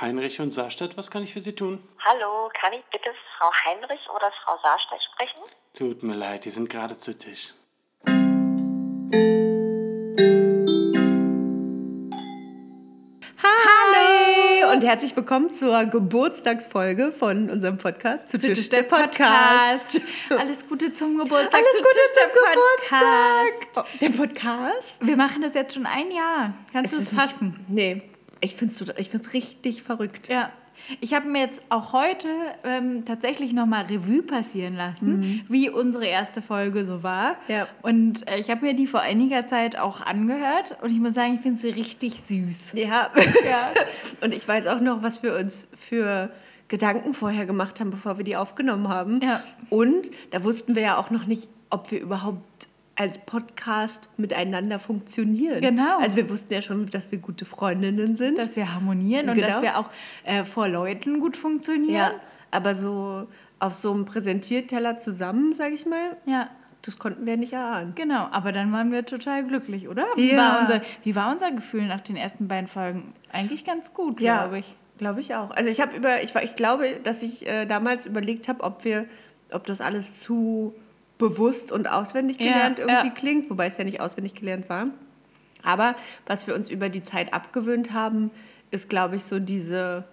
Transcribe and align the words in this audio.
Heinrich 0.00 0.40
und 0.40 0.50
Saarstadt, 0.50 0.96
was 0.96 1.10
kann 1.10 1.22
ich 1.22 1.32
für 1.32 1.40
Sie 1.40 1.54
tun? 1.54 1.82
Hallo, 2.04 2.50
kann 2.60 2.72
ich 2.72 2.84
bitte 2.90 3.10
Frau 3.38 3.50
Heinrich 3.64 4.00
oder 4.14 4.30
Frau 4.44 4.58
Saarstedt 4.62 5.02
sprechen? 5.02 5.40
Tut 5.72 6.02
mir 6.02 6.14
leid, 6.14 6.44
die 6.44 6.50
sind 6.50 6.68
gerade 6.68 6.98
zu 6.98 7.16
Tisch. 7.16 7.54
Hallo 13.42 14.72
und 14.72 14.84
herzlich 14.84 15.14
willkommen 15.16 15.50
zur 15.50 15.84
Geburtstagsfolge 15.84 17.12
von 17.12 17.50
unserem 17.50 17.76
Podcast 17.78 18.30
zu, 18.30 18.38
Tisch, 18.38 18.68
der 18.68 18.82
Podcast. 18.82 20.00
Alles 20.30 20.68
Gute 20.68 20.92
zum 20.92 21.18
Geburtstag. 21.18 21.54
Alles 21.60 21.72
zu 21.76 21.82
Gute 21.82 21.92
Tisch 21.92 22.12
zum 22.14 22.30
der 22.32 23.02
Geburtstag. 23.04 23.76
Oh, 23.76 23.98
der 24.00 24.08
Podcast? 24.10 25.06
Wir 25.06 25.16
machen 25.16 25.42
das 25.42 25.54
jetzt 25.54 25.74
schon 25.74 25.86
ein 25.86 26.10
Jahr. 26.10 26.54
Kannst 26.72 26.92
du 26.92 26.96
es 26.98 27.12
nicht- 27.12 27.20
fassen? 27.20 27.64
Nee, 27.68 28.02
ich 28.40 28.54
finde 28.54 28.74
es 28.74 28.98
ich 28.98 29.10
find's 29.10 29.32
richtig 29.32 29.82
verrückt. 29.82 30.28
Ja. 30.28 30.50
Ich 31.00 31.14
habe 31.14 31.26
mir 31.28 31.40
jetzt 31.40 31.62
auch 31.70 31.92
heute 31.92 32.28
ähm, 32.64 33.04
tatsächlich 33.04 33.52
nochmal 33.52 33.86
Revue 33.86 34.22
passieren 34.22 34.76
lassen, 34.76 35.44
wie 35.48 35.68
unsere 35.68 36.06
erste 36.06 36.42
Folge 36.42 36.84
so 36.84 37.02
war. 37.02 37.32
Mhm. 37.32 37.36
Ja. 37.48 37.68
Und 37.82 38.28
äh, 38.28 38.38
ich 38.38 38.50
habe 38.50 38.66
mir 38.66 38.74
die 38.74 38.86
vor 38.86 39.00
einiger 39.00 39.46
Zeit 39.46 39.78
auch 39.78 40.00
angehört 40.00 40.76
und 40.82 40.92
ich 40.92 40.98
muss 40.98 41.14
sagen, 41.14 41.34
ich 41.34 41.40
finde 41.40 41.60
sie 41.60 41.70
richtig 41.70 42.22
süß. 42.26 42.72
Ja. 42.74 43.10
Ja. 43.46 43.70
Und 44.22 44.34
ich 44.34 44.46
weiß 44.46 44.66
auch 44.66 44.80
noch, 44.80 45.02
was 45.02 45.22
wir 45.22 45.36
uns 45.36 45.68
für 45.74 46.30
Gedanken 46.68 47.14
vorher 47.14 47.46
gemacht 47.46 47.78
haben, 47.78 47.90
bevor 47.90 48.18
wir 48.18 48.24
die 48.24 48.34
aufgenommen 48.34 48.88
haben. 48.88 49.20
Ja. 49.22 49.42
Und 49.70 50.10
da 50.30 50.42
wussten 50.42 50.74
wir 50.74 50.82
ja 50.82 50.96
auch 50.96 51.10
noch 51.10 51.26
nicht, 51.26 51.48
ob 51.70 51.90
wir 51.90 52.00
überhaupt 52.00 52.68
als 52.96 53.18
Podcast 53.18 54.08
miteinander 54.16 54.78
funktionieren. 54.78 55.60
Genau. 55.60 55.98
Also 55.98 56.16
wir 56.16 56.30
wussten 56.30 56.52
ja 56.54 56.62
schon, 56.62 56.86
dass 56.86 57.12
wir 57.12 57.18
gute 57.18 57.44
Freundinnen 57.44 58.16
sind. 58.16 58.38
Dass 58.38 58.56
wir 58.56 58.72
harmonieren 58.74 59.28
und 59.28 59.34
Genau. 59.36 59.48
dass 59.48 59.62
wir 59.62 59.78
auch 59.78 59.90
äh, 60.24 60.44
vor 60.44 60.66
Leuten 60.68 61.20
gut 61.20 61.36
funktionieren. 61.36 61.94
ja, 61.94 62.10
aber 62.50 62.74
so 62.74 63.26
auf 63.58 63.74
so 63.74 63.92
einem 63.92 64.04
Präsentierteller 64.06 64.98
zusammen, 64.98 65.54
sage 65.54 65.74
ich 65.74 65.86
mal, 65.86 66.16
ja. 66.26 66.48
das 66.82 66.98
konnten 66.98 67.26
wir 67.26 67.36
nicht 67.36 67.52
erahnen. 67.52 67.92
Genau, 67.94 68.28
aber 68.30 68.52
dann 68.52 68.72
waren 68.72 68.92
wir 68.92 69.04
total 69.04 69.44
glücklich, 69.46 69.88
oder? 69.88 70.04
Wie, 70.14 70.32
Ja. 70.32 70.36
war, 70.38 70.60
unser, 70.60 70.80
wie 71.04 71.14
war 71.16 71.30
unser 71.32 71.50
Gefühl 71.52 71.86
nach 71.86 72.00
den 72.00 72.16
ersten 72.16 72.48
beiden 72.48 72.66
Folgen? 72.66 73.12
Eigentlich 73.32 73.64
ganz 73.64 73.92
gut, 73.94 74.16
glaube 74.18 74.58
ich. 74.58 74.74
Glaube 74.98 75.20
ich 75.20 75.34
auch. 75.34 75.50
Also 75.50 75.68
ich 75.68 75.80
habe 75.82 75.94
über, 75.96 76.22
ich, 76.22 76.34
war- 76.34 76.42
ich 76.42 76.54
glaube, 76.54 76.88
dass 77.02 77.22
ich 77.22 77.46
äh, 77.46 77.66
damals 77.66 78.06
überlegt 78.06 78.48
habe, 78.48 78.62
ob 78.62 78.84
wir, 78.84 79.04
ob 79.52 79.64
das 79.66 79.82
alles 79.82 80.20
zu 80.20 80.74
bewusst 81.18 81.72
und 81.72 81.88
auswendig 81.88 82.38
Ja, 82.40 82.52
gelernt 82.52 82.78
irgendwie 82.78 83.08
ja. 83.08 83.14
klingt, 83.14 83.50
wobei 83.50 83.66
es 83.66 83.76
ja 83.76 83.84
nicht 83.84 84.00
auswendig 84.00 84.34
gelernt 84.34 84.68
war. 84.68 84.88
Aber 85.62 85.96
was 86.26 86.46
wir 86.46 86.54
uns 86.54 86.70
über 86.70 86.88
die 86.88 87.02
Zeit 87.02 87.32
abgewöhnt 87.32 87.92
haben, 87.92 88.30
ist, 88.70 88.88
glaube 88.88 89.16
ich, 89.16 89.24
so 89.24 89.38
diese 89.38 90.04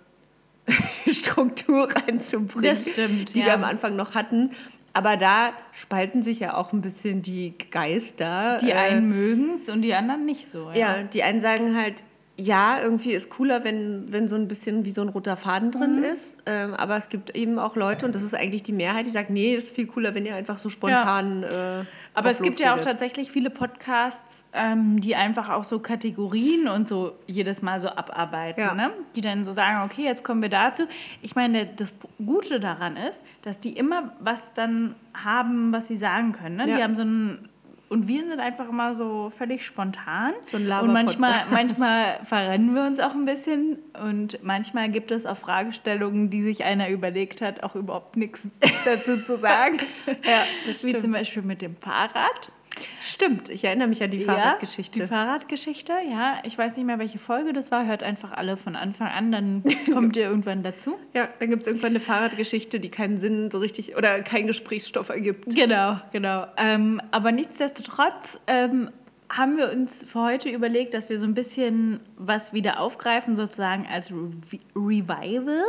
Struktur 1.08 1.90
reinzubringen, 1.92 2.64
Das 2.64 2.90
stimmt, 2.90 3.36
die 3.36 3.42
ja. 3.42 3.48
wir 3.48 3.54
am 3.54 3.64
Anfang 3.64 3.96
noch 3.96 4.16
hatten. 4.16 4.52
Aber 4.94 5.18
da 5.18 5.52
spalten 5.72 6.22
sich 6.22 6.40
ja 6.40 6.56
auch 6.56 6.72
ein 6.72 6.82
bisschen 6.82 7.24
die 7.24 7.56
Geister. 7.72 8.58
Die 8.62 8.72
Äh, 8.72 8.76
einen 8.76 9.10
mögen 9.10 9.54
es 9.56 9.68
und 9.68 9.82
die 9.82 9.94
anderen 9.94 10.26
nicht 10.26 10.48
so. 10.48 10.70
Ja. 10.70 10.98
ja, 10.98 11.04
die 11.04 11.24
einen 11.24 11.42
sagen 11.42 11.76
halt, 11.76 12.04
ja, 12.36 12.80
irgendwie 12.82 13.12
ist 13.12 13.30
cooler, 13.30 13.64
wenn, 13.64 14.12
wenn 14.12 14.28
so 14.28 14.36
ein 14.36 14.48
bisschen 14.48 14.86
wie 14.86 14.92
so 14.92 15.02
ein 15.02 15.10
roter 15.10 15.38
Faden 15.38 15.70
drin 15.70 15.98
Mhm. 15.98 16.04
ist. 16.04 16.40
Ähm, 16.48 16.74
aber 16.74 16.98
es 16.98 17.10
gibt 17.10 17.36
eben 17.36 17.60
auch 17.60 17.76
Leute, 17.76 18.08
und 18.08 18.16
das 18.16 18.24
ist 18.24 18.34
eigentlich 18.34 18.64
die 18.64 18.72
Mehrheit, 18.72 19.06
die 19.06 19.12
sagt, 19.12 19.30
nee, 19.30 19.54
ist 19.54 19.76
viel 19.76 19.86
cooler, 19.86 20.16
wenn 20.16 20.26
ihr 20.26 20.34
einfach 20.36 20.58
so 20.58 20.70
spontan. 20.70 21.44
Äh, 21.44 21.86
Aber 22.16 22.30
es 22.32 22.42
gibt 22.42 22.60
ja 22.60 22.74
auch 22.76 22.80
tatsächlich 22.80 23.32
viele 23.32 23.50
Podcasts, 23.52 24.46
ähm, 24.54 25.00
die 25.00 25.16
einfach 25.16 25.50
auch 25.50 25.64
so 25.64 25.78
Kategorien 25.80 26.68
und 26.68 26.88
so 26.88 27.14
jedes 27.28 27.62
Mal 27.62 27.80
so 27.80 27.90
abarbeiten, 27.90 28.60
Ja. 28.62 28.74
ne? 28.74 28.92
die 29.16 29.22
dann 29.22 29.44
so 29.44 29.52
sagen, 29.52 29.82
okay, 29.86 30.04
jetzt 30.04 30.24
kommen 30.24 30.42
wir 30.42 30.50
dazu. 30.50 30.84
Ich 31.22 31.36
meine, 31.36 31.68
das 31.68 31.94
Gute 32.24 32.60
daran 32.60 32.98
ist, 32.98 33.22
dass 33.44 33.60
die 33.60 33.74
immer 33.74 34.12
was 34.20 34.54
dann 34.54 34.96
haben, 35.14 35.72
was 35.72 35.88
sie 35.88 35.98
sagen 35.98 36.32
können. 36.34 36.56
Ne? 36.58 36.70
Ja. 36.70 36.78
Die 36.78 36.84
haben 36.84 36.96
so 36.96 37.04
ein 37.04 37.50
und 37.90 38.08
wir 38.08 38.26
sind 38.26 38.40
einfach 38.40 38.70
immer 38.70 38.96
so 38.96 39.30
völlig 39.30 39.66
spontan. 39.66 40.34
So 40.50 40.58
ein 40.58 40.64
und 40.64 40.94
manchmal, 40.94 41.36
manchmal 41.52 42.20
verrennen 42.24 42.74
wir 42.74 42.84
uns 42.86 43.00
auch 43.00 43.14
ein 43.14 43.26
bisschen. 43.26 43.78
Und 44.02 44.44
manchmal 44.44 44.90
gibt 44.90 45.12
es 45.12 45.26
auch 45.26 45.38
Fragestellungen, 45.38 46.30
die 46.30 46.42
sich 46.42 46.64
einer 46.64 46.90
überlegt 46.90 47.42
hat, 47.42 47.62
auch 47.62 47.76
überhaupt 47.76 48.18
nichts 48.18 48.48
dazu 48.86 49.18
zu 49.24 49.38
sagen. 49.38 49.80
Ja, 50.26 50.44
das 50.66 50.84
Wie 50.84 50.90
stimmt. 50.90 51.02
zum 51.02 51.12
Beispiel 51.12 51.44
mit 51.44 51.62
dem 51.62 51.76
Fahrrad. 51.76 52.52
Stimmt, 53.02 53.50
ich 53.50 53.64
erinnere 53.64 53.88
mich 53.88 54.02
an 54.02 54.12
die 54.12 54.18
Ja, 54.20 54.34
Fahrradgeschichte. 54.34 55.00
die 55.02 55.08
Fahrradgeschichte, 55.08 55.94
ja. 56.10 56.38
Ich 56.44 56.58
weiß 56.58 56.76
nicht 56.76 56.86
mehr, 56.86 57.00
welche 57.00 57.20
Folge 57.20 57.54
das 57.54 57.70
war. 57.72 57.86
Hört 57.86 58.04
einfach 58.04 58.32
alle 58.32 58.58
von 58.58 58.76
Anfang 58.76 59.08
an, 59.08 59.32
dann 59.32 59.64
kommt 59.94 60.16
ihr 60.18 60.24
irgendwann 60.24 60.64
dazu. 60.64 60.98
ja, 61.14 61.28
dann 61.40 61.50
gibt 61.50 61.64
es 61.64 61.68
irgendwann 61.68 61.92
eine 61.92 62.00
Fahrradgeschichte, 62.00 62.80
die 62.80 62.90
keinen 62.90 63.18
Sinn 63.20 63.52
so 63.52 63.58
richtig 63.60 63.96
oder 63.98 64.22
keinen 64.22 64.48
Gesprächsstoff 64.48 65.10
ergibt. 65.10 65.54
Genau, 65.56 66.00
genau. 66.12 66.48
Ähm, 66.58 67.02
aber 67.12 67.32
nichtsdestotrotz 67.32 68.40
ähm, 68.48 68.90
haben 69.30 69.58
wir 69.58 69.72
uns 69.72 70.04
für 70.04 70.22
heute 70.22 70.50
überlegt, 70.50 70.94
dass 70.94 71.10
wir 71.10 71.20
so 71.20 71.26
ein 71.26 71.34
bisschen 71.34 72.00
was 72.18 72.54
wieder 72.54 72.80
aufgreifen, 72.80 73.36
sozusagen 73.36 73.88
als 73.88 74.12
Re 74.12 74.30
Revival. 74.76 75.64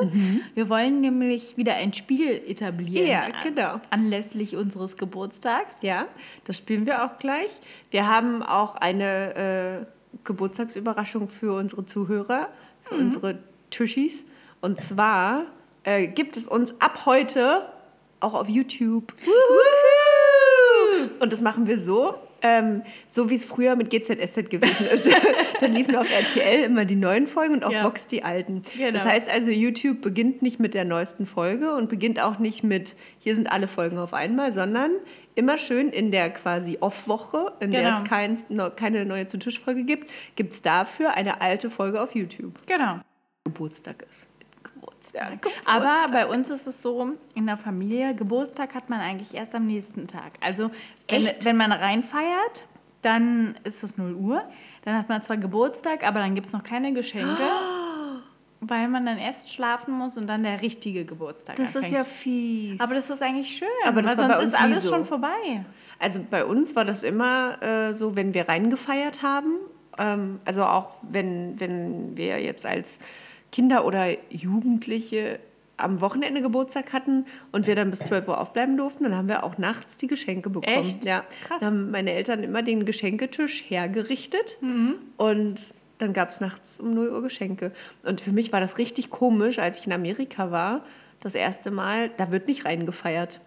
Wir 0.55 0.69
wollen 0.69 1.01
nämlich 1.01 1.57
wieder 1.57 1.75
ein 1.75 1.93
Spiel 1.93 2.43
etablieren. 2.47 3.07
Ja, 3.07 3.29
genau. 3.43 3.81
Anlässlich 3.91 4.57
unseres 4.57 4.97
Geburtstags. 4.97 5.79
Ja, 5.83 6.07
das 6.45 6.59
spielen 6.59 6.87
wir 6.87 7.05
auch 7.05 7.19
gleich. 7.19 7.61
Wir 7.91 8.07
haben 8.09 8.43
auch 8.43 8.75
eine 8.77 9.85
äh, 9.85 9.87
Geburtstagsüberraschung 10.25 11.29
für 11.29 11.55
unsere 11.55 11.87
Zuhörer, 11.87 12.49
für 12.83 12.95
unsere 12.97 13.39
Tischis. 13.71 14.25
Und 14.61 14.81
zwar 14.81 15.47
äh, 15.85 16.07
gibt 16.07 16.37
es 16.37 16.47
uns 16.47 16.81
ab 16.81 17.07
heute 17.07 17.69
auch 18.21 18.35
auf 18.35 18.49
YouTube. 18.49 19.13
Und 21.21 21.33
das 21.33 21.43
machen 21.43 21.67
wir 21.67 21.81
so, 21.81 22.15
ähm, 22.45 22.83
so 23.09 23.31
wie 23.31 23.35
es 23.35 23.45
früher 23.45 23.75
mit 23.75 23.89
GZSZ 23.91 24.51
gewesen 24.51 24.87
ist. 24.87 25.11
Dann 25.61 25.73
liefen 25.73 25.97
auf 25.97 26.07
RTL 26.11 26.63
immer 26.65 26.85
die 26.85 26.95
neuen 26.95 27.27
Folgen 27.27 27.55
und 27.55 27.65
auf 27.65 27.73
Ja. 27.73 27.85
Vox 27.85 28.07
die 28.07 28.23
alten. 28.23 28.61
Genau. 28.77 28.93
Das 28.93 29.07
heißt 29.07 29.31
also, 29.31 29.51
YouTube 29.51 30.03
beginnt 30.03 30.43
nicht 30.43 30.61
mit 30.61 30.75
der 30.75 30.85
neuesten 30.85 31.25
Folge 31.25 31.73
und 31.75 31.89
beginnt 31.89 32.21
auch 32.21 32.39
nicht 32.39 32.63
mit, 32.63 32.97
hier 33.19 33.35
sind 33.35 33.51
alle 33.51 33.67
Folgen 33.67 33.97
auf 33.97 34.13
einmal, 34.13 34.53
sondern 34.53 34.91
immer 35.35 35.57
schön 35.57 35.89
in 35.89 36.11
der 36.11 36.29
quasi 36.31 36.77
Off-Woche, 36.81 37.53
in 37.61 37.71
der 37.71 37.83
Genau. 37.83 37.99
es 37.99 38.05
kein, 38.05 38.39
no, 38.51 38.69
keine 38.71 39.07
neue 39.07 39.27
zu 39.27 39.39
Tisch-Folge 39.39 39.85
gibt, 39.85 40.11
gibt 40.37 40.53
es 40.53 40.61
dafür 40.61 41.15
eine 41.15 41.41
alte 41.41 41.71
Folge 41.71 42.01
auf 42.03 42.15
YouTube. 42.15 42.53
Genau. 42.67 43.01
Geburtstag 43.45 44.05
ist. 44.11 44.29
Geburtstag. 44.85 45.23
Ja, 45.23 45.37
Geburtstag. 45.37 45.75
Aber 45.75 46.13
bei 46.13 46.27
uns 46.27 46.51
ist 46.51 46.67
es 46.67 46.83
so, 46.83 47.13
in 47.35 47.47
der 47.47 47.57
Familie, 47.57 48.15
Geburtstag 48.15 48.75
hat 48.75 48.91
man 48.91 49.01
eigentlich 49.01 49.35
erst 49.35 49.55
am 49.55 49.67
nächsten 49.67 50.07
Tag. 50.07 50.33
Also 50.41 50.71
wenn, 51.09 51.29
wenn 51.43 51.57
man 51.57 51.73
reinfeiert, 51.73 52.65
dann 53.03 53.57
ist 53.65 53.83
es 53.85 53.99
0 53.99 54.15
Uhr. 54.15 54.43
Dann 54.85 54.97
hat 54.97 55.09
man 55.09 55.23
zwar 55.23 55.37
Geburtstag, 55.37 56.07
aber 56.07 56.21
dann 56.21 56.35
gibt 56.35 56.47
es 56.47 56.53
noch 56.53 56.63
keine 56.63 56.93
Geschenke, 56.93 57.29
weil 58.61 58.89
man 58.89 59.05
dann 59.05 59.19
erst 59.19 59.53
schlafen 59.53 59.95
muss 59.95 60.17
und 60.17 60.27
dann 60.27 60.43
der 60.43 60.63
richtige 60.63 61.05
Geburtstag 61.05 61.57
Das 61.57 61.71
ist 61.71 61.77
anfängt. 61.77 61.95
ja 61.95 62.05
fies. 62.05 62.81
aber 62.81 62.95
das 62.95 63.11
ist 63.11 63.23
eigentlich 63.23 63.57
schön, 63.57 63.69
Aber 63.87 64.01
das 64.03 64.17
weil 64.19 64.29
sonst 64.29 64.43
ist 64.45 64.61
alles 64.61 64.83
so. 64.85 64.91
schon 64.95 65.05
vorbei. 65.05 65.65
Also 65.99 66.25
bei 66.31 66.45
uns 66.45 66.75
war 66.75 66.85
das 66.85 67.03
immer 67.03 67.63
äh, 67.63 67.93
so, 67.95 68.17
wenn 68.17 68.33
wir 68.35 68.49
reingefeiert 68.49 69.23
haben, 69.23 69.57
ähm, 69.99 70.41
also 70.45 70.65
auch 70.65 70.91
wenn, 71.03 71.59
wenn 71.61 72.17
wir 72.17 72.41
jetzt 72.43 72.65
als 72.67 72.99
Kinder 73.55 73.85
oder 73.85 74.07
Jugendliche 74.31 75.39
am 75.77 76.01
Wochenende 76.01 76.43
Geburtstag 76.43 76.93
hatten 76.93 77.25
und 77.53 77.69
wir 77.69 77.77
dann 77.77 77.93
bis 77.93 78.01
12 78.01 78.27
Uhr 78.27 78.41
aufbleiben 78.41 78.77
durften, 78.77 79.05
dann 79.05 79.17
haben 79.17 79.29
wir 79.29 79.45
auch 79.45 79.59
nachts 79.59 79.97
die 79.97 80.09
Geschenke 80.09 80.51
bekommen. 80.51 80.77
Echt? 80.77 81.05
Ja. 81.05 81.25
Krass. 81.47 81.61
Dann 81.61 81.67
haben 81.67 81.91
meine 81.93 82.11
Eltern 82.13 82.43
immer 82.43 82.63
den 82.63 82.85
Geschenketisch 82.85 83.63
hergerichtet 83.69 84.59
Mhm. 84.61 84.97
und 85.19 85.73
dann 85.99 86.13
gab 86.13 86.31
es 86.31 86.41
nachts 86.41 86.81
um 86.81 86.95
0 86.95 87.11
Uhr 87.11 87.23
Geschenke. 87.23 87.71
Und 88.03 88.21
für 88.21 88.33
mich 88.33 88.53
war 88.53 88.59
das 88.59 88.79
richtig 88.79 89.11
komisch, 89.11 89.61
als 89.61 89.79
ich 89.79 89.87
in 89.87 89.93
Amerika 89.93 90.51
war, 90.51 90.85
das 91.21 91.37
erste 91.37 91.71
Mal, 91.71 92.11
da 92.17 92.33
wird 92.33 92.49
nicht 92.49 92.65
reingefeiert. 92.65 93.41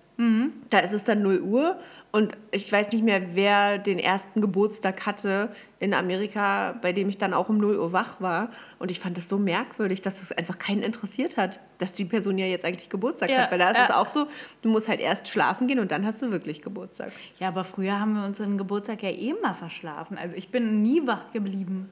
Da 0.69 0.79
ist 0.79 0.93
es 0.93 1.03
dann 1.03 1.21
0 1.21 1.41
Uhr 1.41 1.77
und 2.11 2.35
ich 2.51 2.71
weiß 2.71 2.91
nicht 2.93 3.03
mehr, 3.03 3.35
wer 3.35 3.77
den 3.77 3.99
ersten 3.99 4.41
Geburtstag 4.41 5.05
hatte 5.05 5.49
in 5.79 5.93
Amerika, 5.93 6.73
bei 6.81 6.93
dem 6.93 7.09
ich 7.09 7.17
dann 7.19 7.33
auch 7.33 7.49
um 7.49 7.57
0 7.59 7.77
Uhr 7.77 7.91
wach 7.91 8.19
war. 8.21 8.49
Und 8.79 8.89
ich 8.89 8.99
fand 8.99 9.17
das 9.17 9.29
so 9.29 9.37
merkwürdig, 9.37 10.01
dass 10.01 10.21
es 10.21 10.31
einfach 10.31 10.57
keinen 10.57 10.81
interessiert 10.81 11.37
hat, 11.37 11.59
dass 11.77 11.93
die 11.93 12.05
Person 12.05 12.37
ja 12.39 12.45
jetzt 12.47 12.65
eigentlich 12.65 12.89
Geburtstag 12.89 13.29
Ja, 13.29 13.39
hat. 13.39 13.51
Weil 13.51 13.59
da 13.59 13.69
ist 13.69 13.77
ja. 13.77 13.83
es 13.83 13.91
auch 13.91 14.07
so, 14.07 14.27
du 14.63 14.69
musst 14.69 14.87
halt 14.87 14.99
erst 15.01 15.27
schlafen 15.27 15.67
gehen 15.67 15.79
und 15.79 15.91
dann 15.91 16.05
hast 16.05 16.21
du 16.21 16.31
wirklich 16.31 16.61
Geburtstag. 16.63 17.11
Ja, 17.39 17.49
aber 17.49 17.63
früher 17.63 17.99
haben 17.99 18.13
wir 18.13 18.25
unseren 18.25 18.57
Geburtstag 18.57 19.03
ja 19.03 19.11
eh 19.11 19.35
mal 19.43 19.53
verschlafen. 19.53 20.17
Also 20.17 20.35
ich 20.35 20.49
bin 20.49 20.81
nie 20.81 21.05
wach 21.05 21.31
geblieben, 21.33 21.89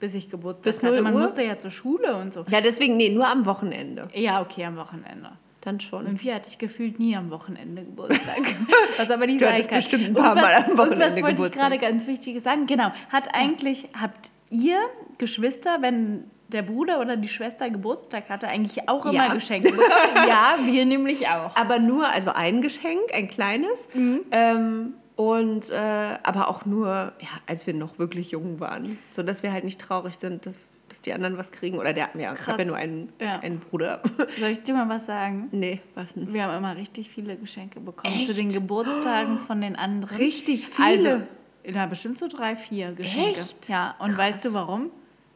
bis 0.00 0.14
ich 0.14 0.30
Geburtstag 0.30 0.64
Bis 0.64 0.82
hatte. 0.82 0.94
0 0.94 1.02
Man 1.02 1.14
Uhr? 1.14 1.20
musste 1.20 1.42
ja 1.44 1.58
zur 1.58 1.70
Schule 1.70 2.16
und 2.16 2.32
so. 2.32 2.44
Ja, 2.50 2.60
deswegen, 2.60 2.96
nee, 2.96 3.10
nur 3.10 3.28
am 3.28 3.46
Wochenende. 3.46 4.08
Ja, 4.14 4.40
okay, 4.40 4.64
am 4.64 4.76
Wochenende. 4.76 5.30
Dann 5.60 5.80
schon. 5.80 6.06
Irgendwie 6.06 6.32
hatte 6.32 6.48
ich 6.48 6.58
gefühlt 6.58 6.98
nie 7.00 7.16
am 7.16 7.30
Wochenende 7.30 7.82
Geburtstag. 7.84 8.38
Was 8.96 9.10
aber 9.10 9.26
nicht 9.26 9.40
Du 9.40 9.44
sein 9.44 9.54
hattest 9.54 9.68
kann. 9.68 9.78
bestimmt 9.78 10.04
ein 10.04 10.08
Und 10.10 10.22
paar 10.22 10.36
was- 10.36 10.42
Mal 10.42 10.54
am 10.54 10.70
und 10.70 10.78
Wochenende 10.78 11.00
was 11.06 11.14
wollte 11.14 11.18
ich 11.30 11.36
Geburtstag. 11.36 11.60
gerade 11.70 11.78
ganz 11.78 12.06
Wichtiges 12.06 12.44
sagen? 12.44 12.66
Genau. 12.66 12.90
Hat 13.10 13.34
eigentlich, 13.34 13.88
habt 14.00 14.30
ihr 14.50 14.78
Geschwister, 15.18 15.78
wenn 15.82 16.24
der 16.48 16.62
Bruder 16.62 17.00
oder 17.00 17.16
die 17.16 17.28
Schwester 17.28 17.68
Geburtstag 17.70 18.30
hatte, 18.30 18.48
eigentlich 18.48 18.88
auch 18.88 19.04
immer 19.04 19.14
Ja. 19.26 19.34
Geschenke 19.34 19.70
bekommen. 19.72 19.88
ja, 20.28 20.54
wir 20.64 20.86
nämlich 20.86 21.28
auch. 21.28 21.54
Aber 21.56 21.78
nur, 21.78 22.08
also 22.08 22.30
ein 22.30 22.62
Geschenk, 22.62 23.12
ein 23.12 23.28
kleines. 23.28 23.88
Mhm. 23.94 24.20
Ähm, 24.30 24.94
und 25.16 25.70
äh, 25.70 25.74
aber 26.22 26.48
auch 26.48 26.64
nur, 26.64 27.12
ja, 27.20 27.28
als 27.46 27.66
wir 27.66 27.74
noch 27.74 27.98
wirklich 27.98 28.30
jung 28.30 28.60
waren. 28.60 28.96
So 29.10 29.22
dass 29.24 29.42
wir 29.42 29.52
halt 29.52 29.64
nicht 29.64 29.80
traurig 29.80 30.14
sind, 30.16 30.46
dass, 30.46 30.60
dass 30.88 31.00
die 31.00 31.12
anderen 31.12 31.36
was 31.38 31.50
kriegen. 31.52 31.78
Oder 31.78 31.92
der, 31.92 32.10
ja, 32.18 32.34
ich 32.34 32.46
habe 32.46 32.62
ja 32.62 32.68
nur 32.68 32.76
einen, 32.76 33.12
Ja. 33.20 33.40
einen 33.40 33.58
Bruder. 33.60 34.02
Soll 34.40 34.50
ich 34.50 34.62
dir 34.62 34.74
mal 34.74 34.88
was 34.88 35.06
sagen? 35.06 35.48
nee, 35.52 35.80
was 35.94 36.14
denn? 36.14 36.32
Wir 36.32 36.44
haben 36.44 36.56
immer 36.56 36.76
richtig 36.76 37.08
viele 37.08 37.36
Geschenke 37.36 37.80
bekommen 37.80 38.14
zu 38.24 38.30
Echt? 38.30 38.40
den 38.40 38.50
Geburtstagen 38.50 39.38
von 39.38 39.60
den 39.60 39.76
anderen. 39.76 40.16
Richtig 40.16 40.66
viele? 40.68 40.86
Also, 40.86 41.22
ja, 41.64 41.86
bestimmt 41.86 42.18
so 42.18 42.28
drei, 42.28 42.56
vier 42.56 42.92
Geschenke. 42.92 43.40
Echt? 43.40 43.68
Ja, 43.68 43.94
und 43.98 44.16
weißt 44.16 44.44
du 44.44 44.54
warum? 44.54 44.90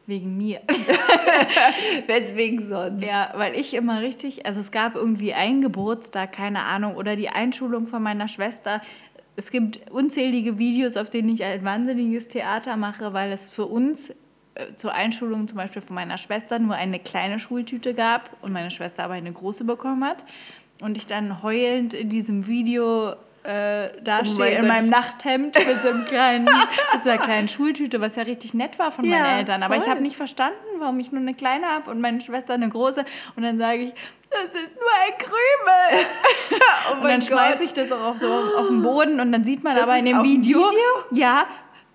Wegen 0.05 0.35
mir. 0.37 0.59
Weswegen 2.07 2.59
sonst? 2.65 3.05
Ja, 3.05 3.31
weil 3.35 3.55
ich 3.55 3.73
immer 3.73 4.01
richtig, 4.01 4.45
also 4.45 4.59
es 4.59 4.71
gab 4.71 4.95
irgendwie 4.95 5.33
einen 5.33 5.61
Geburtstag, 5.61 6.31
keine 6.33 6.63
Ahnung, 6.63 6.95
oder 6.95 7.15
die 7.15 7.29
Einschulung 7.29 7.87
von 7.87 8.03
meiner 8.03 8.27
Schwester. 8.27 8.81
Es 9.35 9.49
gibt 9.49 9.89
unzählige 9.91 10.57
Videos, 10.59 10.97
auf 10.97 11.09
denen 11.09 11.29
ich 11.29 11.43
ein 11.43 11.63
wahnsinniges 11.63 12.27
Theater 12.27 12.77
mache, 12.77 13.13
weil 13.13 13.31
es 13.31 13.47
für 13.49 13.65
uns 13.65 14.13
zur 14.75 14.93
Einschulung 14.93 15.47
zum 15.47 15.57
Beispiel 15.57 15.81
von 15.81 15.95
meiner 15.95 16.17
Schwester 16.17 16.59
nur 16.59 16.75
eine 16.75 16.99
kleine 16.99 17.39
Schultüte 17.39 17.93
gab 17.93 18.29
und 18.41 18.51
meine 18.51 18.71
Schwester 18.71 19.03
aber 19.03 19.13
eine 19.15 19.31
große 19.31 19.63
bekommen 19.63 20.03
hat. 20.05 20.23
Und 20.81 20.97
ich 20.97 21.07
dann 21.07 21.41
heulend 21.43 21.93
in 21.93 22.09
diesem 22.09 22.47
Video 22.47 23.13
äh, 23.43 23.89
dastehe 24.01 24.35
Oh 24.35 24.39
mein 24.39 24.53
in 24.53 24.61
Gott. 24.61 24.67
meinem 24.69 24.89
Nachthemd 24.89 25.67
mit 25.67 25.81
so, 25.81 25.89
einem 25.89 26.05
kleinen, 26.05 26.45
mit 26.45 27.03
so 27.03 27.09
einer 27.09 27.19
kleinen 27.21 27.47
Schultüte, 27.49 27.99
was 27.99 28.15
ja 28.15 28.23
richtig 28.23 28.53
nett 28.53 28.79
war 28.79 28.89
von 28.91 29.03
Ja, 29.05 29.19
meinen 29.19 29.39
Eltern. 29.39 29.63
Aber 29.63 29.75
ich 29.75 29.83
voll. 29.83 29.91
habe 29.91 30.01
nicht 30.01 30.15
verstanden, 30.15 30.55
warum 30.79 30.97
ich 30.99 31.11
nur 31.11 31.21
eine 31.21 31.33
kleine 31.33 31.67
habe 31.67 31.91
und 31.91 31.99
meine 31.99 32.21
Schwester 32.21 32.53
eine 32.53 32.69
große. 32.69 33.03
Und 33.35 33.43
dann 33.43 33.57
sage 33.59 33.79
ich, 33.83 33.93
das 34.29 34.55
ist 34.55 34.73
nur 34.75 34.89
ein 35.05 35.17
Krümel. 35.17 36.05
Oh 36.91 36.95
und 36.97 37.03
dann 37.05 37.21
schmeiße 37.21 37.63
ich 37.63 37.73
das 37.73 37.91
auch 37.91 38.01
auf, 38.01 38.17
so 38.17 38.27
auf 38.27 38.67
den 38.67 38.81
Boden 38.83 39.19
und 39.19 39.31
dann 39.31 39.43
sieht 39.43 39.63
man 39.63 39.73
Das 39.73 39.83
aber 39.83 39.97
in 39.97 40.05
dem 40.05 40.21
Video, 40.23 40.59
Video? 40.59 40.69
ja, 41.11 41.45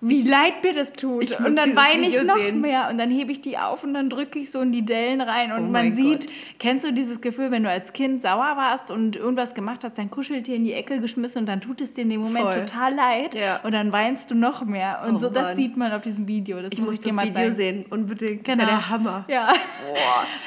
wie 0.01 0.21
leid 0.27 0.63
mir 0.63 0.73
das 0.73 0.93
tut. 0.93 1.23
Ich 1.25 1.37
und 1.39 1.55
dann 1.57 1.75
weine 1.75 2.07
ich 2.07 2.21
noch 2.23 2.37
sehen. 2.37 2.61
mehr 2.61 2.87
und 2.89 2.97
dann 2.97 3.09
hebe 3.09 3.31
ich 3.33 3.41
die 3.41 3.57
auf 3.57 3.83
und 3.83 3.93
dann 3.93 4.09
drücke 4.09 4.39
ich 4.39 4.49
so 4.49 4.61
in 4.61 4.71
die 4.71 4.85
Dellen 4.85 5.19
rein 5.19 5.51
und 5.51 5.67
Oh 5.67 5.71
man 5.71 5.91
sieht, 5.91 6.27
Gott. 6.27 6.35
kennst 6.57 6.85
du 6.85 6.93
dieses 6.93 7.19
Gefühl, 7.19 7.51
wenn 7.51 7.63
du 7.63 7.69
als 7.69 7.91
Kind 7.91 8.21
sauer 8.21 8.53
warst 8.55 8.91
und 8.91 9.15
irgendwas 9.17 9.53
gemacht 9.55 9.83
hast, 9.83 9.97
dein 9.97 10.09
Kuscheltier 10.09 10.55
in 10.55 10.63
die 10.63 10.71
Ecke 10.73 10.99
geschmissen 10.99 11.39
und 11.41 11.45
dann 11.49 11.59
tut 11.59 11.81
es 11.81 11.93
dir 11.93 12.01
in 12.03 12.09
dem 12.09 12.21
Moment 12.21 12.45
Voll. 12.53 12.65
total 12.65 12.93
leid 12.95 13.35
Ja. 13.35 13.59
und 13.63 13.73
dann 13.73 13.91
weinst 13.91 14.31
du 14.31 14.35
noch 14.35 14.63
mehr. 14.63 15.01
Und 15.05 15.15
Oh 15.15 15.19
so, 15.19 15.29
das 15.29 15.43
Mann. 15.43 15.55
sieht 15.57 15.75
man 15.75 15.91
auf 15.91 16.01
diesem 16.01 16.27
Video. 16.27 16.61
Das 16.61 16.71
Ich 16.71 16.79
muss, 16.79 16.87
muss 16.87 16.95
ich 16.95 17.01
dir 17.01 17.07
das 17.09 17.15
mal 17.17 17.25
Video 17.25 17.41
zeigen. 17.41 17.55
sehen, 17.55 17.85
unbedingt. 17.89 18.47
Das 18.47 18.55
Genau. 18.55 18.63
ist 18.67 18.69
ja 18.71 18.77
der 18.77 18.89
Hammer. 18.89 19.25
Ja. 19.27 19.53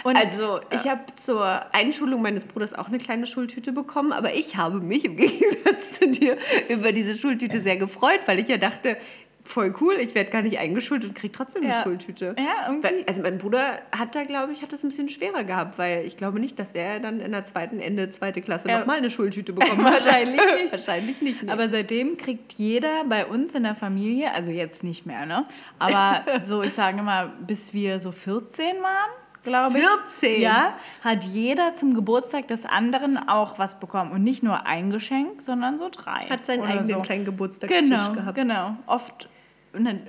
Und- 0.04 0.16
also, 0.16 0.60
ich 0.70 0.88
habe 0.88 1.00
zur 1.16 1.60
Einschulung 1.74 2.22
meines 2.22 2.44
Bruders 2.44 2.74
auch 2.74 2.88
eine 2.88 2.98
kleine 2.98 3.26
Schultüte 3.26 3.72
bekommen, 3.72 4.12
aber 4.12 4.34
ich 4.34 4.56
habe 4.56 4.80
mich 4.80 5.04
im 5.04 5.16
Gegensatz 5.16 5.98
zu 6.00 6.08
dir 6.08 6.36
über 6.68 6.92
diese 6.92 7.16
Schultüte 7.16 7.60
sehr 7.60 7.76
gefreut, 7.76 8.20
weil 8.26 8.38
ich 8.38 8.48
ja 8.48 8.56
dachte, 8.56 8.96
voll 9.44 9.74
cool, 9.80 9.94
ich 10.00 10.14
werde 10.14 10.30
gar 10.30 10.42
nicht 10.42 10.58
eingeschult 10.58 11.04
und 11.04 11.14
kriege 11.14 11.32
trotzdem 11.32 11.62
eine 11.64 11.72
Ja. 11.72 11.82
Schultüte. 11.82 12.34
Ja, 12.38 12.68
irgendwie- 12.72 13.06
also 13.08 13.22
mein 13.22 13.38
Bruder 13.38 13.80
hat 13.96 14.14
da, 14.14 14.24
glaube 14.24 14.52
ich, 14.52 14.62
hat 14.62 14.72
das 14.72 14.82
ein 14.84 14.88
bisschen 14.88 15.08
schwerer 15.08 15.44
gehabt, 15.44 15.78
weil 15.78 16.04
ich 16.04 16.16
glaube 16.16 16.38
nicht, 16.40 16.58
dass 16.58 16.72
er 16.72 17.00
dann 17.00 17.20
in 17.20 17.32
der 17.32 17.44
zweiten, 17.44 17.80
Ende 17.80 18.08
zweite 18.10 18.40
Klasse 18.40 18.68
Ja. 18.68 18.78
nochmal 18.78 18.98
eine 18.98 19.10
Schultüte 19.10 19.52
bekommen 19.52 19.84
hat. 19.84 20.04
Wahrscheinlich 20.04 20.40
nicht. 20.40 20.72
Wahrscheinlich 20.72 21.22
nicht. 21.22 21.42
nee. 21.42 21.50
Aber 21.50 21.68
seitdem 21.68 22.16
kriegt 22.16 22.52
jeder 22.54 23.04
bei 23.04 23.26
uns 23.26 23.54
in 23.54 23.64
der 23.64 23.74
Familie, 23.74 24.32
also 24.32 24.50
jetzt 24.50 24.84
nicht 24.84 25.06
mehr, 25.06 25.26
ne? 25.26 25.44
Aber 25.78 26.20
so, 26.44 26.62
ich 26.62 26.72
sage 26.72 27.02
mal, 27.02 27.32
bis 27.46 27.74
wir 27.74 27.98
so 28.00 28.12
14 28.12 28.76
waren, 28.82 29.10
glaube 29.42 29.78
ich. 29.78 29.84
14? 29.84 30.40
Ja, 30.42 30.74
hat 31.02 31.24
jeder 31.24 31.74
zum 31.74 31.94
Geburtstag 31.94 32.48
des 32.48 32.64
anderen 32.64 33.28
auch 33.28 33.58
was 33.58 33.78
bekommen. 33.80 34.12
Und 34.12 34.22
nicht 34.22 34.42
nur 34.42 34.66
ein 34.66 34.90
Geschenk, 34.90 35.42
sondern 35.42 35.78
so 35.78 35.88
drei. 35.90 36.20
hat 36.30 36.46
seinen 36.46 36.62
eigenen 36.64 36.84
so. 36.86 37.00
kleinen 37.00 37.24
Geburtstagstisch 37.24 37.88
Genau, 37.88 38.12
gehabt. 38.12 38.34
genau. 38.34 38.76
Oft 38.86 39.28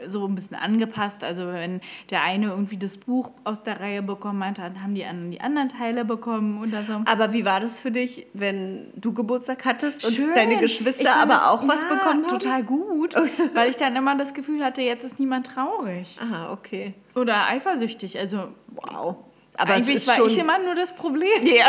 so 0.07 0.25
ein 0.27 0.35
bisschen 0.35 0.57
angepasst. 0.57 1.23
Also 1.23 1.47
wenn 1.47 1.79
der 2.09 2.21
eine 2.23 2.47
irgendwie 2.47 2.77
das 2.77 2.97
Buch 2.97 3.31
aus 3.43 3.63
der 3.63 3.79
Reihe 3.79 4.01
bekommen 4.01 4.43
hat, 4.45 4.57
dann 4.57 4.81
haben 4.83 4.95
die 4.95 5.05
anderen 5.05 5.31
die 5.31 5.41
anderen 5.41 5.69
Teile 5.69 6.05
bekommen 6.05 6.61
oder 6.61 6.81
so. 6.83 7.01
Aber 7.05 7.33
wie 7.33 7.45
war 7.45 7.59
das 7.59 7.79
für 7.79 7.91
dich, 7.91 8.25
wenn 8.33 8.87
du 8.95 9.13
Geburtstag 9.13 9.65
hattest 9.65 10.05
und 10.05 10.13
Schön. 10.13 10.33
deine 10.35 10.57
Geschwister 10.59 11.05
fand 11.05 11.21
aber 11.23 11.33
das- 11.33 11.47
auch 11.47 11.67
was 11.67 11.81
ja, 11.81 11.87
bekommen 11.89 12.23
haben? 12.25 12.27
Total 12.27 12.63
gut, 12.63 13.15
weil 13.53 13.69
ich 13.69 13.77
dann 13.77 13.95
immer 13.95 14.15
das 14.17 14.33
Gefühl 14.33 14.63
hatte, 14.63 14.81
jetzt 14.81 15.03
ist 15.03 15.19
niemand 15.19 15.47
traurig 15.47 16.17
Aha, 16.21 16.51
okay. 16.51 16.93
oder 17.15 17.47
eifersüchtig. 17.47 18.19
Also 18.19 18.49
Wow. 18.75 19.17
Aber 19.55 19.73
eigentlich 19.73 20.07
war 20.07 20.25
ich 20.25 20.37
immer 20.37 20.57
nur 20.59 20.75
das 20.75 20.95
Problem. 20.95 21.29
ja, 21.43 21.65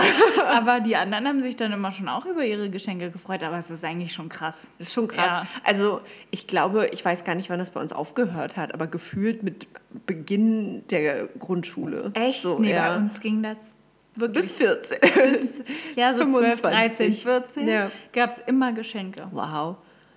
Aber 0.49 0.81
die 0.81 0.97
anderen 0.97 1.27
haben 1.29 1.43
sich 1.43 1.57
dann 1.57 1.73
immer 1.73 1.93
schon 1.93 2.09
auch 2.09 2.25
über 2.25 2.45
ihre 2.45 2.71
Geschenke 2.71 3.11
gefreut. 3.11 3.43
Aber 3.43 3.59
es 3.59 3.71
ist 3.71 3.85
eigentlich 3.85 4.13
schon 4.13 4.29
krass. 4.29 4.57
das 4.79 4.89
ist 4.89 4.95
schon 4.95 5.09
krass. 5.09 5.27
Ja. 5.27 5.47
Also 5.65 6.01
ich 6.31 6.47
glaube, 6.47 6.89
ich 6.93 7.05
weiß 7.05 7.25
gar 7.25 7.35
nicht, 7.35 7.51
wann 7.51 7.59
das 7.59 7.71
bei 7.71 7.81
uns 7.81 7.93
aufgehört 7.93 8.57
hat, 8.57 8.73
aber 8.73 8.87
gefühlt 8.87 9.43
mit 9.43 9.67
Beginn 10.07 10.87
der 10.89 11.27
Grundschule. 11.39 12.11
Echt? 12.15 12.43
So, 12.43 12.59
nee, 12.59 12.73
ja. 12.73 12.89
bei 12.89 12.97
uns 12.97 13.21
ging 13.21 13.43
das 13.43 13.75
wirklich. 14.15 14.47
Bis 14.47 14.51
14. 14.59 14.99
bis, 15.01 15.63
ja, 15.97 16.13
so 16.13 16.21
12, 16.21 16.61
25. 16.61 16.63
13, 16.63 17.13
14 17.13 17.69
Ja. 17.69 17.91
gab 18.13 18.31
es 18.31 18.39
immer 18.39 18.73
Geschenke. 18.73 19.29
Wow. 19.31 19.77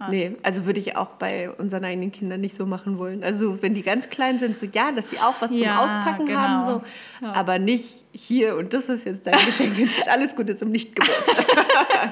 Nee, 0.09 0.35
also 0.43 0.65
würde 0.67 0.79
ich 0.79 0.95
auch 0.95 1.09
bei 1.11 1.49
unseren 1.49 1.83
eigenen 1.83 2.11
Kindern 2.11 2.41
nicht 2.41 2.55
so 2.55 2.67
machen 2.67 2.99
wollen. 2.99 3.23
Also 3.23 3.63
wenn 3.63 3.73
die 3.73 3.81
ganz 3.81 4.09
klein 4.09 4.37
sind, 4.39 4.57
so 4.57 4.67
ja, 4.67 4.91
dass 4.91 5.09
sie 5.09 5.17
auch 5.17 5.33
was 5.39 5.57
Ja, 5.57 5.69
zum 5.69 5.77
Auspacken 5.85 6.25
genau. 6.27 6.39
haben, 6.39 6.65
so. 6.65 6.81
Ja. 7.25 7.33
Aber 7.33 7.57
nicht 7.57 8.05
hier 8.13 8.57
und 8.57 8.75
das 8.75 8.89
ist 8.89 9.05
jetzt 9.05 9.25
dein 9.25 9.43
Geschenketisch. 9.45 10.07
Alles 10.07 10.35
Gute 10.35 10.55
zum 10.55 10.69
Nichtgeburtstag. 10.69 11.45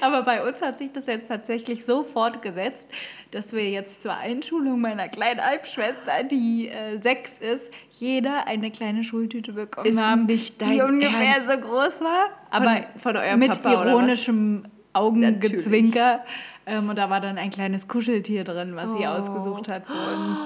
Aber 0.00 0.22
bei 0.22 0.46
uns 0.46 0.60
hat 0.62 0.78
sich 0.78 0.90
das 0.92 1.06
jetzt 1.06 1.28
tatsächlich 1.28 1.84
so 1.84 2.02
fortgesetzt, 2.02 2.88
dass 3.30 3.52
wir 3.52 3.68
jetzt 3.70 4.02
zur 4.02 4.14
Einschulung 4.16 4.80
meiner 4.80 5.08
kleinen 5.08 5.40
Halbschwester, 5.40 6.24
die 6.24 6.68
äh, 6.68 7.00
sechs 7.00 7.38
ist, 7.38 7.70
jeder 7.90 8.48
eine 8.48 8.70
kleine 8.72 9.04
Schultüte 9.04 9.52
bekommen 9.52 9.86
Ist 9.86 9.98
haben, 10.04 10.26
nicht 10.26 10.64
die 10.66 10.80
ungefähr 10.80 11.36
Ernst? 11.36 11.50
so 11.52 11.58
groß 11.58 12.00
war, 12.00 12.30
aber 12.50 12.84
von 12.96 13.16
eurem 13.16 13.38
mit 13.38 13.62
Papa 13.62 13.84
ironischem 13.84 14.64
Augengezwinker. 14.92 16.24
Ähm, 16.66 16.88
und 16.88 16.96
da 16.98 17.08
war 17.10 17.20
dann 17.20 17.38
ein 17.38 17.50
kleines 17.50 17.86
Kuscheltier 17.88 18.44
drin, 18.44 18.74
was 18.74 18.92
sie 18.92 19.06
ausgesucht 19.06 19.68
hat 19.68 19.86
für 19.86 19.92
uns. 19.92 20.38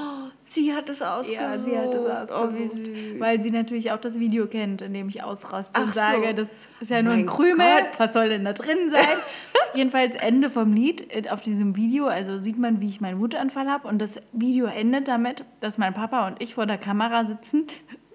sie 0.45 0.75
hat 0.75 0.89
es 0.91 1.01
ausgesucht. 1.01 1.41
Ja, 1.41 1.57
sie 1.57 1.79
hat 1.79 1.95
es 1.95 2.31
Oh, 2.33 2.49
wie 2.53 2.65
ausgesucht. 2.65 2.87
süß. 2.87 3.21
weil 3.21 3.41
sie 3.41 3.51
natürlich 3.51 3.91
auch 3.93 4.01
das 4.01 4.19
Video 4.19 4.47
kennt, 4.47 4.83
in 4.83 4.93
dem 4.93 5.09
ich 5.09 5.23
ausraste 5.23 5.73
Ach 5.75 5.83
und 5.83 5.95
so. 5.95 6.01
sage, 6.01 6.35
das 6.35 6.69
ist 6.81 6.91
ja 6.91 7.01
nur 7.03 7.15
Mein 7.15 7.23
ein 7.23 7.27
Krümel, 7.27 7.67
Gott. 7.67 7.99
was 8.01 8.13
soll 8.13 8.29
denn 8.29 8.45
da 8.45 8.53
drin 8.53 8.89
sein? 8.91 9.07
Jedenfalls 9.75 10.17
Ende 10.17 10.49
vom 10.51 10.73
Lied 10.75 11.07
äh, 11.15 11.29
auf 11.31 11.41
diesem 11.43 11.77
Video, 11.77 12.07
also 12.07 12.37
sieht 12.39 12.59
man, 12.59 12.81
wie 12.81 12.89
ich 12.89 13.01
meinen 13.01 13.21
Wutanfall 13.21 13.69
habe 13.71 13.89
und 13.89 13.99
das 13.99 14.21
Video 14.33 14.67
endet 14.67 15.09
damit, 15.09 15.45
dass 15.61 15.79
mein 15.79 15.95
Papa 15.95 16.27
und 16.27 16.43
ich 16.43 16.55
vor 16.55 16.67
der 16.67 16.77
Kamera 16.79 17.25
sitzen 17.25 17.67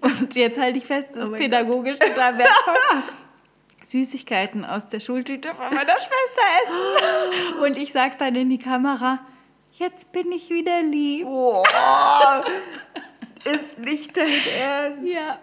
und 0.02 0.34
jetzt 0.36 0.60
halte 0.60 0.78
ich 0.78 0.84
fest, 0.86 1.10
das 1.16 1.28
Oh 1.28 1.32
ist 1.32 1.38
pädagogisch 1.40 1.98
total 1.98 2.38
wertvoll. 2.38 2.74
Süßigkeiten 3.86 4.64
aus 4.64 4.88
der 4.88 5.00
Schultüte 5.00 5.54
von 5.54 5.66
meiner 5.74 5.80
Schwester 5.98 6.42
essen. 6.64 7.62
Und 7.62 7.76
ich 7.76 7.92
sage 7.92 8.16
dann 8.18 8.34
in 8.34 8.48
die 8.50 8.58
Kamera, 8.58 9.20
jetzt 9.72 10.12
bin 10.12 10.32
ich 10.32 10.50
wieder 10.50 10.82
lieb. 10.82 11.24
Boah. 11.24 11.64
ist 13.44 13.78
nicht 13.78 14.16
dein 14.16 14.26
Ernst. 14.60 15.06
Ja. 15.08 15.38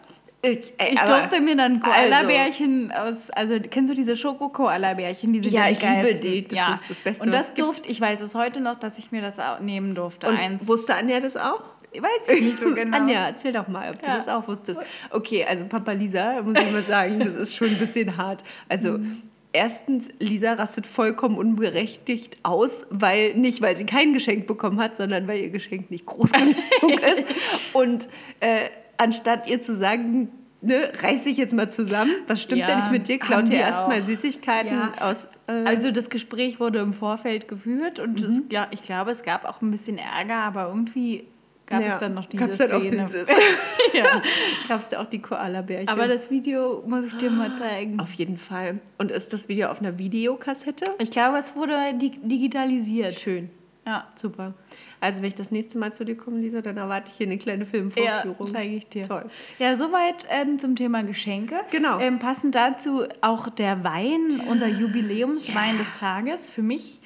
Ich, 0.46 0.74
ey, 0.78 0.94
Ich 0.94 1.00
durfte 1.00 1.40
mir 1.40 1.56
dann 1.56 1.82
also- 1.82 1.90
Koala-Bärchen 1.90 2.92
aus, 2.92 3.30
also 3.30 3.56
kennst 3.62 3.90
du 3.90 3.96
diese 3.96 4.18
Schoko-Koala-Bärchen? 4.18 5.32
Die 5.32 5.40
sind 5.40 5.54
Ja, 5.54 5.70
ich 5.70 5.82
liebe 5.82 5.94
geilsten. 5.94 6.32
die. 6.32 6.48
Das 6.50 6.82
ist 6.82 6.90
das 6.90 7.00
Beste, 7.00 7.24
Und 7.26 7.32
das 7.32 7.54
durfte, 7.54 7.88
ich 7.88 8.02
weiß 8.02 8.20
es 8.20 8.36
heute 8.36 8.60
noch, 8.60 8.76
dass 8.76 8.98
ich 8.98 9.14
mir 9.14 9.22
das 9.22 9.38
nehmen 9.62 9.96
durfte. 9.96 10.28
Und 10.28 10.36
Eins. 10.36 10.68
wusste 10.68 10.96
Anja 10.96 11.22
das 11.22 11.38
auch? 11.38 11.62
Weiß 12.00 12.30
ich 12.36 12.42
nicht 12.42 12.60
so 12.60 12.66
genau. 12.76 12.98
Anja, 12.98 13.28
erzähl 13.28 13.52
doch 13.52 13.68
mal, 13.68 13.90
ob 13.90 14.00
du 14.00 14.08
Ja. 14.08 14.18
das 14.18 14.28
auch 14.28 14.48
wusstest. 14.48 14.82
Okay, 15.12 15.46
also 15.48 15.66
Papa 15.66 15.92
Lisa, 15.92 16.42
muss 16.42 16.58
ich 16.58 16.72
mal 16.72 16.84
sagen, 16.84 17.20
das 17.20 17.36
ist 17.36 17.56
schon 17.56 17.70
ein 17.70 17.78
bisschen 17.78 18.18
hart. 18.18 18.44
Also 18.70 18.98
Mhm. 18.98 19.22
erstens, 19.52 20.10
Lisa 20.20 20.54
rastet 20.54 20.88
vollkommen 20.88 21.38
unberechtigt 21.38 22.38
aus, 22.44 22.88
weil 22.90 23.34
nicht, 23.36 23.62
weil 23.62 23.78
sie 23.78 23.86
kein 23.86 24.14
Geschenk 24.14 24.48
bekommen 24.48 24.80
hat, 24.80 24.96
sondern 24.96 25.28
weil 25.28 25.40
ihr 25.42 25.50
Geschenk 25.50 25.92
nicht 25.92 26.06
groß 26.06 26.32
genug 26.34 27.00
ist. 27.02 27.26
Und 27.74 28.08
äh, 28.40 28.70
anstatt 28.98 29.48
ihr 29.48 29.62
zu 29.62 29.76
sagen, 29.76 30.30
ne, 30.62 30.92
reiß 31.02 31.26
dich 31.26 31.38
jetzt 31.38 31.54
mal 31.54 31.70
zusammen, 31.70 32.12
was 32.28 32.42
stimmt 32.42 32.62
Ja, 32.62 32.68
denn 32.68 32.78
nicht 32.78 32.90
mit 32.92 33.08
dir? 33.08 33.20
Klaut 33.20 33.50
dir 33.50 33.58
erstmal. 33.58 34.02
Süßigkeiten 34.02 34.72
Ja. 34.72 34.94
aus. 35.02 35.28
Äh, 35.48 35.52
Also 35.66 35.92
das 35.92 36.10
Gespräch 36.10 36.60
wurde 36.60 36.80
im 36.80 36.94
Vorfeld 36.94 37.48
geführt 37.48 38.00
und 38.00 38.22
Mhm. 38.22 38.30
es, 38.52 38.70
ich 38.72 38.82
glaube, 38.82 39.12
es 39.12 39.24
gab 39.24 39.46
auch 39.46 39.62
ein 39.62 39.72
bisschen 39.72 39.98
Ärger, 39.98 40.36
aber 40.38 40.68
irgendwie 40.70 41.26
gab 41.74 41.82
ja, 41.82 41.94
es 41.94 42.00
dann 42.00 42.14
noch 42.14 42.26
diese 42.26 42.46
gab's 42.46 42.58
dann 42.58 42.72
auch 42.72 42.84
Szene. 42.84 43.06
Süßes. 43.06 43.30
ja. 43.94 44.04
Gab 44.68 44.80
es 44.82 44.88
da 44.90 45.02
auch 45.02 45.10
die 45.10 45.22
Koala-Bärchen. 45.22 45.90
Aber 45.90 46.08
das 46.08 46.32
Video 46.32 46.84
muss 46.88 47.06
ich 47.06 47.18
dir 47.18 47.30
mal 47.30 47.52
zeigen. 47.58 48.00
auf 48.00 48.14
jeden 48.14 48.38
Fall. 48.38 48.80
Und 48.98 49.12
ist 49.12 49.34
das 49.34 49.50
Video 49.50 49.70
auf 49.70 49.80
einer 49.80 49.98
Videokassette? 49.98 50.86
Ich 51.00 51.12
glaube, 51.12 51.38
es 51.38 51.56
wurde 51.56 51.94
di 51.96 52.12
digitalisiert. 52.22 53.20
Schön. 53.20 53.50
Ja. 53.86 54.08
Super. 54.16 54.54
Also 55.02 55.22
wenn 55.22 55.28
ich 55.28 55.36
das 55.36 55.52
nächste 55.52 55.78
Mal 55.78 55.92
zu 55.92 56.06
dir 56.06 56.16
komme, 56.16 56.40
Lisa, 56.40 56.62
dann 56.62 56.78
erwarte 56.78 57.12
ich 57.12 57.18
hier 57.18 57.28
eine 57.28 57.38
kleine 57.38 57.66
Ja, 57.66 57.70
Filmvorführung. 57.70 58.48
zeige 58.48 58.76
ich 58.76 58.88
dir. 58.88 59.04
Toll. 59.04 59.26
Ja, 59.60 59.76
soweit 59.76 60.26
ähm, 60.30 60.58
zum 60.58 60.78
Thema 60.78 61.04
Geschenke. 61.04 61.56
Genau. 61.72 62.00
Ähm, 62.00 62.20
passend 62.20 62.56
dazu 62.56 63.04
auch 63.20 63.50
der 63.50 63.84
Wein, 63.84 64.42
unser 64.48 64.68
Jubiläumswein 64.68 65.78
des 65.78 65.92
Tages. 65.92 66.48
Für 66.48 66.62
mich 66.62 67.02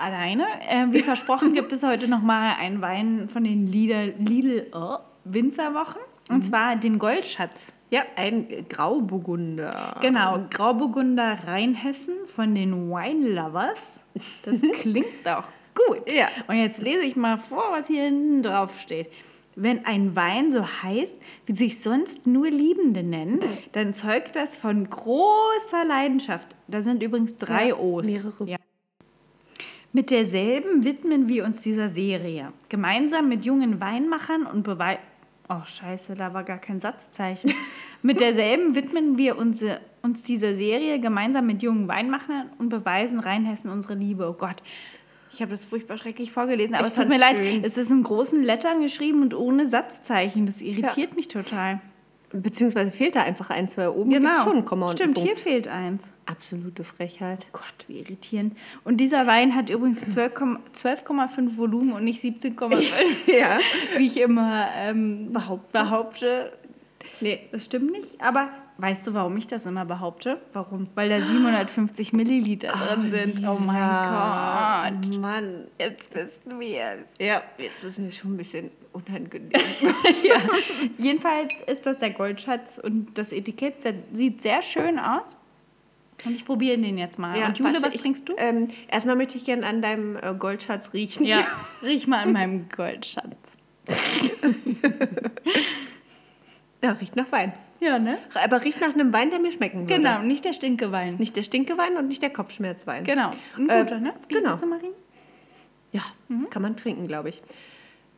alleine. 0.00 0.46
Ähm, 0.68 0.92
wie 0.92 1.00
versprochen 1.00 1.52
gibt 1.54 1.72
es 1.72 1.82
heute 1.82 2.08
nochmal 2.08 2.56
einen 2.58 2.80
Wein 2.80 3.28
von 3.28 3.44
den 3.44 3.66
Lidl, 3.66 4.14
Lidl 4.18 4.66
oh, 4.72 4.96
Winzerwochen. 5.24 6.00
Und 6.30 6.42
zwar 6.42 6.76
den 6.76 6.98
Goldschatz. 6.98 7.72
Ja, 7.90 8.02
ein 8.16 8.50
äh, 8.50 8.62
Grauburgunder. 8.62 9.98
Genau, 10.00 10.46
Grauburgunder 10.50 11.38
Rheinhessen 11.46 12.14
von 12.26 12.54
den 12.54 12.90
Wine 12.90 13.28
Lovers. 13.28 14.04
Das 14.44 14.62
klingt 14.80 15.26
auch 15.28 15.44
gut. 15.74 16.12
Ja. 16.12 16.28
Und 16.46 16.56
jetzt 16.56 16.82
lese 16.82 17.02
ich 17.02 17.16
mal 17.16 17.36
vor, 17.36 17.64
was 17.72 17.86
hier 17.88 18.04
hinten 18.04 18.42
drauf 18.42 18.80
steht. 18.80 19.10
Wenn 19.56 19.86
ein 19.86 20.16
Wein 20.16 20.50
so 20.50 20.64
heißt, 20.66 21.16
wie 21.46 21.54
sich 21.54 21.80
sonst 21.80 22.26
nur 22.26 22.48
Liebende 22.50 23.04
nennen, 23.04 23.38
dann 23.72 23.94
zeugt 23.94 24.34
das 24.34 24.56
von 24.56 24.88
großer 24.90 25.84
Leidenschaft. 25.86 26.48
Da 26.66 26.82
sind 26.82 27.02
übrigens 27.02 27.38
drei 27.38 27.68
Ja, 27.68 27.76
O's. 27.76 28.04
mehrere. 28.06 28.44
Ja. 28.50 28.56
Mit 29.94 30.10
derselben 30.10 30.82
widmen 30.82 31.28
wir 31.28 31.44
uns 31.44 31.60
dieser 31.60 31.88
Serie. 31.88 32.52
Gemeinsam 32.68 33.28
mit 33.28 33.44
jungen 33.44 33.80
Weinmachern 33.80 34.44
und 34.44 34.64
Beweis. 34.64 34.98
Oh, 35.48 35.64
scheiße, 35.64 36.16
da 36.16 36.34
war 36.34 36.42
gar 36.42 36.58
kein 36.58 36.80
Satzzeichen. 36.80 37.52
mit 38.02 38.18
derselben 38.18 38.74
widmen 38.74 39.18
wir 39.18 39.38
uns, 39.38 39.64
uns 40.02 40.24
dieser 40.24 40.52
Serie 40.52 40.98
gemeinsam 40.98 41.46
mit 41.46 41.62
jungen 41.62 41.86
Weinmachern 41.86 42.50
und 42.58 42.70
beweisen 42.70 43.20
Rheinhessen 43.20 43.70
unsere 43.70 43.94
Liebe. 43.94 44.28
Oh 44.28 44.32
Gott. 44.32 44.64
Ich 45.30 45.40
habe 45.40 45.52
das 45.52 45.62
furchtbar 45.62 45.96
schrecklich 45.96 46.32
vorgelesen, 46.32 46.74
aber 46.74 46.86
Ich 46.86 46.92
es 46.92 46.98
tut 46.98 47.08
mir 47.08 47.20
fand's 47.20 47.38
leid. 47.38 47.48
schön. 47.48 47.62
Es 47.62 47.76
ist 47.76 47.92
in 47.92 48.02
großen 48.02 48.42
Lettern 48.42 48.82
geschrieben 48.82 49.22
und 49.22 49.32
ohne 49.32 49.68
Satzzeichen. 49.68 50.44
Das 50.44 50.60
irritiert 50.60 51.14
mich 51.14 51.28
total. 51.28 51.80
Beziehungsweise 52.42 52.90
fehlt 52.90 53.14
da 53.14 53.22
einfach 53.22 53.50
ein, 53.50 53.68
zwei 53.68 53.88
oben. 53.88 54.10
Gibt's 54.10 54.42
schon 54.42 54.56
ein 54.56 54.64
Komma 54.64 54.86
und 54.88 54.98
Genau. 54.98 55.12
Stimmt, 55.12 55.18
hier 55.26 55.36
fehlt 55.36 55.68
eins. 55.68 56.10
Absolute 56.26 56.82
Frechheit. 56.82 57.46
Gott, 57.52 57.62
wie 57.86 58.00
irritierend. 58.00 58.56
Und 58.82 58.96
dieser 58.96 59.26
Wein 59.26 59.54
hat 59.54 59.70
übrigens 59.70 60.02
12,5 60.16 60.58
12,5 60.74 61.56
Volumen 61.56 61.92
und 61.92 62.02
nicht 62.04 62.22
17,5, 62.22 62.92
Ja. 63.38 63.58
wie 63.96 64.06
ich 64.06 64.20
immer 64.20 64.66
ähm, 64.74 65.32
Behaupte. 65.32 65.78
behaupte. 65.78 66.52
Nee, 67.20 67.40
das 67.52 67.66
stimmt 67.66 67.92
nicht. 67.92 68.20
Aber 68.20 68.48
weißt 68.78 69.06
du, 69.06 69.14
warum 69.14 69.36
ich 69.36 69.46
das 69.46 69.66
immer 69.66 69.84
behaupte? 69.84 70.40
Warum? 70.52 70.88
Weil 70.96 71.10
da 71.10 71.20
750 71.20 72.12
Milliliter 72.14 72.72
drin 72.72 73.10
sind. 73.10 73.46
Oh 73.48 73.58
mein 73.64 75.00
Gott. 75.10 75.20
Mann. 75.20 75.66
Jetzt 75.78 76.14
wissen 76.14 76.58
wir 76.58 76.80
es. 77.00 77.16
Ja, 77.18 77.42
jetzt 77.58 77.84
ist 77.84 77.98
es 77.98 78.16
schon 78.16 78.34
ein 78.34 78.36
bisschen 78.38 78.70
unangenehm. 78.94 79.50
ja. 80.22 80.36
Jedenfalls 80.98 81.52
ist 81.66 81.86
das 81.86 81.98
der 81.98 82.10
Goldschatz 82.10 82.78
und 82.78 83.18
das 83.18 83.32
Etikett 83.32 83.76
sieht 84.12 84.40
sehr 84.42 84.62
schön 84.62 84.98
aus. 84.98 85.36
Und 86.24 86.34
ich 86.34 86.46
probiere 86.46 86.78
den 86.78 86.96
jetzt 86.96 87.18
mal. 87.18 87.38
Ja, 87.38 87.48
und 87.48 87.58
Jule, 87.58 87.72
warte, 87.72 87.84
was 87.86 87.94
ich, 87.94 88.00
trinkst 88.00 88.28
du? 88.28 88.34
Ähm, 88.38 88.68
erstmal 88.88 89.14
möchte 89.16 89.36
ich 89.36 89.44
gerne 89.44 89.66
an 89.66 89.82
deinem 89.82 90.16
äh, 90.16 90.34
Goldschatz 90.38 90.94
riechen. 90.94 91.26
Ja, 91.26 91.38
riech 91.82 92.06
mal 92.06 92.20
an 92.20 92.32
meinem 92.32 92.68
Goldschatz. 92.74 93.36
Ja, 96.82 96.92
riecht 96.92 97.16
nach 97.16 97.30
Wein. 97.32 97.52
Ja, 97.80 97.98
ne? 97.98 98.18
Aber 98.34 98.62
riecht 98.64 98.80
nach 98.80 98.94
einem 98.94 99.12
Wein, 99.12 99.30
der 99.30 99.40
mir 99.40 99.52
schmecken 99.52 99.80
würde. 99.80 99.94
Genau, 99.96 100.20
nicht 100.22 100.44
der 100.44 100.52
Stinkewein. 100.52 101.16
Nicht 101.16 101.36
der 101.36 101.42
Stinkewein 101.42 101.96
und 101.96 102.08
nicht 102.08 102.22
der 102.22 102.30
Kopfschmerzwein. 102.30 103.04
Genau. 103.04 103.30
Ein 103.58 103.68
Äh, 103.68 103.80
guter, 103.80 104.00
ne? 104.00 104.14
genau. 104.28 104.56
Ja, 105.92 106.02
Mhm. 106.28 106.48
kann 106.50 106.62
man 106.62 106.76
trinken, 106.76 107.06
glaube 107.06 107.28
ich. 107.30 107.42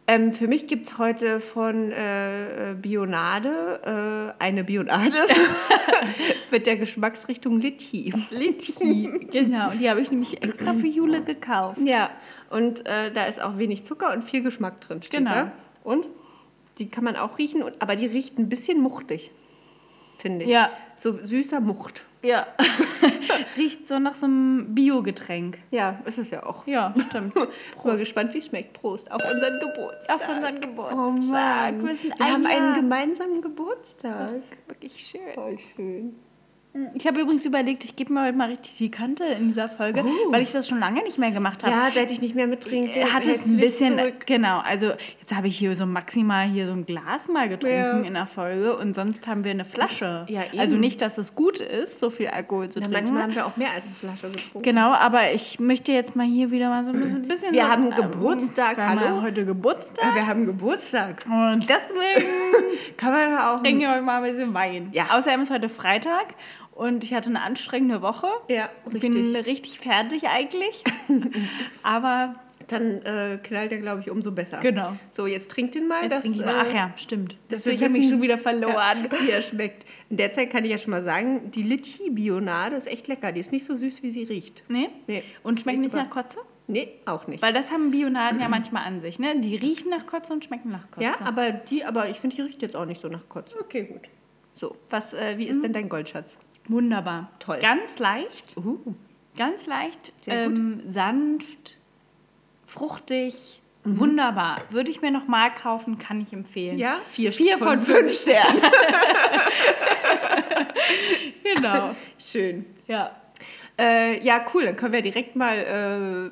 Ähm, 0.09 0.31
für 0.31 0.47
mich 0.47 0.69
gibt 0.69 0.87
es 0.87 0.99
heute 0.99 1.41
von 1.41 1.91
äh, 1.91 2.71
äh, 2.71 2.75
Bionade 2.75 4.35
äh, 4.39 4.43
eine 4.43 4.63
Bionade 4.63 5.19
mit 6.53 6.67
der 6.67 6.77
Geschmacksrichtung 6.77 7.61
Litchi. 7.61 8.13
Litchi. 8.31 9.27
genau, 9.33 9.71
die 9.71 9.91
habe 9.91 10.01
ich 10.01 10.13
nämlich 10.13 10.43
extra 10.43 10.75
für 10.75 10.87
Jule 10.87 11.23
gekauft. 11.23 11.81
Ja, 11.85 12.11
und 12.51 12.87
äh, 12.87 13.11
da 13.13 13.25
ist 13.25 13.43
auch 13.43 13.59
wenig 13.59 13.85
Zucker 13.85 14.13
und 14.13 14.23
viel 14.23 14.43
Geschmack 14.43 14.81
drin. 14.81 15.03
Steht 15.03 15.21
Genau. 15.21 15.31
Da. 15.31 15.53
Und 15.83 16.09
die 16.79 16.89
kann 16.89 17.03
man 17.03 17.17
auch 17.17 17.39
riechen, 17.39 17.65
aber 17.81 17.97
die 17.97 18.07
riecht 18.07 18.39
ein 18.39 18.49
bisschen 18.49 18.81
muchtig, 18.81 19.33
finde 20.19 20.45
ich. 20.45 20.51
Ja. 20.51 20.71
So 20.97 21.13
süßer 21.25 21.61
Mucht. 21.61 22.05
Ja. 22.23 22.47
Riecht 23.57 23.87
so 23.87 23.99
nach 23.99 24.15
so 24.15 24.27
einem 24.27 24.75
Biogetränk. 24.75 25.59
Ja, 25.71 26.01
ist 26.07 26.19
es 26.19 26.31
ja 26.31 26.45
auch. 26.45 26.67
Ja, 26.67 26.95
stimmt. 27.09 27.35
Mal 27.85 27.97
gespannt, 27.99 28.35
wie 28.35 28.39
es 28.39 28.47
schmeckt. 28.47 28.73
Prost 28.73 29.11
auf 29.13 29.21
unseren 29.23 29.61
Geburtstag. 29.61 30.17
Auf 30.17 30.29
unseren 30.29 30.61
Geburtstag. 30.61 30.99
Oh 30.99 31.11
Mann. 31.13 31.87
Wir 31.87 31.97
sind 31.97 32.19
Wir 32.19 32.27
ein 32.27 32.33
haben 32.33 32.43
Jahr. 32.45 32.53
einen 32.53 32.75
gemeinsamen 32.75 33.43
Geburtstag. 33.43 34.29
Das 34.29 34.33
ist 34.33 34.69
wirklich 34.69 34.97
schön. 34.99 35.35
Voll 35.35 35.59
schön. 35.77 36.17
Ich 36.95 37.07
habe 37.07 37.21
übrigens 37.21 37.45
überlegt, 37.47 37.85
ich 37.85 37.97
gebe 37.97 38.13
mir 38.13 38.25
heute 38.25 38.37
mal 38.37 38.49
richtig 38.49 38.77
die 38.77 38.91
Kante 38.91 39.25
in 39.25 39.49
dieser 39.49 39.69
Folge, 39.69 40.03
Oh. 40.05 40.33
weil 40.33 40.43
ich 40.43 40.53
das 40.53 40.69
schon 40.69 40.79
lange 40.79 41.03
nicht 41.03 41.17
mehr 41.19 41.31
gemacht 41.31 41.63
habe. 41.65 41.73
Ja, 41.75 41.89
seit 41.93 42.11
ich 42.13 42.21
nicht 42.21 42.35
mehr 42.35 42.47
mittrinke, 42.47 43.13
hat 43.13 43.25
es 43.27 43.47
ein 43.47 43.57
bisschen, 43.59 43.99
zurück. 43.99 44.27
genau, 44.27 44.59
also 44.61 44.93
jetzt 45.21 45.35
habe 45.35 45.49
ich 45.49 45.57
hier 45.59 45.75
so 45.77 45.87
maximal 45.87 46.47
hier 46.47 46.67
so 46.67 46.73
ein 46.73 46.85
Glas 46.87 47.29
mal 47.29 47.49
getrunken 47.49 47.77
Ja. 47.77 48.01
in 48.01 48.15
der 48.15 48.27
Folge 48.27 48.77
und 48.77 48.95
sonst 48.95 49.27
haben 49.27 49.45
wir 49.45 49.51
eine 49.53 49.65
Flasche. 49.65 50.27
Ja, 50.29 50.43
eben. 50.45 50.59
also 50.61 50.77
nicht, 50.77 51.01
dass 51.01 51.19
es 51.19 51.35
gut 51.35 51.61
ist, 51.61 51.99
so 51.99 52.11
viel 52.11 52.29
Alkohol 52.29 52.69
zu 52.69 52.81
Na, 52.81 52.87
trinken. 52.87 53.03
manchmal 53.15 53.23
haben 53.23 53.35
wir 53.35 53.47
auch 53.47 53.57
mehr 53.57 53.71
als 53.75 53.85
eine 53.85 53.95
Flasche 53.95 54.33
getrunken. 54.33 54.63
Genau, 54.63 54.93
aber 54.93 55.33
ich 55.33 55.59
möchte 55.59 55.93
jetzt 55.93 56.15
mal 56.15 56.27
hier 56.27 56.51
wieder 56.51 56.69
mal 56.69 56.85
so 56.85 56.91
ein 56.91 57.23
bisschen. 57.27 57.53
Wir 57.53 57.65
so, 57.65 57.71
haben 57.71 57.85
ähm, 57.87 57.97
Geburtstag, 57.97 58.77
Wir 58.77 58.89
haben 58.89 59.01
hallo? 59.01 59.23
heute 59.23 59.45
Geburtstag. 59.47 60.15
Wir 60.15 60.27
haben 60.27 60.45
Geburtstag. 60.47 61.25
Und 61.27 61.67
deswegen 61.69 62.27
Kann 62.97 63.13
man 63.13 63.31
ja 63.31 63.55
auch. 63.55 63.63
trinken 63.63 63.81
wir 63.81 63.91
heute 63.93 64.03
mal 64.03 64.23
ein 64.23 64.31
bisschen 64.31 64.53
Wein. 64.55 64.89
Ja. 64.93 65.07
Außerdem 65.17 65.41
ist 65.43 65.51
heute 65.51 65.69
Freitag 65.69 66.27
und 66.77 67.05
ich 67.05 67.15
hatte 67.15 67.31
eine 67.31 67.43
anstrengende 67.43 68.03
Woche. 68.03 68.27
Ja, 68.49 68.71
Ich 68.93 69.01
bin 69.01 69.13
richtig. 69.13 69.47
richtig 69.47 69.79
fertig 69.79 70.29
eigentlich. 70.29 70.85
aber 71.83 72.35
Dann 72.69 73.03
äh, 73.03 73.39
knallt 73.43 73.73
er, 73.73 73.79
glaube 73.79 74.01
ich, 74.01 74.11
umso 74.11 74.33
besser. 74.33 74.59
Genau. 74.61 74.95
So, 75.11 75.27
jetzt 75.27 75.51
trink 75.51 75.73
den 75.73 75.89
mal. 75.89 76.03
jetzt 76.03 76.13
das, 76.13 76.25
ich 76.25 76.41
äh, 76.41 76.45
mal. 76.45 76.65
Ach 76.67 76.75
ja, 76.75 76.93
stimmt. 76.97 77.37
Das 77.49 77.65
wir 77.65 77.73
ich 77.73 77.83
habe 77.83 77.93
mich 77.93 78.09
schon 78.09 78.21
wieder 78.21 78.39
verloren. 78.39 79.09
Ja, 79.11 79.21
wie 79.21 79.31
er 79.31 79.41
schmeckt. 79.41 79.87
In 80.11 80.17
der 80.17 80.33
Zeit 80.33 80.51
kann 80.51 80.65
ich 80.65 80.71
ja 80.71 80.79
schon 80.79 80.91
mal 80.91 81.03
sagen, 81.03 81.51
die 81.51 81.63
Litchi-Bionade 81.63 82.77
ist 82.77 82.87
echt 82.87 83.09
lecker. 83.09 83.33
Die 83.33 83.41
ist 83.41 83.53
nicht 83.53 83.65
so 83.65 83.75
süß, 83.77 84.03
wie 84.03 84.11
sie 84.11 84.25
riecht. 84.25 84.65
Nee? 84.69 84.89
Nee. 85.07 85.23
Und 85.43 85.61
schmeckt 85.61 85.79
nicht 85.79 85.93
super. 85.93 86.05
nach 86.05 86.11
Kotze? 86.11 86.41
Nee, 86.69 86.89
auch 87.05 87.27
nicht. 87.29 87.43
Weil 87.43 87.53
das 87.53 87.71
haben 87.71 87.93
Bionaden 87.93 88.41
ja 88.41 88.49
manchmal 88.49 88.85
an 88.85 89.01
sich, 89.01 89.21
ne? 89.21 89.41
Die 89.41 89.55
riechen 89.55 89.89
nach 89.91 90.07
Kotze 90.07 90.33
und 90.33 90.45
schmecken 90.45 90.73
nach 90.73 90.91
Kotze. 90.91 91.05
ja, 91.05 91.15
aber 91.25 91.53
die, 91.53 91.85
aber 91.85 92.09
ich 92.11 92.17
finde, 92.19 92.35
die 92.37 92.43
riecht 92.43 92.61
jetzt 92.61 92.75
auch 92.75 92.87
nicht 92.87 93.01
so 93.01 93.09
nach 93.09 93.29
Kotze. 93.29 93.57
okay, 93.61 93.85
gut. 93.85 94.09
So, 94.57 94.75
was, 94.91 95.13
äh, 95.13 95.37
wie 95.37 95.47
ist 95.47 95.63
denn 95.63 95.75
dein 95.75 95.89
Goldschatz? 95.89 96.39
Wunderbar. 96.69 97.31
Toll. 97.39 97.59
Ganz 97.61 97.99
leicht, 97.99 98.57
Uh, 98.57 98.79
ganz 99.37 99.67
leicht, 99.67 100.13
ähm, 100.27 100.81
sanft, 100.87 101.79
fruchtig, 102.67 103.61
Mhm. 103.85 103.99
wunderbar. 104.01 104.63
Würde 104.71 104.91
ich 104.91 105.01
mir 105.01 105.11
noch 105.13 105.29
mal 105.29 105.51
kaufen, 105.51 105.99
kann 105.99 106.21
ich 106.21 106.33
empfehlen. 106.33 106.77
ja, 106.79 106.99
vier, 107.09 107.33
Vier 107.33 107.57
von 107.59 107.81
fünf 107.81 108.13
Sternen. 108.13 108.61
genau. 111.43 111.95
Schön. 112.19 112.67
Ja. 112.87 113.11
Äh, 113.79 114.23
ja, 114.25 114.45
cool. 114.55 114.65
Dann 114.65 114.77
können 114.77 114.93
wir 114.93 115.03
direkt 115.03 115.37
mal 115.37 115.59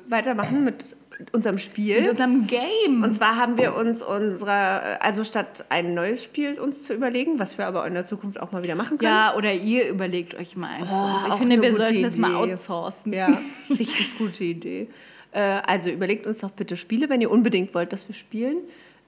äh, 0.07 0.11
weitermachen 0.11 0.63
mit 0.65 0.95
unserem 1.31 1.57
Spiel. 1.57 2.01
Mit 2.01 2.09
unserem 2.11 2.47
Game. 2.47 3.03
Und 3.03 3.13
zwar 3.13 3.35
haben 3.37 3.57
wir 3.57 3.75
uns 3.75 4.01
unsere, 4.01 5.01
also 5.01 5.23
statt 5.23 5.65
ein 5.69 5.93
neues 5.93 6.23
Spiel 6.23 6.59
uns 6.59 6.83
zu 6.83 6.93
überlegen, 6.93 7.39
was 7.39 7.57
wir 7.57 7.65
aber 7.67 7.85
in 7.87 7.93
der 7.93 8.03
Zukunft 8.03 8.39
auch 8.39 8.51
mal 8.51 8.63
wieder 8.63 8.75
machen 8.75 8.97
können. 8.97 9.11
ja, 9.11 9.33
oder 9.35 9.53
ihr 9.53 9.87
überlegt 9.89 10.35
euch 10.35 10.55
mal 10.55 10.67
eins. 10.67 10.91
uns. 10.91 11.27
ich 11.29 11.33
finde, 11.35 11.61
wir 11.61 11.73
sollten 11.73 12.03
das 12.03 12.17
mal 12.17 12.43
Idee. 12.43 12.53
outsourcen. 12.53 13.13
Ja, 13.13 13.29
richtig 13.69 14.17
gute 14.17 14.43
Idee. 14.43 14.87
Äh, 15.31 15.39
also 15.65 15.89
überlegt 15.89 16.27
uns 16.27 16.39
doch 16.39 16.51
bitte 16.51 16.77
Spiele, 16.77 17.09
wenn 17.09 17.21
ihr 17.21 17.31
unbedingt 17.31 17.73
wollt, 17.73 17.93
dass 17.93 18.07
wir 18.07 18.15
spielen. 18.15 18.57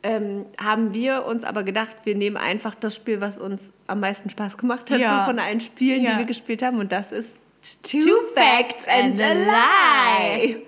Ähm, 0.03 0.45
haben 0.61 0.93
wir 0.93 1.25
uns 1.25 1.43
aber 1.43 1.63
gedacht, 1.63 1.91
wir 2.03 2.15
nehmen 2.15 2.37
einfach 2.37 2.75
das 2.75 2.93
Spiel, 2.95 3.19
was 3.19 3.37
uns 3.37 3.71
am 3.87 3.99
meisten 3.99 4.29
Spaß 4.29 4.57
gemacht 4.57 4.91
hat, 4.91 4.99
Ja. 4.99 5.21
so 5.25 5.31
von 5.31 5.39
allen 5.39 5.59
Spielen, 5.59 6.03
Ja. 6.03 6.11
die 6.13 6.17
wir 6.19 6.25
gespielt 6.25 6.61
haben. 6.61 6.77
Und 6.79 6.91
das 6.91 7.11
ist 7.11 7.37
Two 7.81 7.99
Facts 8.35 8.87
and 8.87 9.21
a 9.21 9.33
Lie. 9.33 10.61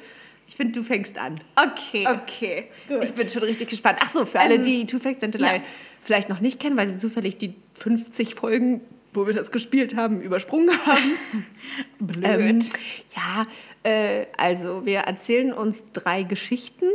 Ich 0.50 0.56
finde, 0.56 0.80
du 0.80 0.84
fängst 0.84 1.20
an. 1.20 1.40
Okay. 1.56 2.08
Okay, 2.08 2.68
Gut. 2.88 3.04
ich 3.04 3.14
bin 3.14 3.30
schon 3.30 3.44
richtig 3.44 3.70
gespannt. 3.70 4.00
Ach 4.02 4.10
so, 4.10 4.26
für 4.26 4.40
alle, 4.40 4.56
Ähm, 4.56 4.64
die 4.64 4.88
Two 4.88 4.98
Facts 4.98 5.24
and 5.24 5.36
a 5.36 5.38
Lie 5.40 5.58
ja. 5.58 5.64
vielleicht 6.02 6.28
noch 6.28 6.40
nicht 6.40 6.60
kennen, 6.60 6.76
weil 6.76 6.90
sie 6.90 6.98
zufällig 6.98 7.38
die 7.38 7.54
50 7.76 8.34
Folgen, 8.34 8.82
wo 9.14 9.28
wir 9.28 9.36
das 9.36 9.52
gespielt 9.52 9.96
haben, 9.96 10.22
übersprungen 10.22 10.72
haben. 10.88 11.14
Blöd. 12.00 12.26
Ähm, 12.26 12.60
ja, 13.16 13.46
äh, 13.84 14.26
also 14.38 14.88
wir 14.88 15.02
erzählen 15.02 15.54
uns 15.54 15.84
drei 15.94 16.24
Geschichten 16.24 16.88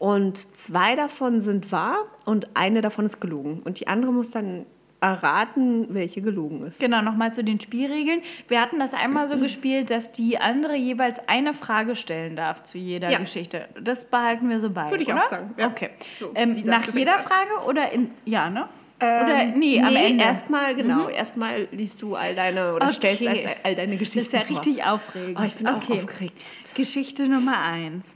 und 0.00 0.56
zwei 0.56 0.96
davon 0.96 1.40
sind 1.40 1.70
wahr 1.70 2.04
und 2.24 2.56
eine 2.56 2.80
davon 2.80 3.06
ist 3.06 3.20
gelogen. 3.20 3.62
Und 3.64 3.78
die 3.78 3.86
andere 3.86 4.12
muss 4.12 4.32
dann 4.32 4.66
erraten, 5.00 5.86
welche 5.94 6.20
gelogen 6.22 6.62
ist. 6.66 6.80
Genau, 6.80 7.02
nochmal 7.02 7.32
zu 7.32 7.44
den 7.44 7.60
Spielregeln. 7.60 8.20
Wir 8.48 8.60
hatten 8.60 8.78
das 8.78 8.94
einmal 8.94 9.28
so 9.28 9.38
gespielt, 9.38 9.90
dass 9.90 10.12
die 10.12 10.38
andere 10.38 10.74
jeweils 10.76 11.20
eine 11.28 11.54
Frage 11.54 11.94
stellen 11.96 12.34
darf 12.36 12.62
zu 12.64 12.78
jeder 12.78 13.10
Ja. 13.10 13.18
Geschichte. 13.18 13.68
Das 13.80 14.06
behalten 14.10 14.48
wir 14.50 14.60
so 14.60 14.70
bei. 14.70 14.90
Würde 14.90 15.02
ich 15.04 15.08
oder? 15.12 15.22
auch 15.22 15.28
sagen, 15.28 15.54
ja. 15.56 15.68
Okay. 15.68 15.90
So, 16.18 16.32
ähm, 16.34 16.60
nach 16.64 16.86
jeder. 16.92 17.18
Frage 17.18 17.64
oder 17.66 17.92
in. 17.92 18.10
Ja, 18.24 18.50
ne? 18.50 18.68
oder 19.00 19.44
nee, 19.44 19.80
am 19.80 19.94
Ende. 19.94 20.24
erstmal, 20.24 20.74
genau. 20.74 21.08
Erstmal 21.08 21.68
liest 21.70 22.02
du 22.02 22.16
all 22.16 22.34
deine 22.34 22.74
oder 22.74 22.86
Okay. 22.86 23.14
stellst 23.14 23.28
all, 23.62 23.74
deine 23.76 23.92
Das 23.92 23.98
Geschichten 24.00 24.18
ist 24.18 24.32
ja 24.32 24.40
vor. 24.40 24.56
richtig 24.58 24.84
aufregend. 24.84 25.38
Oh, 25.40 25.44
ich 25.44 25.54
bin 25.54 25.68
auch 25.68 25.88
aufgeregt. 25.88 26.44
Geschichte 26.74 27.28
Nummer 27.28 27.60
eins. 27.60 28.14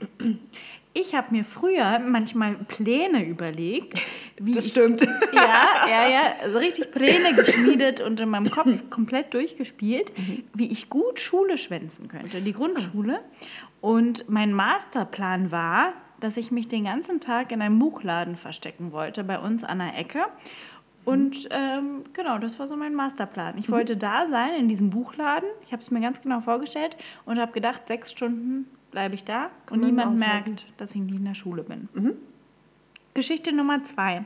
Ich 0.95 1.15
habe 1.15 1.27
mir 1.31 1.43
früher 1.43 1.97
manchmal 1.97 2.53
Pläne 2.53 3.25
überlegt, 3.25 3.99
wie 4.37 4.53
Das 4.53 4.65
ich 4.65 4.71
stimmt. 4.71 5.01
Ja, 5.33 5.87
ja, 5.89 6.07
ja. 6.07 6.21
Also 6.43 6.59
richtig 6.59 6.91
Pläne 6.91 7.33
geschmiedet 7.33 7.99
und 8.01 8.19
in 8.19 8.29
meinem 8.29 8.49
Kopf 8.49 8.69
komplett 8.91 9.33
durchgespielt, 9.33 10.13
wie 10.53 10.71
ich 10.71 10.89
gut 10.89 11.19
Schule 11.19 11.57
schwänzen 11.57 12.09
könnte, 12.09 12.41
die 12.41 12.53
Grundschule. 12.53 13.21
Und 13.81 14.29
mein 14.29 14.53
Masterplan 14.53 15.51
war, 15.51 15.93
dass 16.19 16.37
ich 16.37 16.51
mich 16.51 16.67
den 16.67 16.85
ganzen 16.85 17.19
Tag 17.19 17.51
in 17.51 17.61
einem 17.61 17.79
Buchladen 17.79 18.35
verstecken 18.35 18.91
wollte, 18.91 19.23
bei 19.23 19.39
uns 19.39 19.63
an 19.63 19.79
der 19.79 19.97
Ecke. 19.97 20.25
Und 21.05 21.49
ähm, 21.51 22.03
genau, 22.13 22.37
das 22.37 22.59
war 22.59 22.67
so 22.67 22.77
mein 22.77 22.93
Masterplan. 22.93 23.57
Ich 23.57 23.69
wollte 23.69 23.97
da 23.97 24.27
sein, 24.27 24.53
in 24.53 24.67
diesem 24.67 24.91
Buchladen. 24.91 25.49
Ich 25.65 25.73
habe 25.73 25.81
es 25.81 25.91
mir 25.91 25.99
ganz 25.99 26.21
genau 26.21 26.39
vorgestellt 26.39 26.97
und 27.25 27.39
habe 27.39 27.51
gedacht, 27.51 27.87
sechs 27.87 28.11
Stunden 28.11 28.67
bleibe 28.93 29.15
ich 29.15 29.23
da 29.25 29.49
und 29.69 29.81
man 29.81 29.89
niemand 29.89 30.15
aushalten. 30.21 30.49
merkt, 30.51 30.65
dass 30.77 30.95
ich 30.95 31.01
nie 31.01 31.15
in 31.17 31.25
der 31.25 31.35
Schule 31.35 31.63
bin. 31.63 31.89
Geschichte 33.13 33.51
Nummer 33.53 33.83
zwei. 33.83 34.23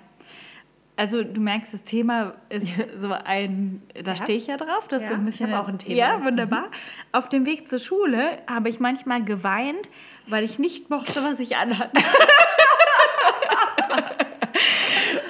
Also 1.00 1.24
du 1.24 1.40
merkst, 1.42 1.74
das 1.74 1.84
Thema 1.84 2.34
ist 2.50 2.68
so 2.98 3.12
ein, 3.12 3.82
da 3.94 4.12
Ja. 4.12 4.16
stehe 4.16 4.38
ich 4.38 4.48
ja 4.48 4.58
drauf, 4.58 4.88
das 4.88 5.04
ist 5.04 5.10
so 5.10 5.14
Ja, 5.14 5.20
ein 5.20 5.26
ich 5.26 5.32
bisschen. 5.32 5.52
habe 5.54 5.64
auch 5.64 5.68
ein 5.70 5.78
Thema. 5.80 5.96
Ja, 5.96 6.24
wunderbar. 6.24 6.70
Auf 7.12 7.30
dem 7.30 7.46
Weg 7.46 7.70
zur 7.70 7.80
Schule 7.80 8.38
habe 8.48 8.70
ich 8.70 8.80
manchmal 8.80 9.24
geweint, 9.24 9.90
weil 10.28 10.44
ich 10.44 10.60
nicht 10.60 10.90
mochte, 10.90 11.24
was 11.24 11.40
ich 11.40 11.56
anhatte. 11.58 12.02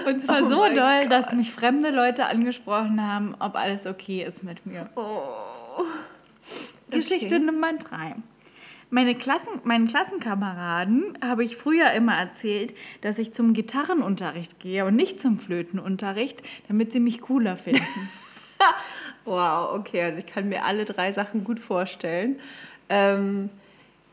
Und 0.07 0.21
zwar 0.21 0.41
Oh 0.41 0.45
so 0.45 0.65
doll, 0.73 1.09
dass 1.09 1.33
mich 1.33 1.51
fremde 1.51 1.89
Leute 1.91 2.27
angesprochen 2.27 3.03
haben, 3.05 3.35
ob 3.39 3.55
alles 3.55 3.85
okay 3.85 4.23
ist 4.23 4.41
mit 4.43 4.65
mir. 4.65 4.89
Oh. 4.95 5.83
Geschichte 6.89 7.35
Okay. 7.35 7.39
Nummer 7.39 7.73
drei. 7.73 8.15
Meine 8.89 9.15
Klassen, 9.15 9.49
meinen 9.65 9.87
Klassenkameraden 9.87 11.17
habe 11.23 11.43
ich 11.43 11.57
früher 11.57 11.91
immer 11.91 12.15
erzählt, 12.17 12.73
dass 13.01 13.19
ich 13.19 13.33
zum 13.33 13.53
Gitarrenunterricht 13.53 14.59
gehe 14.61 14.85
und 14.85 14.95
nicht 14.95 15.19
zum 15.19 15.37
Flötenunterricht, 15.37 16.41
damit 16.69 16.91
sie 16.93 16.99
mich 17.01 17.21
cooler 17.21 17.55
finden. 17.57 17.81
Wow, 19.25 19.73
okay, 19.77 20.01
also 20.03 20.19
ich 20.19 20.25
kann 20.25 20.47
mir 20.47 20.63
alle 20.63 20.85
drei 20.85 21.11
Sachen 21.11 21.43
gut 21.43 21.59
vorstellen. 21.59 22.39
Ähm, 22.87 23.49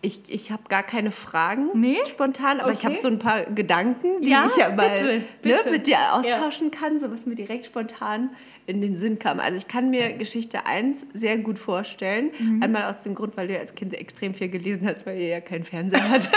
ich 0.03 0.23
ich 0.29 0.51
habe 0.51 0.65
gar 0.69 0.83
keine 0.83 1.13
Fragen 1.13 1.69
Nee? 1.75 1.99
spontan, 2.05 2.59
aber 2.59 2.73
ich 2.73 2.79
Okay. 2.81 2.89
habe 2.89 2.97
so 2.99 3.07
ein 3.07 3.21
paar 3.21 3.45
Gedanken, 3.45 4.21
die 4.23 4.29
Ja, 4.31 4.45
ich 4.51 4.57
ja 4.57 4.71
mal 4.71 4.91
bitte, 4.91 5.07
ne, 5.19 5.23
bitte. 5.41 5.71
mit 5.71 5.87
dir 5.87 5.99
austauschen 6.15 6.73
kann, 6.73 6.99
so 6.99 7.13
was 7.13 7.27
mir 7.27 7.37
direkt 7.37 7.65
spontan 7.65 8.31
in 8.67 8.81
den 8.81 8.97
Sinn 8.97 9.19
kam. 9.19 9.41
Also 9.41 9.59
ich 9.59 9.69
kann 9.69 9.91
mir 9.91 10.15
Geschichte 10.15 10.67
1 10.67 11.07
sehr 11.13 11.39
gut 11.39 11.59
vorstellen. 11.59 12.31
Mhm. 12.39 12.63
Einmal 12.63 12.85
aus 12.85 13.03
dem 13.03 13.15
Grund, 13.15 13.37
weil 13.37 13.49
du 13.49 13.55
ja 13.55 13.61
als 13.61 13.75
Kind 13.75 13.95
extrem 13.95 14.35
viel 14.35 14.49
gelesen 14.49 14.87
hast, 14.87 15.05
weil 15.07 15.21
ihr 15.21 15.29
ja 15.29 15.41
keinen 15.41 15.65
Fernseher 15.65 16.09
hat. 16.09 16.31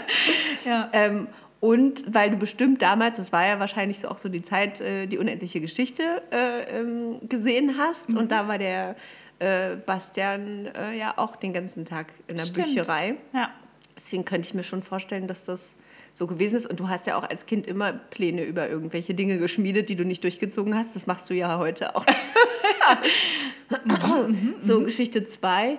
ja. 0.64 0.88
Ähm, 0.92 1.26
und 1.60 2.04
weil 2.14 2.30
du 2.30 2.36
bestimmt 2.36 2.82
damals, 2.82 3.16
das 3.16 3.32
war 3.32 3.46
ja 3.46 3.58
wahrscheinlich 3.58 3.98
so 3.98 4.08
auch 4.08 4.18
so 4.18 4.28
die 4.28 4.42
Zeit, 4.42 4.80
äh, 4.80 5.06
die 5.06 5.18
unendliche 5.18 5.60
Geschichte 5.60 6.02
äh, 6.30 6.80
ähm, 6.80 7.20
gesehen 7.28 7.76
hast. 7.78 8.10
Mhm. 8.10 8.18
Und 8.18 8.32
da 8.32 8.46
war 8.48 8.58
der 8.58 8.96
äh, 9.38 9.76
Bastian 9.76 10.68
ja 10.96 11.14
auch 11.16 11.36
den 11.36 11.52
ganzen 11.52 11.84
Tag 11.84 12.12
in 12.28 12.36
der 12.36 12.44
Stimmt. 12.44 12.66
Bücherei. 12.66 13.16
Ja. 13.32 13.50
Deswegen 13.96 14.24
könnte 14.24 14.46
ich 14.46 14.54
mir 14.54 14.62
schon 14.62 14.82
vorstellen, 14.82 15.26
dass 15.26 15.44
das 15.44 15.76
so 16.14 16.26
gewesen 16.26 16.56
ist. 16.56 16.66
Und 16.66 16.80
du 16.80 16.88
hast 16.88 17.06
ja 17.06 17.16
auch 17.18 17.28
als 17.28 17.44
Kind 17.46 17.66
immer 17.66 17.92
Pläne 17.92 18.44
über 18.44 18.68
irgendwelche 18.68 19.14
Dinge 19.14 19.36
geschmiedet, 19.38 19.88
die 19.88 19.96
du 19.96 20.04
nicht 20.04 20.22
durchgezogen 20.24 20.74
hast. 20.74 20.94
Das 20.96 21.06
machst 21.06 21.28
du 21.28 21.34
ja 21.34 21.58
heute 21.58 21.94
auch. 21.96 22.06
so, 24.60 24.82
Geschichte 24.82 25.24
2. 25.24 25.78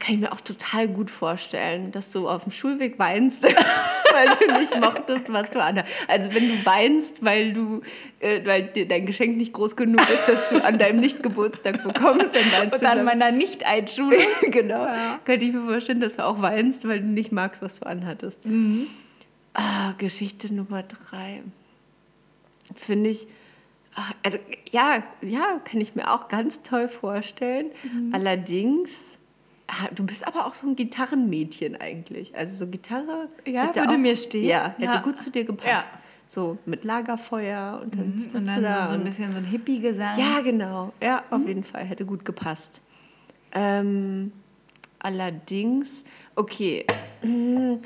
Kann 0.00 0.14
ich 0.16 0.18
mir 0.20 0.32
auch 0.32 0.40
total 0.40 0.88
gut 0.88 1.08
vorstellen, 1.08 1.92
dass 1.92 2.10
du 2.10 2.28
auf 2.28 2.42
dem 2.42 2.50
Schulweg 2.52 2.98
weinst, 2.98 3.44
weil 4.12 4.28
du 4.40 4.58
nicht 4.58 4.76
mochtest, 4.80 5.32
was 5.32 5.50
du 5.50 5.62
anhast. 5.62 5.86
Also 6.08 6.34
wenn 6.34 6.48
du 6.48 6.66
weinst, 6.66 7.24
weil 7.24 7.52
du, 7.52 7.80
äh, 8.18 8.44
weil 8.44 8.64
dir 8.64 8.88
dein 8.88 9.06
Geschenk 9.06 9.36
nicht 9.36 9.52
groß 9.52 9.76
genug 9.76 10.00
ist, 10.12 10.26
dass 10.28 10.48
du 10.50 10.64
an 10.64 10.78
deinem 10.78 10.98
Nicht-Geburtstag 10.98 11.80
bekommst, 11.84 12.34
dann 12.34 12.42
weinst 12.52 12.74
Und 12.74 12.82
du 12.82 12.88
an 12.88 12.96
dann- 12.96 13.04
meiner 13.04 13.30
Nicht-Einschulung. 13.30 14.18
genau. 14.50 14.88
Könnte 15.24 15.46
ich 15.46 15.52
mir 15.52 15.62
vorstellen, 15.62 16.00
dass 16.00 16.16
du 16.16 16.24
auch 16.26 16.42
weinst, 16.42 16.86
weil 16.88 16.98
du 17.00 17.06
nicht 17.06 17.30
magst, 17.30 17.62
was 17.62 17.78
du 17.78 17.86
anhattest. 17.86 18.40
Ah, 19.54 19.92
Geschichte 19.98 20.52
Nummer 20.54 20.82
drei. 20.82 21.42
Finde 22.74 23.10
ich, 23.10 23.26
ah, 23.96 24.10
also 24.24 24.38
ja, 24.70 25.02
ja, 25.20 25.60
kann 25.64 25.80
ich 25.80 25.94
mir 25.94 26.10
auch 26.12 26.28
ganz 26.28 26.62
toll 26.62 26.88
vorstellen. 26.88 27.70
Allerdings, 28.12 29.18
ah, 29.66 29.88
du 29.94 30.04
bist 30.04 30.26
aber 30.26 30.46
auch 30.46 30.54
so 30.54 30.66
ein 30.66 30.76
Gitarrenmädchen 30.76 31.76
eigentlich. 31.76 32.34
Also 32.34 32.56
so 32.56 32.66
Gitarre. 32.70 33.28
Ja, 33.46 33.64
hätte 33.66 33.80
würde 33.80 33.94
auch, 33.94 33.98
mir 33.98 34.16
stehen. 34.16 34.44
Ja, 34.48 34.74
hätte 34.78 34.94
Ja. 34.94 35.00
gut 35.02 35.20
zu 35.20 35.30
dir 35.30 35.44
gepasst. 35.44 35.90
Ja. 35.92 35.98
So 36.26 36.56
mit 36.64 36.84
Lagerfeuer 36.84 37.80
und 37.82 37.94
dann 37.94 38.18
sitzt 38.18 38.34
Und 38.34 38.46
dann 38.46 38.62
da 38.62 38.82
so, 38.86 38.94
so 38.94 38.94
ein 38.94 39.04
bisschen 39.04 39.30
so 39.32 39.36
ein 39.38 39.44
Hippie-Gesang. 39.44 40.18
ja, 40.18 40.40
genau. 40.40 40.94
Ja, 41.02 41.24
Mhm. 41.30 41.36
auf 41.42 41.46
jeden 41.48 41.64
Fall. 41.64 41.84
Hätte 41.84 42.06
gut 42.06 42.24
gepasst. 42.24 42.80
Ähm, 43.52 44.32
allerdings, 45.00 46.04
okay. 46.36 46.86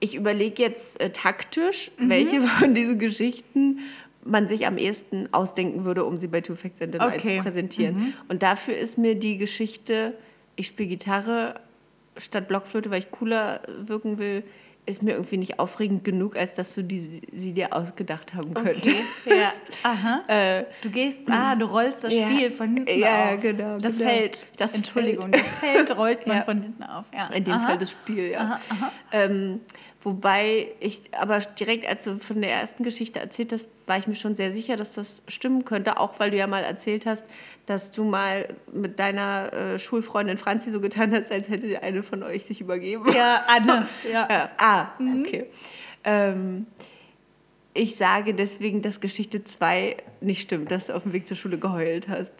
Ich 0.00 0.14
überlege 0.14 0.62
jetzt 0.62 1.00
äh, 1.00 1.10
taktisch, 1.10 1.90
Mhm. 1.98 2.08
welche 2.10 2.40
von 2.60 2.74
diesen 2.74 2.98
Geschichten 2.98 3.80
man 4.24 4.46
sich 4.48 4.66
am 4.66 4.76
ehesten 4.78 5.28
ausdenken 5.32 5.84
würde, 5.84 6.04
um 6.04 6.16
sie 6.18 6.26
bei 6.28 6.40
Two 6.40 6.54
Facts 6.54 6.82
and 6.82 6.94
Okay. 7.00 7.36
Mhm. 7.36 7.36
zu 7.38 7.42
präsentieren. 7.44 8.14
Und 8.28 8.42
dafür 8.42 8.76
ist 8.76 8.98
mir 8.98 9.14
die 9.14 9.38
Geschichte, 9.38 10.14
ich 10.56 10.66
spiele 10.66 10.88
Gitarre 10.90 11.54
statt 12.16 12.48
Blockflöte, 12.48 12.90
weil 12.90 12.98
ich 12.98 13.10
cooler 13.10 13.60
wirken 13.86 14.18
will, 14.18 14.42
ist 14.86 15.02
mir 15.02 15.12
irgendwie 15.12 15.36
nicht 15.36 15.58
aufregend 15.58 16.02
genug, 16.02 16.34
als 16.36 16.54
dass 16.54 16.74
du 16.74 16.82
die, 16.82 17.20
sie 17.32 17.52
dir 17.52 17.74
ausgedacht 17.74 18.32
haben 18.34 18.54
könntest. 18.54 18.88
Okay. 19.26 19.38
Ja. 19.38 19.52
Aha. 19.84 20.24
Äh, 20.28 20.64
Du 20.82 20.90
gehst, 20.90 21.30
ah, 21.30 21.54
du 21.56 21.66
rollst 21.66 22.04
das 22.04 22.14
Ja. 22.14 22.28
Spiel 22.30 22.50
von 22.50 22.74
hinten 22.74 22.98
Ja, 22.98 23.34
auf. 23.34 23.40
genau, 23.42 23.78
Das 23.78 23.98
genau. 23.98 24.10
Feld. 24.10 24.46
Das 24.56 24.74
Entschuldigung, 24.74 25.30
Feld. 25.30 25.34
das 25.44 25.48
Feld 25.50 25.96
rollt 25.96 26.26
man 26.26 26.36
Ja. 26.38 26.42
von 26.42 26.62
hinten 26.62 26.82
auf. 26.82 27.04
Ja. 27.14 27.26
In 27.28 27.44
dem 27.44 27.54
Aha. 27.54 27.66
Fall 27.68 27.78
das 27.78 27.90
Spiel, 27.90 28.30
ja. 28.30 28.58
Ähm, 29.12 29.60
wobei 30.02 30.68
ich 30.80 31.00
aber 31.12 31.38
direkt, 31.38 31.86
als 31.88 32.04
du 32.04 32.16
von 32.18 32.40
der 32.40 32.52
ersten 32.52 32.82
Geschichte 32.84 33.18
erzählt 33.20 33.52
hast, 33.52 33.68
war 33.86 33.98
ich 33.98 34.06
mir 34.06 34.14
schon 34.14 34.36
sehr 34.36 34.52
sicher, 34.52 34.76
dass 34.76 34.94
das 34.94 35.22
stimmen 35.28 35.64
könnte. 35.64 35.98
Auch 35.98 36.18
weil 36.20 36.30
du 36.30 36.36
ja 36.36 36.46
mal 36.46 36.62
erzählt 36.62 37.06
hast, 37.06 37.26
dass 37.66 37.90
du 37.90 38.04
mal 38.04 38.48
mit 38.72 38.98
deiner 38.98 39.52
äh, 39.52 39.78
Schulfreundin 39.78 40.38
Franzi 40.38 40.70
so 40.72 40.80
getan 40.80 41.12
hast, 41.14 41.32
als 41.32 41.48
hätte 41.48 41.82
eine 41.82 42.02
von 42.02 42.22
euch 42.22 42.44
sich 42.44 42.60
übergeben. 42.60 43.04
Ja, 43.12 43.44
Anne. 43.48 43.86
Ja. 44.10 44.28
Ja. 44.30 44.50
Ah, 44.58 44.86
Mhm. 44.98 45.24
okay. 45.26 45.46
Ähm, 46.04 46.66
ich 47.74 47.96
sage 47.96 48.34
deswegen, 48.34 48.82
dass 48.82 49.00
Geschichte 49.00 49.44
2 49.44 49.96
nicht 50.20 50.40
stimmt, 50.42 50.70
dass 50.70 50.86
du 50.86 50.94
auf 50.96 51.02
dem 51.04 51.12
Weg 51.12 51.28
zur 51.28 51.36
Schule 51.36 51.58
geheult 51.58 52.08
hast. 52.08 52.32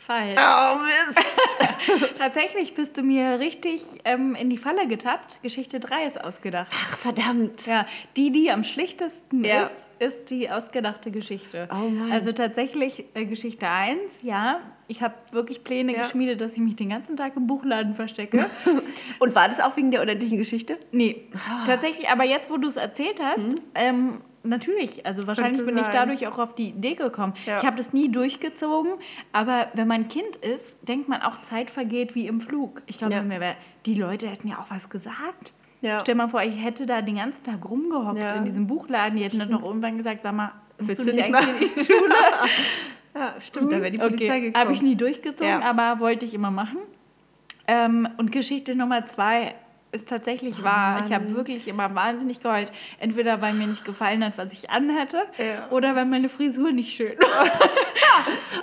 Falsch. 0.00 0.40
Oh, 0.40 0.78
Mist. 0.82 2.08
Tatsächlich 2.18 2.74
bist 2.74 2.96
du 2.96 3.02
mir 3.02 3.38
richtig 3.38 3.82
ähm, 4.04 4.34
in 4.34 4.48
die 4.48 4.56
Falle 4.58 4.88
getappt. 4.88 5.40
Geschichte 5.42 5.78
3 5.78 6.04
ist 6.06 6.22
ausgedacht. 6.24 6.68
Ach, 6.72 6.96
verdammt. 6.96 7.66
Ja, 7.66 7.86
die, 8.16 8.32
die 8.32 8.50
am 8.50 8.62
schlichtesten 8.64 9.44
Ja. 9.44 9.62
ist, 9.64 9.90
ist 9.98 10.30
die 10.30 10.50
ausgedachte 10.50 11.10
Geschichte. 11.10 11.68
Oh 11.70 11.88
Mann. 11.88 12.10
Also 12.12 12.32
tatsächlich 12.32 13.04
äh, 13.14 13.26
Geschichte 13.26 13.68
1, 13.68 14.22
ja. 14.22 14.60
Ich 14.88 15.02
habe 15.02 15.14
wirklich 15.32 15.62
Pläne 15.64 15.92
Ja. 15.94 16.02
geschmiedet, 16.02 16.40
dass 16.40 16.54
ich 16.54 16.60
mich 16.60 16.76
den 16.76 16.88
ganzen 16.90 17.16
Tag 17.16 17.36
im 17.36 17.46
Buchladen 17.46 17.94
verstecke. 17.94 18.46
Und 19.18 19.34
war 19.34 19.48
das 19.48 19.60
auch 19.60 19.76
wegen 19.76 19.90
der 19.90 20.00
unendlichen 20.02 20.38
Geschichte? 20.38 20.78
nee, 20.92 21.28
Ah. 21.34 21.64
tatsächlich, 21.66 22.08
aber 22.08 22.24
jetzt, 22.24 22.50
wo 22.50 22.56
du 22.56 22.68
es 22.68 22.76
erzählt 22.76 23.20
hast, 23.22 23.56
ähm, 23.74 24.20
natürlich, 24.42 25.06
also 25.06 25.26
wahrscheinlich. 25.26 25.58
Könnte 25.58 25.74
bin 25.74 25.82
ich 25.82 25.88
dadurch 25.88 26.26
auch 26.26 26.38
auf 26.38 26.54
die 26.54 26.70
Idee 26.70 26.94
gekommen. 26.94 27.34
Ja. 27.46 27.58
Ich 27.58 27.64
habe 27.64 27.76
das 27.76 27.92
nie 27.92 28.10
durchgezogen, 28.10 28.92
aber 29.32 29.68
wenn 29.74 29.86
man 29.88 30.08
Kind 30.08 30.36
ist, 30.36 30.78
denkt 30.88 31.08
man 31.08 31.22
auch, 31.22 31.38
Zeit 31.40 31.70
vergeht 31.70 32.14
wie 32.14 32.26
im 32.26 32.40
Flug. 32.40 32.82
Ich 32.86 32.98
glaube, 32.98 33.14
Ja. 33.14 33.22
die 33.86 33.94
Leute 33.94 34.28
hätten 34.28 34.48
ja 34.48 34.58
auch 34.58 34.70
was 34.70 34.88
gesagt. 34.90 35.52
Ja. 35.82 35.98
Stell 36.00 36.14
mal 36.14 36.28
vor, 36.28 36.42
ich 36.42 36.62
hätte 36.62 36.84
da 36.86 37.00
den 37.00 37.16
ganzen 37.16 37.44
Tag 37.44 37.68
rumgehockt 37.68 38.18
Ja. 38.18 38.34
in 38.36 38.44
diesem 38.44 38.66
Buchladen. 38.66 39.16
Die 39.16 39.24
hätten 39.24 39.38
dann 39.38 39.50
noch 39.50 39.62
irgendwann 39.62 39.96
gesagt, 39.96 40.22
sag 40.22 40.34
mal, 40.34 40.52
Willst 40.78 41.00
du 41.00 41.04
nicht 41.04 41.34
eigentlich 41.34 41.70
in 41.70 41.74
die 41.76 41.84
Schule? 41.84 42.14
Ja, 43.12 43.34
stimmt, 43.40 43.72
da 43.72 43.80
wäre 43.80 43.90
die 43.90 43.98
Polizei 43.98 44.24
okay. 44.24 44.40
gekommen. 44.40 44.64
Habe 44.64 44.72
ich 44.72 44.82
nie 44.82 44.94
durchgezogen, 44.94 45.62
aber 45.64 45.98
wollte 45.98 46.24
ich 46.24 46.32
immer 46.32 46.52
machen. 46.52 46.78
Ähm, 47.66 48.08
und 48.18 48.30
Geschichte 48.30 48.76
Nummer 48.76 49.04
zwei, 49.04 49.54
ist 49.92 50.08
tatsächlich 50.08 50.62
wahr. 50.62 51.02
Ich 51.06 51.12
habe 51.12 51.30
wirklich 51.34 51.66
immer 51.66 51.94
wahnsinnig 51.94 52.40
geheult. 52.40 52.70
Entweder 53.00 53.42
weil 53.42 53.54
mir 53.54 53.66
nicht 53.66 53.84
gefallen 53.84 54.24
hat, 54.24 54.38
was 54.38 54.52
ich 54.52 54.70
anhatte, 54.70 55.22
Ja. 55.38 55.68
oder 55.70 55.96
weil 55.96 56.04
meine 56.06 56.28
Frisur 56.28 56.72
nicht 56.72 56.92
schön 56.92 57.18
war. 57.18 57.46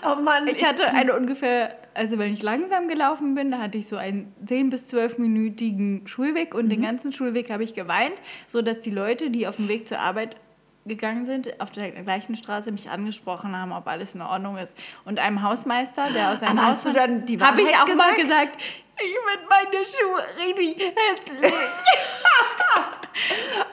Oh 0.05 0.21
Mann, 0.21 0.47
Ich 0.47 0.63
hatte 0.63 0.87
eine 0.93 1.15
ungefähr, 1.15 1.75
also 1.93 2.17
wenn 2.19 2.31
ich 2.31 2.41
langsam 2.43 2.87
gelaufen 2.87 3.33
bin, 3.35 3.51
da 3.51 3.57
hatte 3.59 3.77
ich 3.77 3.87
so 3.87 3.97
einen 3.97 4.33
10- 4.45 4.69
bis 4.69 4.87
12-minütigen 4.93 6.07
Schulweg 6.07 6.53
und 6.53 6.69
den 6.69 6.81
ganzen 6.83 7.11
Schulweg 7.11 7.49
habe 7.51 7.63
ich 7.63 7.73
geweint, 7.73 8.13
sodass 8.45 8.79
die 8.79 8.91
Leute, 8.91 9.29
die 9.31 9.47
auf 9.47 9.55
dem 9.55 9.67
Weg 9.69 9.87
zur 9.87 9.99
Arbeit 9.99 10.37
gegangen 10.85 11.25
sind, 11.25 11.59
auf 11.59 11.71
der 11.71 11.91
gleichen 11.91 12.35
Straße 12.35 12.71
mich 12.71 12.89
angesprochen 12.89 13.55
haben, 13.57 13.71
ob 13.73 13.87
alles 13.87 14.15
in 14.15 14.21
Ordnung 14.21 14.57
ist. 14.57 14.77
Und 15.03 15.19
einem 15.19 15.41
Hausmeister, 15.41 16.05
der 16.13 16.31
aus 16.31 16.41
einem 16.43 16.59
Aber 16.59 16.67
Haus 16.67 16.75
hast 16.77 16.85
du 16.87 16.91
dann 16.93 17.25
die 17.25 17.39
habe 17.39 17.61
ich 17.61 17.67
Wahrheit 17.67 17.89
auch 17.91 17.95
mal 17.95 18.13
gesagt? 18.15 18.51
Ich 18.99 19.15
finde 19.15 19.47
meine 19.49 19.85
Schuhe 19.85 20.23
richtig 20.45 20.93
hässlich. 20.95 21.53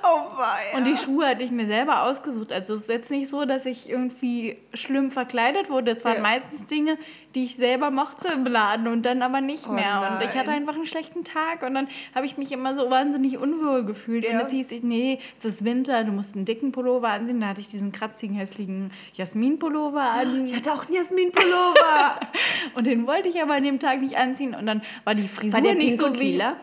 Oh 0.03 0.39
wei. 0.39 0.75
Und 0.77 0.87
die 0.87 0.97
Schuhe 0.97 1.27
hatte 1.27 1.45
ich 1.45 1.51
mir 1.51 1.67
selber 1.67 2.05
ausgesucht. 2.05 2.51
Also 2.51 2.75
es 2.75 2.83
ist 2.83 2.89
jetzt 2.89 3.11
nicht 3.11 3.29
so, 3.29 3.45
dass 3.45 3.67
ich 3.67 3.91
irgendwie 3.91 4.59
schlimm 4.73 5.11
verkleidet 5.11 5.69
wurde. 5.69 5.91
Es 5.91 6.05
waren 6.07 6.17
Ja. 6.17 6.23
meistens 6.23 6.65
Dinge, 6.67 6.97
die 7.35 7.45
ich 7.45 7.57
selber 7.57 7.91
mochte 7.91 8.29
im 8.29 8.47
Laden 8.47 8.87
und 8.87 9.05
dann 9.05 9.21
aber 9.23 9.41
nicht 9.43 9.67
Oh 9.69 9.73
mehr. 9.73 10.11
Und 10.19 10.23
ich 10.27 10.35
hatte 10.35 10.47
nein. 10.51 10.61
einfach 10.61 10.75
einen 10.75 10.87
schlechten 10.87 11.25
Tag 11.25 11.63
und 11.63 11.75
dann 11.75 11.89
habe 12.15 12.25
ich 12.25 12.39
mich 12.39 12.53
immer 12.53 12.75
so 12.75 12.91
wahnsinnig 12.91 13.37
unwohl 13.39 13.85
gefühlt. 13.85 14.25
Und 14.27 14.33
Ja. 14.33 14.41
es 14.41 14.51
hieß, 14.51 14.73
ich, 14.73 14.83
nee, 14.83 15.19
es 15.39 15.45
ist 15.45 15.65
Winter, 15.65 16.05
du 16.05 16.13
musst 16.13 16.37
einen 16.37 16.45
dicken 16.47 16.73
Pullover 16.73 17.09
anziehen. 17.09 17.41
Da 17.41 17.49
hatte 17.49 17.61
ich 17.61 17.69
diesen 17.69 17.93
kratzigen, 17.93 18.37
hässlichen 18.37 18.93
Jasmin-Pullover 19.15 20.01
an. 20.03 20.45
Ich 20.47 20.55
hatte 20.57 20.73
auch 20.73 20.87
einen 20.87 20.95
Jasmin-Pullover. 20.97 22.21
Und 22.77 22.87
den 22.87 23.07
wollte 23.07 23.29
ich 23.29 23.43
aber 23.43 23.55
an 23.55 23.63
dem 23.65 23.79
Tag 23.79 24.01
nicht 24.01 24.17
anziehen. 24.17 24.55
Und 24.55 24.65
dann 24.67 24.83
war 25.05 25.14
die 25.15 25.29
Frisur 25.29 25.55
War 25.55 25.63
der 25.63 25.75
nicht 25.75 25.99
so 25.99 26.15
wie... 26.15 26.33
lila? 26.33 26.57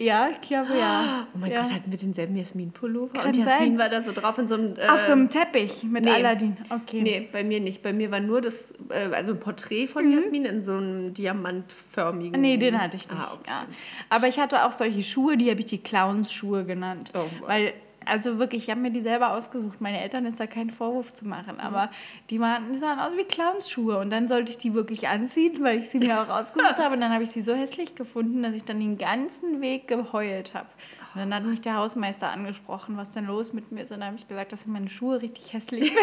Ja, 0.00 0.30
ich 0.30 0.40
glaube 0.40 0.78
ja. 0.78 1.26
Oh 1.34 1.38
mein 1.38 1.52
ja. 1.52 1.60
Gott, 1.60 1.74
hatten 1.74 1.90
wir 1.90 1.98
denselben 1.98 2.34
Jasmin-Pullover? 2.34 3.12
Kann 3.12 3.26
Und 3.26 3.36
Jasmin 3.36 3.58
sein. 3.58 3.78
war 3.78 3.90
da 3.90 4.00
so 4.00 4.12
drauf 4.12 4.38
in 4.38 4.48
so 4.48 4.54
einem... 4.54 4.74
Äh, 4.78 4.88
Auf 4.88 5.02
so 5.02 5.12
einem 5.12 5.28
Teppich 5.28 5.84
mit 5.84 6.06
nee. 6.06 6.10
Aladdin. 6.10 6.56
Okay. 6.70 7.02
Nee, 7.02 7.28
bei 7.30 7.44
mir 7.44 7.60
nicht. 7.60 7.82
Bei 7.82 7.92
mir 7.92 8.10
war 8.10 8.20
nur 8.20 8.40
das, 8.40 8.72
äh, 8.88 9.14
also 9.14 9.32
ein 9.32 9.40
Porträt 9.40 9.88
von 9.88 10.10
Jasmin 10.10 10.46
in 10.46 10.64
so 10.64 10.72
einem 10.72 11.12
diamantförmigen... 11.12 12.40
Nee, 12.40 12.56
den 12.56 12.80
hatte 12.80 12.96
ich 12.96 13.10
nicht. 13.10 13.20
Ah, 13.20 13.34
okay. 13.34 13.50
ja. 13.50 13.66
Aber 14.08 14.26
ich 14.26 14.38
hatte 14.38 14.64
auch 14.64 14.72
solche 14.72 15.02
Schuhe, 15.02 15.36
die 15.36 15.50
habe 15.50 15.60
ich 15.60 15.66
die 15.66 15.82
Clowns-Schuhe 15.82 16.64
genannt. 16.64 17.10
Oh, 17.12 17.18
wow. 17.18 17.48
Weil, 17.48 17.74
also 18.10 18.38
wirklich, 18.38 18.64
ich 18.64 18.70
habe 18.70 18.80
mir 18.80 18.90
die 18.90 19.00
selber 19.00 19.30
ausgesucht. 19.30 19.80
Meine 19.80 20.02
Eltern 20.02 20.26
ist 20.26 20.40
da 20.40 20.46
kein 20.46 20.70
Vorwurf 20.70 21.14
zu 21.14 21.28
machen. 21.28 21.60
Aber 21.60 21.90
die, 22.28 22.40
waren, 22.40 22.72
die 22.72 22.78
sahen 22.78 22.98
aus 22.98 23.16
wie 23.16 23.24
Clowns-Schuhe. 23.24 23.98
Und 23.98 24.10
dann 24.10 24.26
sollte 24.26 24.50
ich 24.50 24.58
die 24.58 24.74
wirklich 24.74 25.08
anziehen, 25.08 25.62
weil 25.62 25.78
ich 25.78 25.90
sie 25.90 26.00
mir 26.00 26.20
auch 26.20 26.28
ausgesucht 26.40 26.78
habe. 26.78 26.94
Und 26.94 27.00
dann 27.00 27.12
habe 27.12 27.22
ich 27.22 27.30
sie 27.30 27.40
so 27.40 27.54
hässlich 27.54 27.94
gefunden, 27.94 28.42
dass 28.42 28.54
ich 28.56 28.64
dann 28.64 28.80
den 28.80 28.98
ganzen 28.98 29.60
Weg 29.60 29.86
geheult 29.86 30.54
habe. 30.54 30.68
Dann 31.14 31.34
hat 31.34 31.44
mich 31.44 31.60
der 31.60 31.74
Hausmeister 31.76 32.30
angesprochen, 32.30 32.96
was 32.96 33.10
denn 33.10 33.26
los 33.26 33.52
mit 33.52 33.72
mir 33.72 33.82
ist. 33.82 33.90
Und 33.90 33.98
dann 34.00 34.08
habe 34.08 34.16
ich 34.16 34.28
gesagt, 34.28 34.52
dass 34.52 34.66
meine 34.66 34.88
Schuhe 34.88 35.20
richtig 35.20 35.52
hässlich 35.52 35.86
sind. 35.92 35.98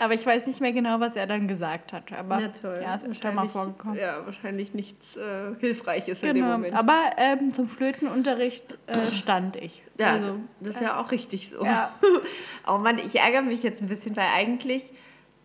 aber 0.00 0.14
ich 0.14 0.24
weiß 0.24 0.46
nicht 0.46 0.60
mehr 0.60 0.72
genau, 0.72 0.98
was 1.00 1.14
er 1.16 1.26
dann 1.26 1.46
gesagt 1.46 1.92
hat. 1.92 2.10
Aber 2.12 2.38
Na 2.40 2.48
toll. 2.48 2.78
ja, 2.82 2.94
ist 2.94 3.04
öfter 3.06 3.28
mal 3.32 3.36
Wahrscheinlich- 3.42 3.52
vorgekommen. 3.52 3.98
Ja, 3.98 4.24
wahrscheinlich 4.24 4.72
nichts 4.74 5.16
äh, 5.18 5.54
Hilfreiches 5.60 6.22
in 6.22 6.28
dem 6.28 6.36
Genau, 6.36 6.52
Moment. 6.52 6.74
aber 6.74 7.10
ähm, 7.18 7.52
zum 7.52 7.68
Flötenunterricht 7.68 8.78
äh, 8.86 9.12
stand 9.12 9.56
ich. 9.56 9.82
ja, 9.98 10.12
also, 10.12 10.36
das 10.60 10.76
ist 10.76 10.80
ja 10.80 10.98
auch 11.00 11.10
richtig 11.10 11.48
so. 11.50 11.64
Ja. 11.64 11.92
oh 12.66 12.78
Mann, 12.78 12.98
ich 12.98 13.16
ärgere 13.16 13.42
mich 13.42 13.62
jetzt 13.62 13.82
ein 13.82 13.88
bisschen, 13.88 14.16
weil 14.16 14.28
eigentlich... 14.34 14.92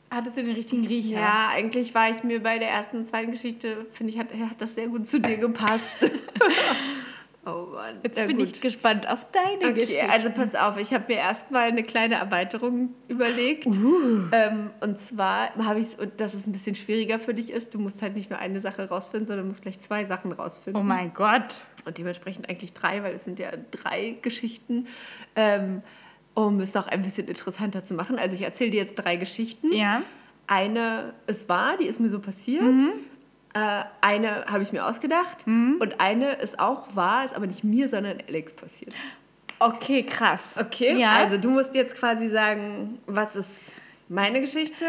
hattest 0.10 0.38
du 0.38 0.44
den 0.44 0.56
richtigen 0.56 0.88
Riecher? 0.88 1.20
Ja, 1.20 1.50
eigentlich 1.54 1.94
war 1.96 2.10
ich 2.10 2.24
mir 2.24 2.42
bei 2.42 2.58
der 2.60 2.70
ersten 2.70 2.98
und 2.98 3.08
zweiten 3.10 3.32
Geschichte, 3.32 3.86
finde 3.92 4.13
ich, 4.13 4.20
hat, 4.20 4.34
hat 4.34 4.62
das 4.62 4.76
sehr 4.76 4.88
gut 4.88 5.06
zu 5.06 5.20
dir 5.20 5.38
gepasst. 5.38 5.96
oh 7.45 7.67
Mann. 7.73 7.99
Jetzt 8.04 8.17
Na 8.17 8.25
bin 8.25 8.38
gut. 8.38 8.47
ich 8.47 8.62
gespannt 8.62 9.08
auf 9.08 9.25
deine 9.32 9.71
Okay, 9.71 9.73
Geschichte. 9.82 10.10
also 10.10 10.30
pass 10.32 10.56
auf, 10.56 10.80
ich 10.80 10.93
habe 10.93 11.06
mir 11.08 11.17
erstmal 11.19 11.69
eine 11.69 11.84
kleine 11.84 12.15
Erweiterung 12.15 12.89
überlegt. 13.08 13.67
Uh. 13.67 14.23
Ähm, 14.32 14.69
und 14.82 14.99
zwar 14.99 15.54
habe 15.58 15.80
ich 15.80 15.97
und 15.99 16.19
dass 16.19 16.34
es 16.34 16.47
ein 16.47 16.52
bisschen 16.52 16.75
schwieriger 16.75 17.19
für 17.19 17.34
dich 17.34 17.52
ist. 17.52 17.73
Du 17.73 17.80
musst 17.80 18.02
halt 18.02 18.15
nicht 18.15 18.30
nur 18.30 18.39
eine 18.39 18.60
Sache 18.60 18.88
rausfinden, 18.89 19.28
sondern 19.28 19.47
musst 19.47 19.62
gleich 19.62 19.80
zwei 19.80 20.06
Sachen 20.06 20.32
rausfinden. 20.32 20.82
oh 20.82 20.86
mein 20.86 21.13
Gott. 21.13 21.63
Und 21.86 21.97
dementsprechend 21.97 22.49
eigentlich 22.49 22.73
drei, 22.73 23.04
weil 23.04 23.15
es 23.15 23.23
sind 23.23 23.39
ja 23.39 23.52
drei 23.71 24.17
Geschichten. 24.21 24.88
Ähm, 25.36 25.82
um 26.36 26.60
es 26.62 26.73
noch 26.73 26.88
ein 26.88 27.02
bisschen 27.02 27.28
interessanter 27.28 27.84
zu 27.84 27.93
machen. 27.95 28.17
Also 28.17 28.36
ich 28.36 28.43
erzähle 28.43 28.69
dir 28.69 28.78
jetzt 28.82 28.95
drei 28.95 29.17
Geschichten. 29.17 29.73
Ja. 29.73 30.02
Eine 30.47 31.13
ist 31.28 31.49
wahr, 31.49 31.75
die 31.80 31.86
ist 31.86 31.99
mir 31.99 32.10
so 32.10 32.19
passiert. 32.19 32.63
Äh, 33.54 33.84
eine 34.02 34.46
habe 34.46 34.62
ich 34.64 34.72
mir 34.72 34.86
ausgedacht. 34.86 35.46
Und 35.48 36.00
eine 36.00 36.34
ist 36.34 36.60
auch 36.60 36.96
wahr, 36.96 37.26
ist 37.26 37.34
aber 37.36 37.48
nicht 37.48 37.64
mir, 37.64 37.90
sondern 37.90 38.18
Alex 38.28 38.54
passiert. 38.54 38.94
Okay, 39.60 40.04
krass. 40.04 40.56
Okay, 40.60 40.98
Ja. 41.00 41.12
also 41.12 41.38
du 41.38 41.50
musst 41.50 41.74
jetzt 41.76 41.98
quasi 41.98 42.30
sagen, 42.30 43.00
was 43.08 43.36
ist 43.36 43.72
meine 44.08 44.40
Geschichte? 44.40 44.86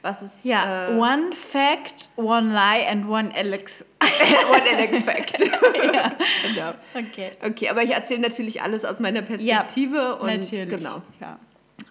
Was 0.00 0.22
ist 0.22 0.44
ja, 0.44 0.88
äh, 0.88 0.94
one 0.96 1.30
fact, 1.32 2.08
one 2.16 2.52
lie 2.52 2.88
and 2.88 3.06
one 3.08 3.32
Alex. 3.36 3.84
one 4.50 4.62
Alex 4.76 5.02
Fact? 5.04 5.40
ja. 5.94 6.12
genau. 6.42 6.72
Okay. 6.94 7.30
Okay, 7.44 7.68
aber 7.68 7.82
ich 7.82 7.90
erzähle 7.90 8.20
natürlich 8.20 8.62
alles 8.62 8.84
aus 8.84 8.98
meiner 8.98 9.22
Perspektive 9.22 10.16
und 10.16 10.26
Natürlich. 10.26 10.68
genau. 10.70 11.02
Ja. 11.20 11.38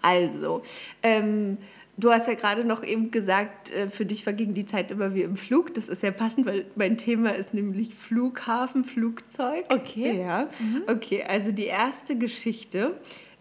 Also, 0.02 0.62
ähm, 1.02 1.56
du 1.96 2.10
hast 2.10 2.28
ja 2.28 2.34
gerade 2.34 2.64
noch 2.64 2.82
eben 2.82 3.10
gesagt, 3.10 3.70
äh, 3.72 3.88
für 3.88 4.06
dich 4.06 4.22
verging 4.24 4.54
die 4.54 4.66
Zeit 4.66 4.90
immer 4.90 5.14
wie 5.14 5.22
im 5.22 5.36
Flug. 5.36 5.74
Das 5.74 5.88
ist 5.88 6.02
ja 6.02 6.10
passend, 6.10 6.46
weil 6.46 6.66
mein 6.74 6.96
Thema 6.96 7.34
ist 7.34 7.54
nämlich 7.54 7.94
Flughafen, 7.94 8.84
Flugzeug. 8.84 9.64
Okay. 9.72 10.20
Ja. 10.20 10.48
Okay, 10.88 11.24
also 11.26 11.52
die 11.52 11.66
erste 11.66 12.16
Geschichte 12.16 12.96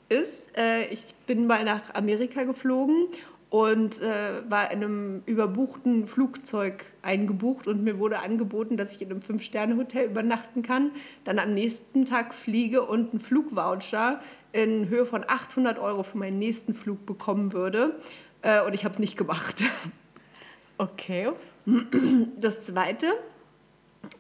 ist, 0.09 0.55
äh, 0.57 0.85
ich 0.87 1.05
bin 1.25 1.47
mal 1.47 1.63
nach 1.63 1.93
Amerika 1.93 2.43
geflogen 2.43 3.07
und 3.49 4.01
äh, 4.01 4.49
war 4.49 4.71
in 4.71 4.83
einem 4.83 5.23
überbuchten 5.25 6.07
Flugzeug 6.07 6.85
eingebucht 7.01 7.67
und 7.67 7.83
mir 7.83 7.99
wurde 7.99 8.19
angeboten, 8.19 8.77
dass 8.77 8.95
ich 8.95 9.01
in 9.01 9.11
einem 9.11 9.21
Fünf-Sterne-Hotel 9.21 10.05
übernachten 10.05 10.61
kann, 10.61 10.91
dann 11.25 11.37
am 11.37 11.53
nächsten 11.53 12.05
Tag 12.05 12.33
fliege 12.33 12.83
und 12.83 13.11
einen 13.11 13.19
Flugvoucher 13.19 14.21
in 14.53 14.87
Höhe 14.87 15.05
von 15.05 15.25
800 15.27 15.79
Euro 15.79 16.03
für 16.03 16.17
meinen 16.17 16.39
nächsten 16.39 16.73
Flug 16.73 17.05
bekommen 17.05 17.51
würde. 17.51 17.99
Äh, 18.41 18.61
und 18.61 18.73
ich 18.73 18.83
habe 18.83 18.93
es 18.93 18.99
nicht 18.99 19.17
gemacht. 19.17 19.63
Okay. 20.77 21.31
Das 22.39 22.63
zweite 22.63 23.05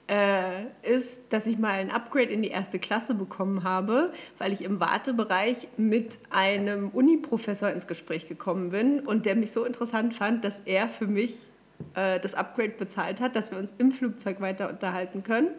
äh, 0.07 0.65
ist, 0.83 1.33
dass 1.33 1.47
ich 1.47 1.57
mal 1.57 1.71
ein 1.71 1.89
Upgrade 1.89 2.29
in 2.29 2.41
die 2.41 2.49
erste 2.49 2.77
Klasse 2.77 3.15
bekommen 3.15 3.63
habe, 3.63 4.13
weil 4.37 4.53
ich 4.53 4.63
im 4.63 4.79
Wartebereich 4.79 5.69
mit 5.77 6.19
einem 6.29 6.89
Uni-Professor 6.89 7.69
ins 7.71 7.87
Gespräch 7.87 8.27
gekommen 8.27 8.69
bin 8.69 8.99
und 8.99 9.25
der 9.25 9.35
mich 9.35 9.51
so 9.51 9.63
interessant 9.63 10.13
fand, 10.13 10.45
dass 10.45 10.59
er 10.65 10.87
für 10.87 11.07
mich 11.07 11.47
äh, 11.95 12.19
das 12.19 12.35
Upgrade 12.35 12.73
bezahlt 12.77 13.21
hat, 13.21 13.35
dass 13.35 13.51
wir 13.51 13.57
uns 13.57 13.73
im 13.77 13.91
Flugzeug 13.91 14.41
weiter 14.41 14.69
unterhalten 14.69 15.23
können. 15.23 15.49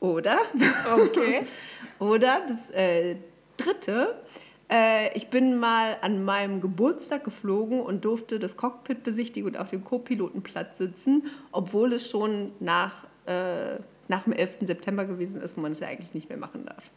Oder? 0.00 0.38
Okay. 0.96 1.42
Oder 1.98 2.42
das 2.48 2.70
äh, 2.70 3.16
dritte, 3.56 4.16
äh, 4.72 5.12
ich 5.16 5.28
bin 5.28 5.58
mal 5.60 5.96
an 6.00 6.24
meinem 6.24 6.60
Geburtstag 6.62 7.24
geflogen 7.24 7.80
und 7.80 8.04
durfte 8.04 8.38
das 8.38 8.56
Cockpit 8.56 9.02
besichtigen 9.02 9.48
und 9.50 9.56
auf 9.58 9.70
dem 9.70 9.84
Co-Pilotenplatz 9.84 10.78
sitzen, 10.78 11.24
obwohl 11.52 11.92
es 11.92 12.08
schon 12.10 12.52
nach, 12.60 13.04
äh, 13.26 13.76
nach 14.08 14.22
dem 14.24 14.32
11. 14.32 14.58
September 14.62 15.04
gewesen 15.04 15.42
ist, 15.42 15.56
wo 15.56 15.60
man 15.60 15.72
es 15.72 15.80
ja 15.80 15.88
eigentlich 15.88 16.14
nicht 16.14 16.28
mehr 16.30 16.38
machen 16.38 16.64
darf. 16.64 16.90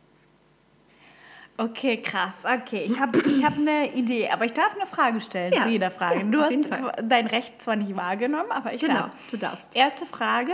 Okay, 1.58 2.02
krass. 2.02 2.44
Okay, 2.46 2.84
ich 2.86 3.00
habe 3.00 3.18
ich 3.18 3.46
hab 3.46 3.58
eine 3.58 3.94
Idee, 3.94 4.30
aber 4.30 4.44
ich 4.44 4.52
darf 4.52 4.76
eine 4.76 4.86
Frage 4.86 5.22
stellen 5.22 5.54
Ja, 5.54 5.62
zu 5.64 5.70
jeder 5.70 5.90
Frage. 5.90 6.18
ja, 6.20 6.24
du 6.24 6.42
hast 6.42 6.70
dein 7.04 7.28
Recht 7.28 7.62
zwar 7.62 7.78
nicht 7.78 7.96
wahrgenommen, 7.96 8.52
aber 8.52 8.74
ich 8.74 8.82
Genau, 8.82 8.94
darf. 8.94 9.12
du 9.32 9.38
darfst. 9.38 9.74
Erste 9.76 10.06
Frage 10.06 10.52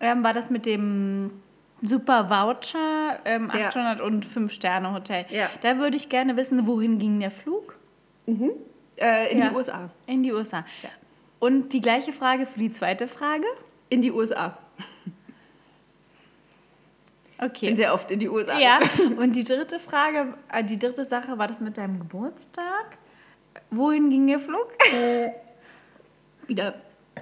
ähm, 0.00 0.24
war 0.24 0.32
das 0.32 0.50
mit 0.50 0.66
dem 0.66 1.30
Super 1.82 2.30
Voucher 2.30 3.18
ähm, 3.24 3.50
Ja. 3.54 3.68
800 3.68 4.00
und 4.00 4.24
5 4.24 4.50
Sterne 4.52 4.92
Hotel. 4.92 5.26
Ja. 5.30 5.48
Da 5.62 5.78
würde 5.78 5.96
ich 5.96 6.08
gerne 6.08 6.36
wissen, 6.36 6.66
wohin 6.66 6.98
ging 6.98 7.20
der 7.20 7.30
Flug? 7.30 7.78
Äh, 8.26 9.32
in 9.32 9.38
Ja. 9.38 9.48
die 9.50 9.54
USA. 9.56 9.90
In 10.06 10.22
die 10.22 10.32
USA. 10.32 10.64
Ja. 10.82 10.88
Und 11.38 11.72
die 11.74 11.80
gleiche 11.82 12.12
Frage 12.12 12.46
für 12.46 12.58
die 12.58 12.72
zweite 12.72 13.06
Frage? 13.06 13.44
In 13.90 14.00
die 14.02 14.10
USA. 14.10 14.56
Okay. 17.38 17.66
bin 17.66 17.76
sehr 17.76 17.92
oft 17.92 18.10
in 18.10 18.18
die 18.18 18.30
USA. 18.30 18.58
Ja, 18.58 18.78
und 19.18 19.36
die 19.36 19.44
dritte 19.44 19.78
Frage, 19.78 20.32
äh, 20.50 20.64
die 20.64 20.78
dritte 20.78 21.04
Sache, 21.04 21.36
war 21.36 21.46
das 21.46 21.60
mit 21.60 21.76
deinem 21.76 21.98
Geburtstag? 21.98 22.96
Wohin 23.70 24.08
ging 24.08 24.26
der 24.26 24.38
Flug? 24.38 24.68
Wieder 26.46 26.74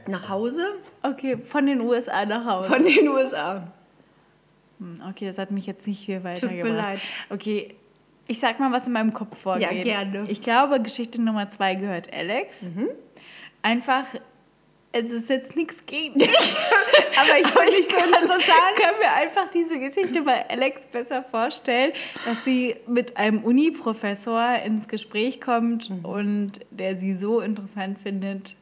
nach 0.06 0.28
Hause 0.28 0.64
Okay, 1.02 1.36
von 1.38 1.66
den 1.66 1.80
USA 1.80 2.24
nach 2.26 2.44
Hause. 2.46 2.70
von 2.70 2.84
den 2.84 3.08
USA. 3.08 3.64
Hm, 4.78 4.94
Okay, 5.10 5.26
das 5.26 5.38
hat 5.38 5.50
mich 5.50 5.66
jetzt 5.66 5.87
nicht 5.87 6.04
viel 6.04 6.16
Tut 6.16 6.24
mir 6.24 6.30
weitergebracht. 6.30 6.84
leid. 6.92 7.00
Okay, 7.30 7.74
ich 8.26 8.40
sag 8.40 8.58
mal, 8.58 8.72
was 8.72 8.87
in 8.87 8.92
meinem 8.94 9.12
Kopf 9.12 9.38
vorgeht. 9.38 9.84
Ja, 9.84 9.94
gerne. 9.94 10.20
Mhm. 10.20 10.26
Ich 10.30 10.40
glaube, 10.42 10.80
Geschichte 10.80 11.20
Nummer 11.20 11.48
zwei 11.50 11.74
gehört 11.74 12.12
Alex. 12.12 12.70
Einfach, 13.62 14.06
es 14.92 15.10
ist 15.10 15.28
jetzt 15.30 15.56
nichts 15.56 15.84
gegen 15.87 16.18
dich. 16.18 16.30
Aber 17.18 17.38
ich 17.40 17.46
fand 17.48 17.66
nicht 17.70 17.90
so 17.90 17.96
kann, 17.96 18.08
interessant. 18.08 18.42
kann 18.80 18.98
mir 18.98 19.12
einfach 19.12 19.48
diese 19.50 19.78
Geschichte 19.78 20.22
bei 20.22 20.48
Alex 20.48 20.87
besser 20.87 21.22
vorstellen, 21.22 21.92
dass 22.24 22.44
sie 22.44 22.76
mit 22.87 23.16
einem 23.16 23.42
Uni-Professor 23.44 24.56
ins 24.64 24.88
Gespräch 24.88 25.40
kommt 25.40 25.90
Mhm. 25.90 26.04
und 26.04 26.52
der 26.70 26.96
sie 26.98 27.16
so 27.16 27.40
interessant 27.40 27.98
findet, 27.98 28.56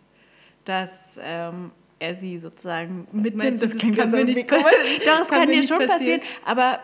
dass 0.64 1.18
ähm, 1.22 1.70
er 2.02 2.14
sie 2.14 2.38
sozusagen 2.38 3.06
mitnimmt. 3.12 3.62
Das 3.62 3.76
klingt 3.76 3.96
kann 3.96 4.10
mir 4.10 4.24
nicht 4.24 4.48
komisch. 4.48 4.64
passieren? 4.64 5.02
Doch, 5.06 5.20
es 5.22 5.28
Kann 5.28 5.48
dir 5.48 5.62
schon 5.62 5.78
passieren. 5.78 5.88
passieren, 5.88 6.20
aber 6.44 6.80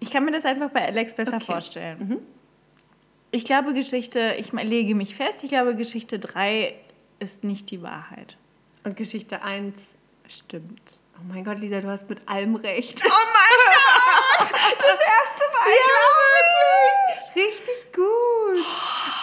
ich 0.00 0.10
kann 0.10 0.24
mir 0.24 0.30
das 0.32 0.44
einfach 0.44 0.70
bei 0.70 0.86
Alex 0.86 1.14
besser 1.14 1.34
Okay. 1.36 1.42
Mhm. 1.44 1.52
vorstellen. 1.52 2.16
Ich 3.30 3.44
glaube, 3.44 3.74
Geschichte, 3.74 4.36
ich 4.38 4.52
lege 4.52 4.94
mich 4.94 5.14
fest, 5.14 5.42
ich 5.44 5.50
glaube, 5.50 5.74
Geschichte 5.76 6.18
3 6.18 6.74
ist 7.18 7.44
nicht 7.44 7.70
die 7.70 7.82
Wahrheit. 7.82 8.36
Und 8.84 8.96
Geschichte 8.96 9.42
1. 9.42 9.96
Stimmt. 10.28 10.98
Oh 11.16 11.24
mein 11.28 11.42
Gott, 11.44 11.58
Lisa, 11.58 11.80
du 11.80 11.88
hast 11.88 12.08
mit 12.08 12.20
allem 12.26 12.54
recht. 12.54 13.02
Oh 13.04 13.08
mein 13.08 14.44
Gott! 14.48 14.50
Das 14.78 14.98
erste 14.98 15.44
Mal! 15.52 15.68
Ja, 15.68 17.34
wirklich. 17.34 17.46
Richtig 17.48 17.92
gut. 17.92 18.66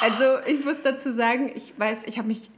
Also, 0.02 0.46
ich 0.46 0.64
muss 0.66 0.82
dazu 0.84 1.12
sagen, 1.14 1.52
ich 1.56 1.74
weiß, 1.80 2.04
ich 2.06 2.18
habe 2.18 2.28
mich 2.28 2.52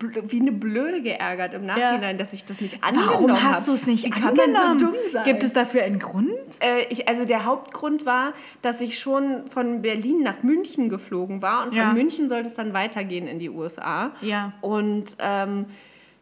wie 0.00 0.40
eine 0.40 0.52
Blöde 0.52 1.02
geärgert 1.02 1.54
im 1.54 1.66
Nachhinein, 1.66 2.16
dass 2.18 2.32
ich 2.32 2.44
das 2.44 2.60
nicht 2.60 2.82
angenommen 2.82 3.10
habe. 3.10 3.28
Warum 3.32 3.42
hast 3.42 3.68
du 3.68 3.72
es 3.72 3.86
nicht 3.86 4.04
Wie 4.04 4.10
kann 4.10 4.30
angenommen? 4.30 4.52
man 4.52 4.78
so 4.78 4.86
dumm 4.86 4.94
sein? 5.12 5.24
Gibt 5.24 5.42
es 5.42 5.52
dafür 5.52 5.82
einen 5.82 5.98
Grund? 5.98 6.28
Äh, 6.60 6.84
ich, 6.88 7.06
also 7.08 7.24
der 7.24 7.44
Hauptgrund 7.44 8.06
war, 8.06 8.32
dass 8.62 8.80
ich 8.80 8.98
schon 8.98 9.46
von 9.48 9.82
Berlin 9.82 10.22
nach 10.22 10.42
München 10.42 10.88
geflogen 10.88 11.42
war 11.42 11.66
und 11.66 11.74
Ja. 11.74 11.86
von 11.86 11.94
München 11.94 12.28
sollte 12.28 12.48
es 12.48 12.54
dann 12.54 12.72
weitergehen 12.72 13.26
in 13.26 13.38
die 13.38 13.50
USA. 13.50 14.12
Ja. 14.22 14.52
Und 14.62 15.16
ähm, 15.18 15.66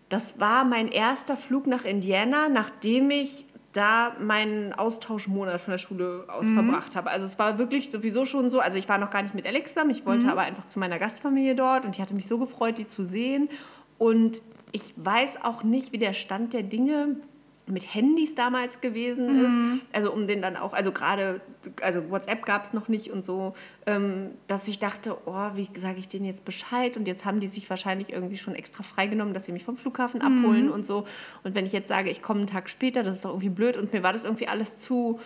das 0.08 0.40
war 0.40 0.64
mein 0.64 0.88
erster 0.88 1.36
Flug 1.36 1.66
nach 1.66 1.84
Indiana, 1.84 2.48
nachdem 2.48 3.10
ich 3.10 3.44
da 3.78 4.16
meinen 4.20 4.72
Austauschmonat 4.72 5.60
von 5.60 5.70
der 5.70 5.78
Schule 5.78 6.24
aus 6.28 6.48
Mhm. 6.48 6.54
verbracht 6.54 6.96
habe. 6.96 7.10
Also 7.10 7.24
es 7.24 7.38
war 7.38 7.58
wirklich 7.58 7.90
sowieso 7.90 8.24
schon 8.24 8.50
so, 8.50 8.58
also 8.60 8.76
ich 8.78 8.88
war 8.88 8.98
noch 8.98 9.10
gar 9.10 9.22
nicht 9.22 9.34
mit 9.34 9.46
Alex 9.46 9.72
zusammen, 9.74 9.90
ich 9.90 10.02
Mhm. 10.02 10.06
wollte 10.06 10.28
aber 10.30 10.42
einfach 10.42 10.66
zu 10.66 10.78
meiner 10.80 10.98
Gastfamilie 10.98 11.54
dort 11.54 11.84
und 11.84 11.94
ich 11.94 12.00
hatte 12.02 12.14
mich 12.14 12.26
so 12.26 12.38
gefreut, 12.38 12.76
die 12.78 12.86
zu 12.86 13.04
sehen. 13.04 13.48
Und 13.96 14.42
ich 14.72 14.94
weiß 14.96 15.44
auch 15.44 15.62
nicht, 15.62 15.92
wie 15.92 15.98
der 15.98 16.12
Stand 16.12 16.52
der 16.52 16.62
Dinge 16.64 17.16
mit 17.70 17.94
Handys 17.94 18.34
damals 18.34 18.80
gewesen 18.80 19.44
ist. 19.44 19.58
Also 19.92 20.12
um 20.12 20.26
den 20.26 20.42
dann 20.42 20.56
auch, 20.56 20.72
also 20.72 20.92
gerade, 20.92 21.40
also 21.82 22.10
WhatsApp 22.10 22.44
gab 22.44 22.64
es 22.64 22.72
noch 22.72 22.88
nicht 22.88 23.10
und 23.10 23.24
so, 23.24 23.54
ähm, 23.86 24.30
dass 24.46 24.68
ich 24.68 24.78
dachte, 24.78 25.16
oh, 25.26 25.50
wie 25.54 25.68
sage 25.78 25.98
ich 25.98 26.08
denen 26.08 26.24
jetzt 26.24 26.44
Bescheid? 26.44 26.96
Und 26.96 27.06
jetzt 27.06 27.24
haben 27.24 27.40
die 27.40 27.46
sich 27.46 27.68
wahrscheinlich 27.68 28.12
irgendwie 28.12 28.36
schon 28.36 28.54
extra 28.54 28.82
freigenommen, 28.82 29.34
dass 29.34 29.44
sie 29.44 29.52
mich 29.52 29.64
vom 29.64 29.76
Flughafen 29.76 30.20
abholen 30.22 30.70
und 30.70 30.86
so. 30.86 31.04
Und 31.44 31.54
wenn 31.54 31.66
ich 31.66 31.72
jetzt 31.72 31.88
sage, 31.88 32.10
ich 32.10 32.22
komme 32.22 32.40
einen 32.40 32.46
Tag 32.46 32.68
später, 32.68 33.02
das 33.02 33.16
ist 33.16 33.24
doch 33.24 33.30
irgendwie 33.30 33.50
blöd. 33.50 33.76
Und 33.76 33.92
mir 33.92 34.02
war 34.02 34.12
das 34.12 34.24
irgendwie 34.24 34.48
alles 34.48 34.78
zu, 34.78 35.20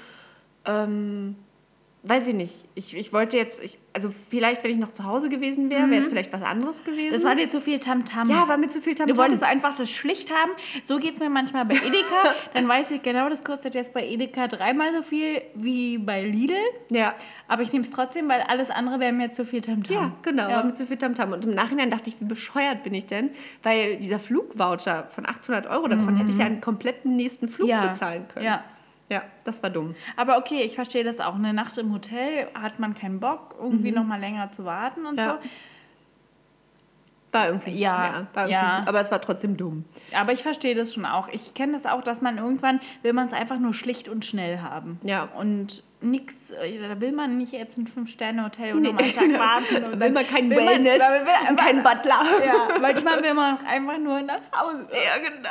ähm, 0.65 1.37
weiß 2.05 2.27
ich 2.29 2.35
nicht. 2.35 2.67
Ich, 2.75 2.97
ich 2.97 3.13
wollte 3.13 3.37
jetzt, 3.37 3.63
ich, 3.63 3.79
also 3.93 4.11
vielleicht, 4.11 4.65
wenn 4.65 4.73
ich 4.73 4.79
noch 4.79 4.93
zu 4.93 5.05
Hause 5.05 5.29
gewesen 5.29 5.71
wäre, 5.71 5.89
wäre 5.89 6.03
es 6.03 6.09
vielleicht 6.09 6.33
was 6.33 6.43
anderes 6.43 6.83
gewesen. 6.83 7.13
Das 7.13 7.23
war 7.25 7.37
dir 7.37 7.49
zu 7.49 7.61
viel 7.61 7.79
Tamtam. 7.79 8.29
ja, 8.29 8.49
war 8.49 8.57
mir 8.57 8.67
zu 8.69 8.81
viel 8.81 8.95
Tamtam. 8.97 9.15
Du 9.15 9.21
wolltest 9.21 9.45
einfach 9.45 9.77
das 9.77 9.89
schlicht 9.91 10.31
haben. 10.33 10.51
So 10.83 10.99
geht 10.99 11.13
es 11.15 11.21
mir 11.21 11.31
manchmal 11.31 11.65
bei 11.65 11.75
Edeka. 11.75 12.35
Dann 12.55 12.67
weiß 12.69 12.91
ich 12.91 13.03
genau, 13.03 13.29
das 13.29 13.45
kostet 13.45 13.75
jetzt 13.77 13.93
bei 13.93 14.05
Edeka 14.07 14.49
dreimal 14.49 14.93
so 14.95 15.03
viel 15.03 15.43
wie 15.55 15.99
bei 15.99 16.25
Lidl. 16.25 16.55
Ja. 16.91 17.15
Aber 17.47 17.63
ich 17.63 17.73
nehme 17.73 17.85
es 17.85 17.91
trotzdem, 17.93 18.29
weil 18.29 18.41
alles 18.49 18.71
andere 18.71 18.99
wäre 18.99 19.13
mir 19.13 19.31
zu 19.31 19.45
viel 19.45 19.61
Tamtam. 19.61 19.95
Ja, 19.95 20.13
genau, 20.23 20.49
Ja. 20.49 20.57
war 20.57 20.65
mir 20.65 20.73
zu 20.73 20.87
viel 20.87 20.97
Tamtam. 20.97 21.33
Und 21.33 21.45
im 21.45 21.55
Nachhinein 21.55 21.91
dachte 21.91 22.09
ich, 22.11 22.21
wie 22.21 22.25
bescheuert 22.25 22.83
bin 22.83 22.95
ich 22.95 23.07
denn? 23.07 23.31
Weil 23.63 23.97
dieser 23.99 24.19
Flugvoucher 24.19 25.07
von 25.11 25.25
800 25.29 25.67
Euro, 25.69 25.87
davon 25.87 26.17
hätte 26.17 26.33
ich 26.33 26.39
ja 26.39 26.47
einen 26.47 26.61
kompletten 26.61 27.15
nächsten 27.17 27.47
Flug 27.49 27.67
Mhm. 27.69 27.71
Ja. 27.73 27.87
bezahlen 27.87 28.25
können. 28.33 28.47
Ja. 28.47 28.65
Ja, 29.13 29.23
das 29.45 29.63
war 29.63 29.69
dumm. 29.71 29.95
Aber 30.17 30.39
okay, 30.39 30.63
ich 30.63 30.75
verstehe 30.75 31.05
das 31.05 31.21
auch. 31.21 31.35
Eine 31.35 31.53
Nacht 31.53 31.77
im 31.79 31.93
Hotel 31.93 32.49
hat 32.61 32.79
man 32.79 32.95
keinen 32.95 33.21
Bock, 33.21 33.55
irgendwie 33.61 33.91
Mhm. 33.91 33.97
noch 33.97 34.05
mal 34.05 34.19
länger 34.21 34.51
zu 34.53 34.65
warten 34.65 35.05
und 35.07 35.19
Ja. 35.19 35.39
so. 35.43 35.49
War 37.35 37.47
irgendwie, 37.49 37.71
Ja, 37.71 38.27
war 38.35 38.43
irgendwie 38.45 38.53
ja. 38.53 38.85
aber 38.87 39.01
es 39.01 39.11
war 39.11 39.19
trotzdem 39.21 39.57
dumm. 39.57 39.87
Aber 40.15 40.33
ich 40.33 40.43
verstehe 40.43 40.75
das 40.75 40.93
schon 40.93 41.07
auch. 41.07 41.29
Ich 41.29 41.55
kenne 41.55 41.73
das 41.73 41.87
auch, 41.87 42.03
dass 42.03 42.21
man 42.21 42.37
irgendwann 42.37 42.79
will 43.03 43.15
man 43.15 43.27
es 43.27 43.33
einfach 43.33 43.59
nur 43.59 43.73
schlicht 43.73 44.09
und 44.11 44.27
schnell 44.27 44.59
haben. 44.61 45.01
Ja. 45.03 45.29
Und 45.39 45.83
nix, 46.03 46.51
äh, 46.51 46.79
da 46.87 47.01
will 47.01 47.13
man 47.13 47.39
nicht 47.39 47.53
jetzt 47.53 47.79
ein 47.79 47.87
Fünf-Sterne-Hotel 47.87 48.75
und 48.75 48.83
Nee, 48.83 48.89
noch 48.89 48.95
mal 48.97 49.05
einen 49.05 49.13
Tag 49.15 49.25
genau. 49.29 49.39
warten. 49.39 49.93
Und 49.95 50.01
will 50.01 50.11
man 50.11 50.27
kein 50.27 50.51
will 50.51 50.57
man- 50.59 50.67
Wellness 50.67 50.99
da 50.99 51.09
will 51.11 51.25
man 51.25 51.51
und 51.53 51.57
keinen 51.59 51.83
Butler. 51.83 52.21
Ja, 52.45 52.79
manchmal 52.81 53.23
will 53.23 53.33
man 53.35 53.57
auch 53.57 53.65
einfach 53.65 53.99
nur 53.99 54.21
nach 54.21 54.41
Hause. 54.55 54.89
Ja, 54.93 55.23
genau. 55.27 55.49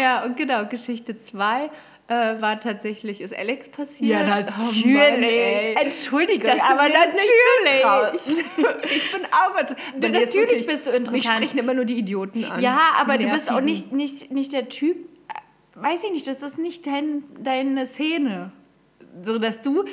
Ja, 0.00 0.22
und 0.24 0.38
genau, 0.38 0.64
Geschichte 0.64 1.18
2 1.18 1.70
äh, 2.08 2.40
war 2.40 2.60
tatsächlich, 2.60 3.20
ist 3.20 3.34
Alex 3.36 3.68
passiert. 3.70 4.10
Ja, 4.10 4.20
Oh 4.26 4.28
natürlich. 4.60 4.84
Mann, 4.86 5.22
ey. 5.22 5.74
Entschuldigung, 5.80 6.44
Dass 6.50 6.58
du 6.58 6.64
aber 6.64 6.82
mir 6.82 6.92
das 6.92 7.14
nicht 7.14 7.30
natürlich. 7.64 8.94
ich 8.96 9.12
bin 9.12 9.20
aber... 9.30 9.62
Du, 9.98 10.08
natürlich 10.08 10.66
bist 10.66 10.86
du 10.86 10.90
interessant. 10.90 11.24
sprechen 11.36 11.58
immer 11.58 11.72
nur 11.74 11.84
die 11.86 11.98
Idioten 11.98 12.44
an. 12.44 12.60
Ja, 12.60 12.78
aber 13.00 13.16
du 13.18 13.28
bist 13.30 13.50
auch 13.50 13.60
nicht, 13.62 13.92
nicht, 13.92 14.30
nicht 14.30 14.52
der 14.52 14.68
Typ, 14.68 14.96
äh, 15.28 15.80
weiß 15.80 16.04
ich 16.04 16.12
nicht, 16.12 16.26
das 16.26 16.42
ist 16.42 16.58
nicht 16.58 16.86
dein, 16.86 17.24
deine 17.40 17.86
Szene. 17.86 18.52
So, 19.22 19.38
dass 19.38 19.60
du, 19.62 19.84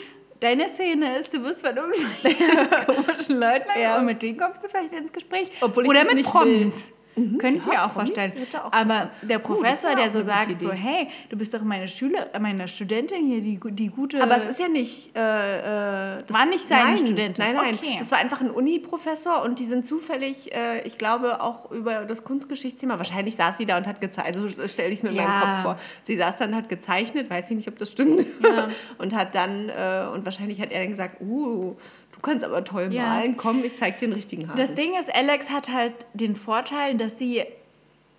deine 0.41 0.67
Szene 0.67 1.17
ist, 1.17 1.33
du 1.33 1.43
wirst 1.43 1.61
von 1.65 1.75
irgendwelchen 1.77 2.85
komischen 3.05 3.39
Leuten 3.39 3.69
Ja. 3.81 3.97
und 3.99 4.05
mit 4.05 4.21
denen 4.21 4.37
kommst 4.37 4.63
du 4.63 4.67
vielleicht 4.67 4.91
ins 4.93 5.13
Gespräch. 5.13 5.49
Obwohl 5.61 5.83
ich 5.83 5.89
Oder 5.89 5.99
das 5.99 6.07
mit 6.09 6.17
nicht 6.17 6.29
Promis. 6.29 6.91
Könnte 7.15 7.57
ich 7.57 7.65
Ja, 7.65 7.69
mir 7.71 7.85
auch 7.85 7.91
vorstellen. 7.91 8.31
auch 8.63 8.71
Aber 8.71 9.09
der 9.21 9.39
Professor, 9.39 9.89
wär 9.91 9.97
der 9.97 10.09
so 10.09 10.21
sagt, 10.21 10.59
so, 10.59 10.69
Idee. 10.69 10.77
hey, 10.77 11.07
du 11.29 11.37
bist 11.37 11.53
doch 11.53 11.61
meine 11.61 11.87
Schüler, 11.87 12.27
meine 12.39 12.67
Studentin 12.67 13.25
hier, 13.25 13.41
die, 13.41 13.59
die 13.71 13.87
gute... 13.89 14.21
Aber 14.23 14.37
es 14.37 14.45
ist 14.45 14.59
ja 14.59 14.67
nicht. 14.69 15.15
Äh, 15.15 16.15
äh, 16.15 16.17
das, 16.25 16.37
War 16.37 16.45
nicht 16.45 16.67
seine 16.67 16.83
nein, 16.91 16.97
Studentin. 16.97 17.43
Nein, 17.45 17.55
nein. 17.55 17.75
Okay. 17.75 17.95
Das 17.99 18.11
war 18.11 18.19
einfach 18.19 18.41
ein 18.41 18.49
Uni-Professor 18.49 19.41
und 19.43 19.59
die 19.59 19.65
sind 19.65 19.85
zufällig, 19.85 20.53
äh, 20.53 20.81
ich 20.85 20.97
glaube, 20.97 21.41
auch 21.41 21.69
über 21.71 22.05
das 22.05 22.23
Kunstgeschichtsthema. 22.23 22.97
Wahrscheinlich 22.97 23.35
saß 23.35 23.57
sie 23.57 23.65
da 23.65 23.77
und 23.77 23.87
hat 23.87 23.99
gezeichnet. 24.01 24.37
Also 24.37 24.67
stelle 24.67 24.89
ich 24.89 24.99
es 24.99 25.03
mir 25.03 25.09
in 25.09 25.15
Ja. 25.15 25.27
meinem 25.27 25.41
Kopf 25.41 25.61
vor. 25.63 25.79
Sie 26.03 26.15
saß 26.15 26.37
dann, 26.37 26.55
hat 26.55 26.69
gezeichnet, 26.69 27.29
weiß 27.29 27.49
ich 27.51 27.57
nicht, 27.57 27.67
ob 27.67 27.77
das 27.77 27.91
stimmt. 27.91 28.25
und 28.97 29.15
hat 29.15 29.35
dann, 29.35 29.69
äh, 29.69 30.05
und 30.13 30.23
wahrscheinlich 30.25 30.61
hat 30.61 30.71
er 30.71 30.79
dann 30.81 30.89
gesagt: 30.91 31.19
Uh, 31.21 31.75
kannst 32.21 32.43
aber 32.45 32.63
toll 32.63 32.89
Ja. 32.91 33.03
malen, 33.03 33.37
komm, 33.37 33.63
ich 33.63 33.75
zeig 33.77 33.97
dir 33.97 34.07
den 34.07 34.13
richtigen 34.13 34.47
Hasen. 34.47 34.57
Das 34.57 34.73
Ding 34.73 34.97
ist, 34.99 35.13
Alex 35.13 35.49
hat 35.49 35.69
halt 35.69 35.93
den 36.13 36.35
Vorteil, 36.35 36.95
dass 36.95 37.17
sie 37.17 37.43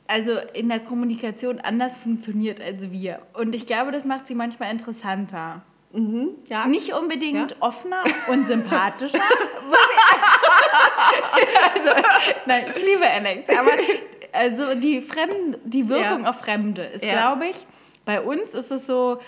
also 0.09 0.33
in 0.53 0.69
der 0.69 0.81
Kommunikation 0.81 1.61
anders 1.61 1.99
funktioniert 1.99 2.61
als 2.61 2.91
wir. 2.91 3.21
Und 3.35 3.55
ich 3.55 3.67
glaube, 3.67 3.93
das 3.93 4.05
macht 4.05 4.27
sie 4.27 4.35
manchmal 4.35 4.71
interessanter. 4.71 5.63
ja, 6.49 6.67
Nicht 6.67 6.93
unbedingt 6.95 7.51
Ja. 7.53 7.57
offener 7.61 8.03
und 8.29 8.47
sympathischer. 8.53 9.21
also, 11.75 11.91
nein, 12.47 12.65
ich 12.75 12.83
liebe 12.83 13.09
Alex. 13.11 13.49
Aber 13.51 13.71
also 14.33 14.75
die, 14.75 15.01
Fremd, 15.01 15.59
die 15.65 15.89
Wirkung 15.89 16.25
Ja. 16.25 16.31
auf 16.31 16.41
Fremde 16.41 16.83
ist, 16.83 17.03
glaube 17.03 17.47
ich, 17.47 17.67
bei 18.05 18.21
uns 18.21 18.55
ist 18.55 18.71
es 18.71 18.87
so 18.87 19.19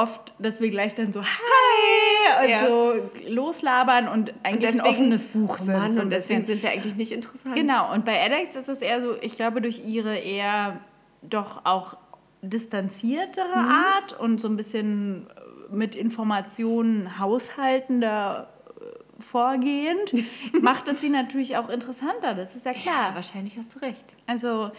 oft, 0.00 0.32
dass 0.38 0.60
wir 0.60 0.70
gleich 0.70 0.94
dann 0.94 1.12
so 1.12 1.22
Hi 1.22 2.44
und 2.44 2.50
Ja. 2.50 2.66
so 2.66 2.94
loslabern 3.28 4.08
und 4.08 4.32
eigentlich 4.42 4.72
ein 4.72 4.80
offenes 4.86 5.26
Buch 5.26 5.58
oh 5.60 5.64
sind. 5.64 5.74
Mann, 5.76 5.92
so 5.92 6.02
und 6.02 6.10
deswegen 6.10 6.42
sind 6.42 6.62
wir 6.62 6.70
eigentlich 6.70 6.96
nicht 6.96 7.12
interessant. 7.12 7.54
Genau, 7.56 7.92
und 7.92 8.04
bei 8.04 8.20
Alex 8.20 8.54
ist 8.56 8.68
es 8.68 8.82
eher 8.82 9.00
so, 9.00 9.14
ich 9.20 9.36
glaube, 9.36 9.60
durch 9.60 9.84
ihre 9.84 10.16
eher 10.16 10.78
doch 11.22 11.64
auch 11.64 11.96
distanziertere 12.42 13.48
Mhm. 13.62 13.68
Art 13.70 14.18
und 14.18 14.40
so 14.40 14.48
ein 14.48 14.56
bisschen 14.56 15.26
äh, 15.28 15.74
mit 15.74 15.94
Informationen 15.96 17.18
haushaltender 17.18 18.48
äh, 18.80 19.22
vorgehend, 19.22 20.12
macht 20.62 20.88
es 20.88 21.00
sie 21.00 21.08
natürlich 21.10 21.56
auch 21.56 21.68
interessanter, 21.68 22.34
das 22.34 22.54
ist 22.54 22.64
ja 22.66 22.72
Ja, 22.72 22.78
klar. 22.80 23.10
wahrscheinlich 23.14 23.56
hast 23.58 23.74
du 23.74 23.80
recht. 23.80 24.16
Also, 24.26 24.70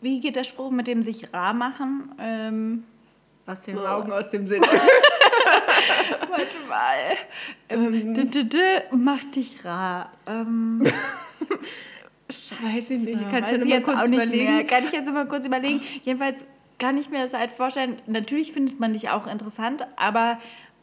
wie 0.00 0.20
geht 0.20 0.34
der 0.36 0.44
Spruch 0.44 0.70
mit 0.70 0.86
dem 0.86 1.02
sich 1.02 1.32
rar 1.32 1.52
machen? 1.52 2.12
Ähm, 2.18 2.84
Aus 3.46 3.60
den 3.62 3.78
Augen, 3.78 4.12
aus 4.12 4.30
dem 4.30 4.46
Sinn. 4.46 4.62
warte 6.30 6.56
mal. 6.68 7.16
Ähm, 7.68 8.14
d 8.14 8.22
-d 8.22 8.48
-d 8.48 8.82
mach 8.92 9.24
dich 9.34 9.64
rar. 9.64 10.12
Ähm, 10.26 10.82
Weiß 12.62 12.90
ich 12.90 13.00
nicht. 13.00 13.18
Kannst 13.30 13.50
Weiß 13.50 13.50
du 13.50 13.56
ich 13.56 13.60
noch 13.62 13.66
mal 13.68 13.74
jetzt 13.76 13.84
kurz 13.86 13.96
auch 13.96 14.08
nicht 14.08 14.24
überlegen? 14.24 14.56
mehr. 14.56 14.64
Kann 14.64 14.84
ich 14.84 14.92
jetzt 14.92 15.12
mal 15.12 15.26
kurz 15.26 15.46
überlegen. 15.46 15.80
Jedenfalls 16.04 16.46
kann 16.78 16.96
ich 16.96 17.10
mir 17.10 17.22
das 17.22 17.34
halt 17.34 17.50
vorstellen, 17.50 18.00
natürlich 18.06 18.52
findet 18.52 18.78
man 18.80 18.92
dich 18.92 19.10
auch 19.10 19.26
interessant, 19.26 19.86
aber 19.96 20.38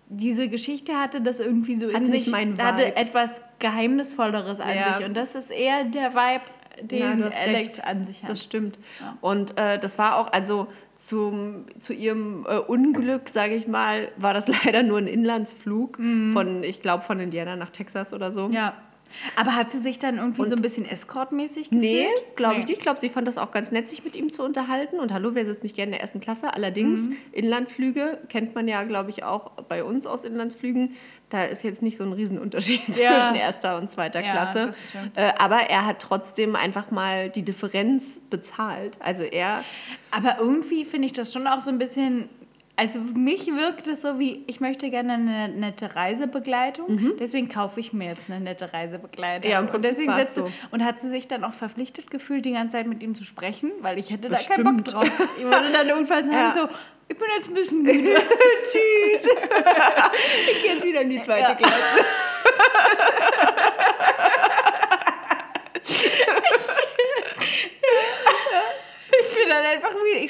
diese 0.10 0.48
Geschichte 0.48 0.96
hatte 0.96 1.22
das 1.22 1.40
irgendwie 1.40 1.76
so 1.78 1.88
Hatte 1.88 2.06
in 2.06 2.12
sich, 2.12 2.32
hatte 2.34 2.96
etwas 2.96 3.42
Geheimnisvolleres 3.60 4.60
an 4.60 4.76
Ja. 4.76 4.94
sich 4.94 5.06
und 5.06 5.16
das 5.16 5.36
ist 5.36 5.52
eher 5.52 5.84
der 5.86 6.14
Vibe, 6.14 6.42
Ja, 6.44 6.57
den 6.82 7.24
hast 7.24 7.38
Alex 7.38 7.70
recht. 7.70 7.84
an 7.86 8.04
sich 8.04 8.24
hat. 8.24 8.30
Das 8.30 8.44
stimmt. 8.44 8.80
Und 9.22 9.58
äh, 9.58 9.80
das 9.80 9.98
war 9.98 10.18
auch, 10.18 10.32
also 10.32 10.68
zum, 10.96 11.66
zu 11.80 11.94
ihrem 11.94 12.46
äh, 12.50 12.58
Unglück, 12.58 13.30
sage 13.30 13.56
ich 13.56 13.68
mal, 13.68 14.10
war 14.18 14.34
das 14.34 14.48
leider 14.66 14.84
nur 14.84 14.98
ein 14.98 15.08
Inlandsflug 15.08 15.98
von, 16.34 16.64
ich 16.64 16.82
glaube, 16.82 17.04
von 17.04 17.20
Indiana 17.20 17.56
nach 17.56 17.70
Texas 17.70 18.14
oder 18.14 18.32
so. 18.32 18.48
Mhm. 18.48 18.54
Ja. 18.54 18.74
Aber 19.36 19.56
hat 19.56 19.72
sie 19.72 19.78
sich 19.80 20.00
dann 20.00 20.18
irgendwie 20.18 20.46
so 20.46 20.56
ein 20.56 20.62
bisschen 20.62 20.86
escortmäßig 20.86 21.70
gefühlt? 21.70 21.82
Nee, 21.82 22.08
glaube 22.36 22.56
ich 22.56 22.60
Nee. 22.60 22.66
nicht. 22.66 22.78
Ich 22.78 22.84
glaube, 22.84 23.00
sie 23.00 23.10
fand 23.10 23.28
das 23.28 23.38
auch 23.38 23.52
ganz 23.52 23.72
nett, 23.72 23.90
sich 23.90 24.04
mit 24.04 24.16
ihm 24.16 24.32
zu 24.32 24.44
unterhalten. 24.44 25.00
Und 25.00 25.12
hallo, 25.14 25.32
wer 25.34 25.46
sitzt 25.46 25.64
nicht 25.64 25.76
gerne 25.76 25.88
in 25.90 25.92
der 25.94 26.02
ersten 26.02 26.20
Klasse? 26.20 26.54
Allerdings, 26.54 27.10
Mhm. 27.10 27.16
Inlandflüge 27.32 28.22
kennt 28.30 28.56
man 28.56 28.68
ja, 28.68 28.84
glaube 28.84 29.10
ich, 29.10 29.24
auch 29.24 29.52
bei 29.70 29.84
uns 29.84 30.06
aus 30.06 30.24
Inlandsflügen. 30.24 30.96
Da 31.30 31.44
ist 31.46 31.64
jetzt 31.64 31.82
nicht 31.82 31.98
so 31.98 32.04
ein 32.04 32.14
Riesenunterschied 32.14 32.82
Ja. 33.00 33.20
zwischen 33.20 33.36
erster 33.36 33.78
und 33.78 33.92
zweiter 33.92 34.22
Ja, 34.22 34.32
Klasse. 34.32 34.72
Äh, 35.16 35.34
aber 35.38 35.70
er 35.70 35.86
hat 35.86 36.00
trotzdem 36.02 36.56
einfach 36.56 36.92
mal 36.92 37.30
die 37.30 37.44
Differenz 37.44 38.20
bezahlt. 38.30 38.98
Also 39.02 39.24
er, 39.24 39.64
Aber 40.12 40.38
irgendwie 40.40 40.86
finde 40.86 41.08
ich 41.08 41.14
das 41.14 41.34
schon 41.34 41.48
auch 41.48 41.62
so 41.62 41.70
ein 41.70 41.78
bisschen. 41.78 42.30
Also 42.80 43.00
für 43.02 43.18
mich 43.18 43.48
wirkt 43.48 43.88
es 43.88 44.04
so 44.04 44.20
wie, 44.20 44.44
ich 44.46 44.60
möchte 44.60 44.92
gerne 44.92 45.14
eine 45.14 45.50
nette 45.50 45.96
Reisebegleitung, 45.96 47.16
deswegen 47.20 47.50
kaufe 47.50 47.80
ich 47.80 47.92
mir 47.92 48.10
jetzt 48.10 48.30
eine 48.30 48.40
nette 48.40 48.72
Reisebegleitung. 48.72 49.50
Mhm. 49.50 49.52
Ja, 49.52 49.60
im 49.62 49.68
und 49.74 49.84
deswegen 49.84 50.14
setzt- 50.14 50.36
so. 50.36 50.52
Und 50.70 50.86
hat 50.86 51.02
sie 51.02 51.10
sich 51.10 51.28
dann 51.28 51.44
auch 51.44 51.54
verpflichtet 51.54 52.12
gefühlt, 52.12 52.46
die 52.46 52.52
ganze 52.54 52.78
Zeit 52.78 52.86
mit 52.86 53.02
ihm 53.02 53.16
zu 53.16 53.24
sprechen, 53.24 53.72
weil 53.82 53.98
ich 53.98 54.12
hätte 54.12 54.30
da 54.30 54.38
keinen 54.38 54.64
Bock 54.64 54.84
Bestimmt. 54.84 54.94
drauf. 54.94 55.28
Ich 55.40 55.44
würde 55.44 55.72
dann 55.72 55.90
irgendwann 55.90 56.28
sagen 56.28 56.38
Ja. 56.38 56.52
so, 56.52 56.70
ich 57.10 57.18
bin 57.18 57.28
jetzt 57.36 57.48
ein 57.48 57.54
bisschen 57.56 57.82
müde. 57.82 58.14
tschüss, 58.62 59.32
ich 60.52 60.62
gehe 60.62 60.74
jetzt 60.76 60.86
wieder 60.86 61.02
in 61.02 61.10
die 61.10 61.22
zweite 61.22 61.50
Ja. 61.50 61.56
Klasse. 61.56 61.74
Ich 69.10 69.38
bin 69.40 69.50
dann 69.50 69.64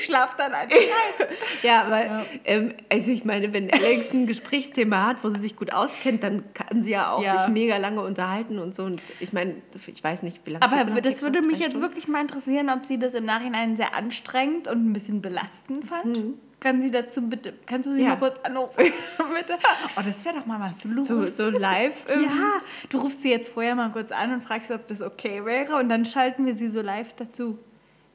schlafe 0.08 0.34
dann 0.38 0.54
einfach 0.54 0.76
ein. 0.76 1.28
Ja, 1.64 1.86
weil, 1.90 2.26
Ähm, 2.46 2.74
also 2.92 3.12
ich 3.12 3.26
meine, 3.26 3.54
wenn 3.54 3.72
Alex 3.72 4.12
ein 4.14 4.26
Gesprächsthema 4.28 5.06
hat, 5.08 5.24
wo 5.24 5.30
sie 5.30 5.40
sich 5.40 5.56
gut 5.56 5.72
auskennt, 5.74 6.24
dann 6.24 6.44
kann 6.54 6.82
sie 6.84 6.92
ja 6.92 7.12
auch 7.12 7.22
Ja. 7.24 7.38
sich 7.38 7.48
mega 7.54 7.78
lange 7.78 8.02
unterhalten 8.02 8.58
und 8.60 8.74
so. 8.74 8.84
Und 8.84 9.02
ich 9.20 9.34
meine, 9.34 9.56
ich 9.88 10.04
weiß 10.04 10.24
nicht, 10.24 10.42
wie 10.46 10.52
lange. 10.52 10.64
Aber 10.66 10.84
das 10.86 10.96
Text 11.04 11.22
würde 11.24 11.42
mich 11.42 11.60
jetzt 11.60 11.80
wirklich 11.80 12.08
mal 12.08 12.22
interessieren, 12.22 12.70
ob 12.70 12.86
sie 12.86 12.98
das 12.98 13.14
im 13.14 13.26
Nachhinein 13.26 13.76
sehr 13.76 13.94
anstrengend 13.94 14.68
und 14.68 14.90
ein 14.90 14.94
bisschen 14.94 15.22
belastend 15.22 15.86
fand. 15.86 16.36
Kann 16.60 16.82
sie 16.82 16.90
dazu 16.90 17.22
bitte, 17.30 17.54
kannst 17.68 17.86
du 17.88 17.94
sie 17.94 18.02
Ja. 18.02 18.10
mal 18.10 18.16
kurz 18.18 18.40
anrufen, 18.44 18.72
bitte? 18.80 19.60
Oh, 19.96 20.02
das 20.04 20.26
wäre 20.26 20.38
doch 20.38 20.48
mal 20.48 20.60
was. 20.60 20.80
Du 20.80 21.04
So, 21.04 21.24
so 21.28 21.50
live. 21.52 22.06
ähm, 22.10 22.24
Ja, 22.24 22.62
du 22.90 22.98
rufst 22.98 23.22
sie 23.22 23.30
jetzt 23.30 23.50
vorher 23.50 23.76
mal 23.76 23.92
kurz 23.92 24.12
an 24.12 24.34
und 24.34 24.42
fragst, 24.42 24.72
ob 24.72 24.88
das 24.88 25.04
okay 25.04 25.46
wäre 25.46 25.76
und 25.76 25.88
dann 25.90 26.04
schalten 26.04 26.48
wir 26.48 26.56
sie 26.56 26.68
so 26.70 26.82
live 26.82 27.14
dazu. 27.14 27.60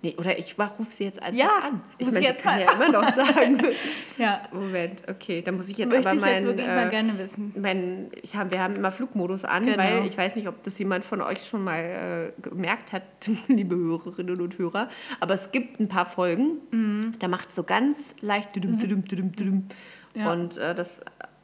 Nee, 0.05 0.17
oder 0.19 0.37
ich 0.37 0.57
rufe 0.59 0.91
sie 0.91 1.05
jetzt 1.05 1.23
einfach 1.23 1.39
Ja, 1.39 1.51
an. 1.63 1.81
Ich 1.99 2.09
sie 2.09 2.17
sie 2.17 2.23
jetzt 2.23 2.43
kann 2.43 2.57
mal 2.57 2.65
ja 2.65 2.73
immer 2.73 2.89
noch 2.91 3.15
sagen. 3.15 3.63
Ja, 4.19 4.43
Moment, 4.53 5.03
okay, 5.09 5.43
dann 5.43 5.57
muss 5.57 5.69
ich 5.69 5.79
jetzt 5.79 5.91
möchte 5.91 6.09
aber 6.09 6.17
ich 6.17 6.21
mein, 6.23 6.35
jetzt 6.35 6.45
wirklich 6.45 6.67
äh, 6.67 6.75
mal 6.75 6.91
gerne 6.91 7.19
wissen. 7.19 7.55
mein, 7.59 8.11
ich 8.21 8.37
hab, 8.37 8.53
wir 8.53 8.61
haben 8.61 8.75
immer 8.77 8.91
Flugmodus 8.91 9.45
an, 9.45 9.65
Genau. 9.65 9.79
weil 9.79 10.07
ich 10.07 10.19
weiß 10.19 10.35
nicht, 10.37 10.49
ob 10.49 10.63
das 10.65 10.79
jemand 10.79 11.05
von 11.05 11.23
euch 11.23 11.45
schon 11.47 11.63
mal 11.65 12.33
äh, 12.37 12.41
gemerkt 12.43 12.93
hat, 12.93 13.03
liebe 13.49 13.77
Hörerinnen 13.77 14.41
und 14.41 14.59
Hörer. 14.59 14.89
Aber 15.21 15.35
es 15.35 15.53
gibt 15.53 15.79
ein 15.81 15.89
paar 15.89 16.07
Folgen, 16.07 17.13
da 17.21 17.29
macht 17.29 17.51
es 17.51 17.55
so 17.57 17.63
ganz 17.63 18.15
leicht 18.21 18.55
düdüm, 18.57 18.79
düdüm, 18.79 19.05
düdüm, 19.05 19.33
düdüm. 19.33 19.69
Ja. 20.15 20.33
Und 20.33 20.59
äh, 20.59 20.75
das 20.75 21.01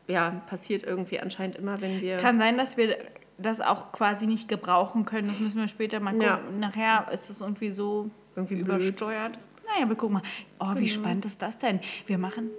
ja, 0.09 0.43
passiert 0.47 0.83
irgendwie 0.83 1.21
anscheinend 1.21 1.57
immer, 1.57 1.81
wenn 1.81 2.01
wir. 2.01 2.17
Kann 2.17 2.39
sein, 2.39 2.59
dass 2.59 2.77
wir 2.77 2.97
das 3.39 3.61
auch 3.61 3.93
quasi 3.93 4.27
nicht 4.27 4.49
gebrauchen 4.49 5.05
können. 5.05 5.29
Das 5.29 5.39
müssen 5.39 5.61
wir 5.61 5.69
später 5.69 6.01
mal 6.01 6.11
gucken. 6.11 6.27
Ja. 6.27 6.41
Nachher 6.59 7.07
ist 7.13 7.31
es 7.31 7.41
irgendwie 7.41 7.71
so 7.71 8.11
Irgendwie 8.39 8.63
blöd. 8.63 8.81
übersteuert. 8.83 9.37
Naja, 9.67 9.89
wir 9.89 9.97
gucken 9.97 10.15
mal. 10.15 10.23
Oh, 10.61 10.73
wie 10.77 10.89
spannend 10.89 11.25
ist 11.25 11.43
das 11.43 11.59
denn? 11.59 11.81
Wir 12.07 12.19
machen 12.19 12.51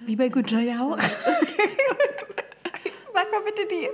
wie 0.00 0.16
bei 0.16 0.28
Günther 0.28 0.60
Jauch. 0.60 0.98
Sag 3.12 3.30
mal 3.30 3.42
bitte 3.44 3.66
die 3.66 3.86
500.000 3.86 3.90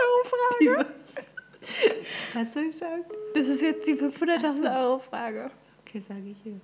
Euro 0.00 0.24
Frage. 0.24 0.86
Was 2.34 2.52
soll 2.52 2.62
ich 2.64 2.76
sagen? 2.78 3.04
Das 3.34 3.48
ist 3.48 3.60
jetzt 3.60 3.84
die 3.86 3.94
500.000 3.94 4.80
Euro 4.80 4.98
Frage. 5.00 5.50
Okay, 5.80 6.00
sage 6.00 6.22
ich 6.30 6.38
hier. 6.42 6.60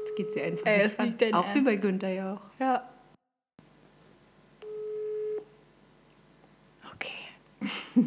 Jetzt 0.00 0.16
geht 0.16 0.32
sie 0.32 0.42
einfach 0.42 0.66
Ey, 0.66 0.78
nicht 0.78 0.86
ist 0.86 0.98
ran. 0.98 1.06
nicht 1.06 1.22
dein 1.22 1.34
Auch 1.34 1.44
wie 1.54 1.58
Ernst. 1.58 1.64
bei 1.64 1.76
Günther 1.76 2.08
ja 2.08 2.34
auch. 2.34 2.40
Ja. 2.58 2.88
Okay. 6.94 7.28
geh 7.94 8.02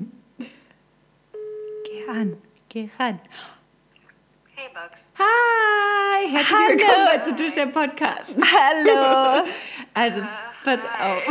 ran, 2.07 2.37
geh 2.75 2.89
ran. 2.99 3.21
Hey, 4.53 4.67
Bug. 4.73 4.91
Hi, 5.17 6.27
herzlich 6.29 6.51
Hallo 6.51 6.77
willkommen. 6.77 7.07
bei 7.09 7.17
zu 7.19 7.33
Tisch 7.33 7.53
der 7.53 7.67
Podcast. 7.67 8.35
Hallo. 8.37 9.47
Also, 9.93 10.21
pass 10.65 10.81
auf. 11.01 11.23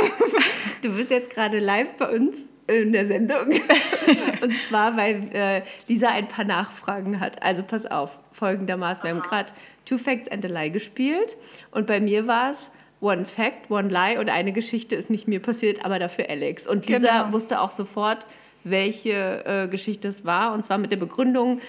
Du 0.82 0.96
bist 0.96 1.10
jetzt 1.10 1.28
gerade 1.28 1.58
live 1.58 1.96
bei 1.98 2.08
uns 2.08 2.48
in 2.66 2.92
der 2.94 3.04
Sendung. 3.04 3.48
Und 4.42 4.56
zwar, 4.56 4.96
weil 4.96 5.28
äh, 5.34 5.62
Lisa 5.86 6.08
ein 6.08 6.28
paar 6.28 6.46
Nachfragen 6.46 7.20
hat. 7.20 7.42
Also, 7.42 7.62
pass 7.62 7.84
auf, 7.84 8.20
folgendermaßen. 8.32 9.04
Wir 9.04 9.10
haben 9.10 9.20
gerade 9.20 9.52
Two 9.84 9.98
Facts 9.98 10.30
and 10.30 10.46
a 10.46 10.48
Lie 10.48 10.70
gespielt. 10.70 11.36
Und 11.72 11.86
bei 11.86 12.00
mir 12.00 12.26
war 12.26 12.52
es 12.52 12.70
One 13.02 13.26
Fact, 13.26 13.70
One 13.70 13.88
Lie 13.88 14.18
und 14.18 14.30
eine 14.30 14.52
Geschichte 14.52 14.94
ist 14.96 15.10
nicht 15.10 15.28
mir 15.28 15.42
passiert, 15.42 15.84
aber 15.84 15.98
dafür 15.98 16.30
Alex. 16.30 16.66
Und 16.66 16.86
Lisa 16.86 17.20
Genau. 17.24 17.32
wusste 17.34 17.60
auch 17.60 17.70
sofort, 17.70 18.26
welche 18.64 19.44
äh, 19.44 19.68
Geschichte 19.68 20.08
es 20.08 20.24
war. 20.24 20.52
Und 20.52 20.64
zwar 20.64 20.78
mit 20.78 20.90
der 20.90 20.96
Begründung, 20.96 21.60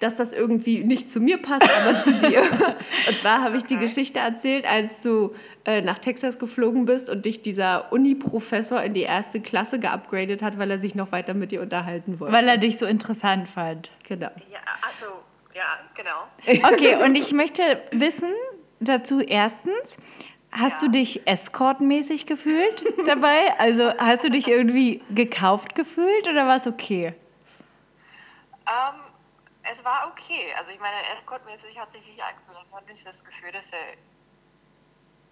dass 0.00 0.16
das 0.16 0.32
irgendwie 0.32 0.84
nicht 0.84 1.10
zu 1.10 1.20
mir 1.20 1.38
passt, 1.38 1.68
aber 1.70 2.00
zu 2.00 2.12
dir. 2.28 2.42
Und 3.08 3.18
zwar 3.18 3.42
habe 3.42 3.56
ich 3.56 3.64
die 3.64 3.76
Geschichte 3.76 4.18
erzählt, 4.18 4.66
als 4.70 5.02
du 5.02 5.34
äh, 5.64 5.82
nach 5.82 5.98
Texas 5.98 6.38
geflogen 6.38 6.84
bist 6.84 7.08
und 7.08 7.24
dich 7.24 7.42
dieser 7.42 7.92
Uni-Professor 7.92 8.82
in 8.82 8.94
die 8.94 9.02
erste 9.02 9.40
Klasse 9.40 9.78
geupgradet 9.78 10.42
hat, 10.42 10.58
weil 10.58 10.70
er 10.70 10.78
sich 10.78 10.94
noch 10.94 11.12
weiter 11.12 11.34
mit 11.34 11.52
dir 11.52 11.62
unterhalten 11.62 12.20
wollte. 12.20 12.34
Weil 12.34 12.46
er 12.48 12.58
dich 12.58 12.78
so 12.78 12.86
interessant 12.86 13.48
fand. 13.48 13.90
genau. 14.06 14.30
Ja, 14.52 14.58
achso, 14.86 15.06
ja, 15.54 15.78
genau. 15.94 16.68
Okay, 16.72 16.96
und 17.02 17.14
ich 17.14 17.32
möchte 17.32 17.62
wissen 17.92 18.32
dazu 18.80 19.20
erstens, 19.20 19.98
hast 20.54 20.82
du 20.82 20.88
dich 20.88 21.26
escortmäßig 21.26 22.26
gefühlt 22.26 22.84
dabei? 23.06 23.58
Also 23.58 23.92
hast 23.98 24.24
du 24.24 24.30
dich 24.30 24.48
irgendwie 24.48 25.02
gekauft 25.10 25.74
gefühlt 25.74 26.28
oder 26.28 26.46
war 26.46 26.56
es 26.56 26.66
okay? 26.66 27.14
Ähm, 28.66 29.00
es 29.70 29.84
war 29.84 30.10
okay. 30.10 30.54
Also 30.56 30.70
ich 30.70 30.80
meine, 30.80 30.96
Escort-mäßig 31.18 31.78
hat 31.78 31.92
sich 31.92 32.06
nicht 32.06 32.22
angefühlt. 32.22 32.58
Das 32.62 32.72
war 32.72 32.82
nicht 32.82 33.04
das 33.04 33.24
Gefühl, 33.24 33.52
dass 33.52 33.72
er... 33.72 33.78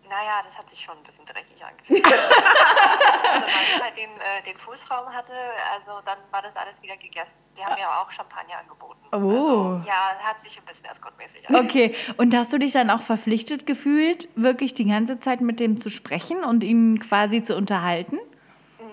Naja, 0.08 0.40
das 0.42 0.58
hat 0.58 0.68
sich 0.68 0.80
schon 0.80 0.96
ein 0.96 1.02
bisschen 1.02 1.24
dreckig 1.24 1.64
angefühlt. 1.64 2.04
also 2.06 3.46
weil 3.46 3.62
ich 3.76 3.82
halt 3.82 3.96
den, 3.96 4.10
äh, 4.10 4.42
den 4.44 4.58
Fußraum 4.58 5.12
hatte, 5.12 5.32
also 5.72 5.92
dann 6.04 6.18
war 6.30 6.42
das 6.42 6.56
alles 6.56 6.82
wieder 6.82 6.96
gegessen. 6.96 7.38
Die 7.56 7.64
haben 7.64 7.76
mir 7.76 7.88
aber 7.88 8.02
auch 8.02 8.10
Champagner 8.10 8.58
angeboten. 8.58 9.00
Oh. 9.12 9.16
Also, 9.16 9.82
ja, 9.86 10.18
hat 10.22 10.40
sich 10.40 10.58
ein 10.58 10.64
bisschen 10.64 10.84
Escort-mäßig 10.86 11.48
angefühlt. 11.48 11.94
Okay, 11.94 12.14
und 12.18 12.34
hast 12.34 12.52
du 12.52 12.58
dich 12.58 12.72
dann 12.72 12.90
auch 12.90 13.00
verpflichtet 13.00 13.66
gefühlt, 13.66 14.28
wirklich 14.36 14.74
die 14.74 14.86
ganze 14.86 15.20
Zeit 15.20 15.40
mit 15.40 15.60
dem 15.60 15.78
zu 15.78 15.88
sprechen 15.90 16.44
und 16.44 16.64
ihn 16.64 16.98
quasi 16.98 17.42
zu 17.42 17.56
unterhalten? 17.56 18.18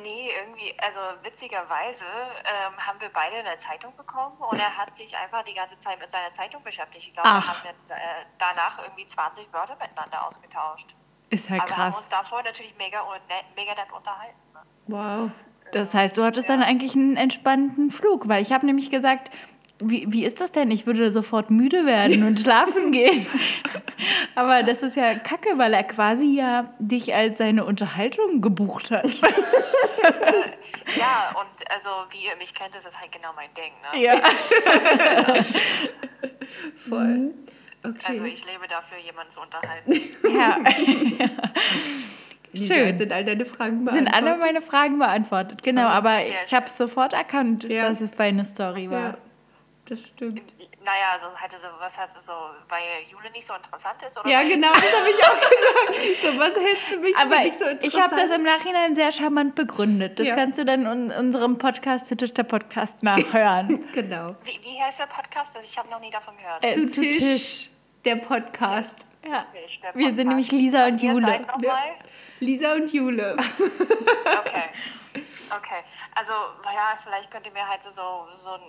Nee, 0.03 0.31
irgendwie, 0.39 0.73
also 0.79 0.99
witzigerweise 1.23 2.05
ähm, 2.05 2.77
haben 2.77 3.01
wir 3.01 3.09
beide 3.09 3.37
eine 3.37 3.57
Zeitung 3.57 3.93
bekommen 3.95 4.37
und 4.37 4.59
er 4.59 4.77
hat 4.77 4.93
sich 4.95 5.17
einfach 5.17 5.43
die 5.43 5.53
ganze 5.53 5.77
Zeit 5.79 5.99
mit 5.99 6.11
seiner 6.11 6.31
Zeitung 6.31 6.63
beschäftigt. 6.63 7.07
Ich 7.07 7.13
glaube, 7.13 7.29
wir 7.29 7.47
haben 7.47 7.65
jetzt, 7.65 7.91
äh, 7.91 7.95
danach 8.37 8.81
irgendwie 8.81 9.05
20 9.05 9.51
Wörter 9.51 9.75
miteinander 9.75 10.25
ausgetauscht. 10.25 10.95
Ist 11.29 11.49
halt 11.49 11.61
Aber 11.61 11.69
wir 11.69 11.77
haben 11.77 11.91
krass. 11.91 12.01
uns 12.01 12.09
davor 12.09 12.43
natürlich 12.43 12.75
mega, 12.77 12.99
nett, 13.27 13.45
mega 13.55 13.71
nett 13.71 13.91
unterhalten. 13.95 14.35
Ne? 14.53 14.59
Wow. 14.87 15.31
Das 15.71 15.93
heißt, 15.93 16.17
du 16.17 16.23
hattest 16.23 16.49
dann 16.49 16.63
eigentlich 16.63 16.95
einen 16.95 17.15
entspannten 17.15 17.91
Flug, 17.91 18.27
weil 18.27 18.41
ich 18.41 18.51
habe 18.51 18.65
nämlich 18.65 18.89
gesagt, 18.89 19.29
wie, 19.81 20.11
wie 20.11 20.25
ist 20.25 20.41
das 20.41 20.51
denn? 20.51 20.71
Ich 20.71 20.85
würde 20.85 21.11
sofort 21.11 21.51
müde 21.51 21.85
werden 21.85 22.23
und 22.25 22.39
schlafen 22.41 22.91
gehen. 22.91 23.25
Aber 24.35 24.63
das 24.63 24.83
ist 24.83 24.95
ja 24.95 25.13
kacke, 25.15 25.57
weil 25.57 25.73
er 25.73 25.83
quasi 25.83 26.35
ja 26.35 26.73
dich 26.79 27.13
als 27.13 27.37
seine 27.37 27.63
Unterhaltung 27.65 28.41
gebucht 28.41 28.91
hat. 28.91 29.05
Ja, 30.97 31.35
und 31.39 31.71
also 31.71 31.89
wie 32.09 32.25
ihr 32.25 32.35
mich 32.37 32.53
kennt, 32.53 32.75
ist 32.75 32.85
das 32.85 32.99
halt 32.99 33.11
genau 33.11 33.29
mein 33.35 33.49
Ding. 33.53 33.71
Ne? 33.93 34.01
Ja. 34.03 34.21
Voll. 36.75 37.33
Also 37.81 37.97
Okay. 37.97 38.27
ich 38.27 38.45
lebe 38.45 38.67
dafür, 38.67 38.97
jemanden 38.97 39.31
zu 39.31 39.39
unterhalten. 39.41 39.93
ja. 40.37 40.57
Schön. 42.53 42.87
jetzt 42.87 42.97
sind 42.97 43.13
all 43.13 43.23
deine 43.23 43.45
Fragen 43.45 43.87
Sind 43.89 44.07
alle 44.07 44.21
beantwortet. 44.31 44.41
meine 44.41 44.61
Fragen 44.61 44.97
beantwortet. 44.99 45.63
Genau, 45.63 45.87
aber 45.87 46.19
Ja, 46.19 46.35
ich 46.45 46.53
habe 46.53 46.67
sofort 46.67 47.13
erkannt, 47.13 47.63
Ja. 47.65 47.87
dass 47.87 48.01
es 48.01 48.11
deine 48.15 48.43
Story 48.43 48.89
war. 48.89 48.99
Ja, 48.99 49.17
das 49.87 50.07
stimmt. 50.07 50.41
naja, 50.83 51.11
also 51.13 51.27
halt 51.39 51.51
so, 51.51 51.67
was 51.79 51.95
heißt 51.95 52.17
es 52.17 52.25
so, 52.25 52.31
weil 52.67 52.81
Jule 53.11 53.29
nicht 53.33 53.45
so 53.45 53.53
interessant 53.53 54.01
ist? 54.05 54.19
Oder 54.19 54.27
Ja, 54.29 54.41
genau, 54.41 54.71
das 54.73 54.81
habe 54.81 55.09
ich 55.09 55.23
auch 55.23 55.39
gesagt. 55.39 56.21
So, 56.23 56.39
was 56.39 56.55
hältst 56.55 56.91
du 56.91 56.97
mich 57.01 57.15
Aber 57.17 57.37
nicht 57.39 57.53
so 57.53 57.65
interessant? 57.65 57.83
ich 57.93 58.01
habe 58.01 58.15
das 58.15 58.31
im 58.31 58.41
Nachhinein 58.43 58.95
sehr 58.95 59.11
charmant 59.11 59.53
begründet. 59.53 60.19
Das 60.19 60.27
Ja. 60.27 60.35
kannst 60.35 60.57
du 60.59 60.65
dann 60.65 60.87
in 60.87 61.11
unserem 61.11 61.59
Podcast, 61.59 62.11
Tisch 62.17 62.33
der 62.33 62.43
Podcast, 62.43 63.03
nachhören. 63.03 63.85
Genau. 63.93 64.35
Wie, 64.43 64.59
wie 64.63 64.81
heißt 64.81 64.99
der 64.99 65.05
Podcast? 65.05 65.55
Also 65.55 65.67
ich 65.69 65.77
habe 65.77 65.87
noch 65.89 65.99
nie 65.99 66.09
davon 66.09 66.35
gehört. 66.37 66.65
Äh, 66.65 66.73
Zu, 66.73 66.87
zu 66.87 67.01
Tisch, 67.01 67.17
Tisch. 67.17 67.69
Der 68.05 68.15
Podcast. 68.17 69.07
Ja. 69.27 69.45
Wir 69.93 70.15
sind 70.15 70.27
nämlich 70.29 70.51
Lisa 70.51 70.87
und 70.87 71.01
Jule. 71.01 71.45
Lisa 72.39 72.73
und 72.73 72.91
Jule. 72.93 73.35
Okay. 74.45 74.63
Okay, 75.57 75.81
also 76.15 76.31
ja, 76.63 76.97
vielleicht 77.03 77.31
könnt 77.31 77.45
ihr 77.47 77.51
mir 77.53 77.67
halt 77.67 77.81
so, 77.83 77.91
so 78.35 78.51
ein 78.51 78.61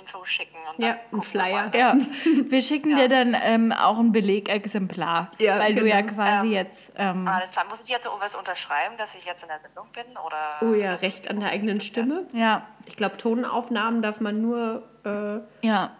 Info 0.00 0.24
schicken. 0.24 0.56
Und 0.72 0.82
Ja, 0.82 0.92
ein 0.92 0.98
wir 1.12 1.22
Flyer. 1.22 1.68
mal. 1.68 1.76
Ja, 1.76 1.94
wir 2.50 2.62
schicken 2.62 2.94
dir 2.96 3.08
dann 3.08 3.36
ähm, 3.40 3.72
auch 3.72 3.98
ein 3.98 4.10
Belegexemplar, 4.12 5.30
Ja, 5.38 5.58
weil 5.58 5.74
du 5.74 5.86
ja 5.86 6.00
genau. 6.00 6.14
quasi 6.14 6.48
Ja. 6.48 6.60
jetzt. 6.62 6.92
Ähm, 6.96 7.28
Alles 7.28 7.52
klar, 7.52 7.66
muss 7.68 7.82
ich 7.84 7.90
jetzt 7.90 8.06
irgendwas 8.06 8.34
unterschreiben, 8.34 8.96
dass 8.96 9.14
ich 9.14 9.26
jetzt 9.26 9.42
in 9.42 9.48
der 9.48 9.60
Sendung 9.60 9.86
bin? 9.92 10.16
Oder 10.16 10.56
Oh 10.62 10.74
ja, 10.74 10.94
Recht 10.94 11.28
an 11.30 11.40
der 11.40 11.50
eigenen 11.50 11.80
Stimme. 11.82 12.26
ja, 12.32 12.62
Ich 12.86 12.96
glaube, 12.96 13.18
Tonaufnahmen 13.18 14.00
darf 14.02 14.20
man 14.20 14.40
nur 14.40 14.82
äh, 15.04 15.66
ja. 15.66 15.92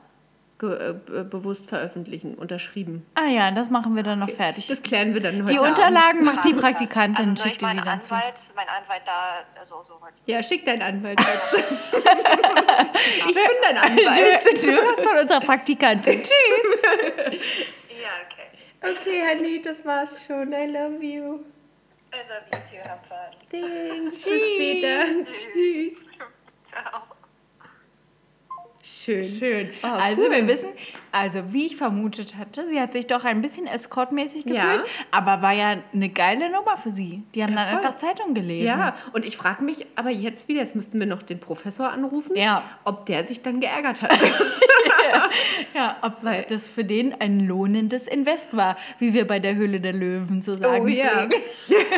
Ge 0.58 0.72
äh, 0.90 0.92
be- 0.94 1.24
bewusst 1.24 1.68
veröffentlichen, 1.68 2.34
unterschrieben. 2.34 3.04
Ah 3.14 3.26
ja, 3.26 3.50
das 3.50 3.70
machen 3.70 3.96
wir 3.96 4.02
dann 4.02 4.20
noch 4.20 4.30
fertig. 4.30 4.66
Das 4.68 4.82
klären 4.82 5.12
wir 5.14 5.20
dann 5.20 5.42
heute 5.42 5.52
die 5.52 5.58
Abend. 5.58 5.70
Unterlagen 5.70 6.24
macht 6.24 6.44
die 6.44 6.54
Praktikantin, 6.54 7.30
Also 7.30 7.36
soll 7.36 7.44
schickt 7.50 7.56
ich 7.56 7.62
meinen 7.62 7.84
dann 7.84 8.00
zu. 8.00 8.14
Anwalt, 8.14 8.34
mein 8.54 8.68
Anwalt 8.68 9.02
da, 9.04 9.44
also 9.58 9.82
so 9.82 10.00
halt. 10.02 10.14
Ja, 10.26 10.42
schick 10.42 10.64
deinen 10.64 10.82
Anwalt 10.82 11.18
jetzt. 11.52 11.64
ich 13.28 13.34
bin 13.34 13.44
dein 13.62 13.76
Anwalt. 13.78 14.44
Du, 14.44 14.70
du 14.72 14.88
hast 14.88 15.00
von 15.04 15.18
unserer 15.18 15.40
Praktikantin. 15.40 16.22
Tschüss. 16.22 16.82
Ja, 18.02 18.10
okay. 18.24 18.92
Okay, 19.00 19.22
Honey, 19.30 19.62
das 19.62 19.84
war's 19.84 20.24
schon. 20.26 20.52
I 20.52 20.66
love 20.66 21.02
you. 21.02 21.40
I 22.12 22.18
love 22.28 22.44
you 22.52 22.58
too, 22.60 22.88
have 22.88 23.00
fun. 23.08 23.30
Thanks. 23.50 24.22
Bis 24.24 24.40
später. 24.40 25.04
Tschüss. 25.34 26.06
Ciao. 26.66 27.02
Schön. 28.86 29.24
Schön. 29.24 29.70
Oh, 29.82 29.86
also 29.86 30.24
cool. 30.24 30.30
wir 30.32 30.46
wissen, 30.46 30.68
also 31.10 31.54
wie 31.54 31.64
ich 31.66 31.76
vermutet 31.76 32.36
hatte, 32.36 32.68
sie 32.68 32.78
hat 32.78 32.92
sich 32.92 33.06
doch 33.06 33.24
ein 33.24 33.40
bisschen 33.40 33.66
escortmäßig 33.66 34.44
Ja. 34.44 34.74
gefühlt, 34.76 34.84
aber 35.10 35.40
war 35.40 35.52
ja 35.52 35.78
eine 35.94 36.08
geile 36.10 36.50
Nummer 36.50 36.76
für 36.76 36.90
sie. 36.90 37.22
Die 37.34 37.42
haben 37.42 37.54
dann 37.56 37.66
voll. 37.66 37.76
einfach 37.78 37.96
Zeitung 37.96 38.34
gelesen. 38.34 38.66
Ja, 38.66 38.94
und 39.14 39.24
ich 39.24 39.38
frage 39.38 39.64
mich 39.64 39.86
aber 39.96 40.10
jetzt 40.10 40.48
wieder, 40.48 40.60
jetzt 40.60 40.76
müssten 40.76 41.00
wir 41.00 41.06
noch 41.06 41.22
den 41.22 41.40
Professor 41.40 41.88
anrufen, 41.88 42.36
Ja. 42.36 42.62
ob 42.84 43.06
der 43.06 43.24
sich 43.24 43.40
dann 43.40 43.60
geärgert 43.60 44.02
hat. 44.02 44.10
Ja, 45.74 45.96
ob 46.02 46.22
Weil- 46.22 46.44
das 46.48 46.68
für 46.68 46.84
den 46.84 47.20
ein 47.20 47.40
lohnendes 47.40 48.06
Invest 48.06 48.56
war, 48.56 48.76
wie 48.98 49.12
wir 49.14 49.26
bei 49.26 49.38
der 49.40 49.54
Höhle 49.54 49.80
der 49.80 49.92
Löwen 49.92 50.42
so 50.42 50.56
sagen 50.56 50.84
Oh 50.84 50.88
ja. 50.88 51.28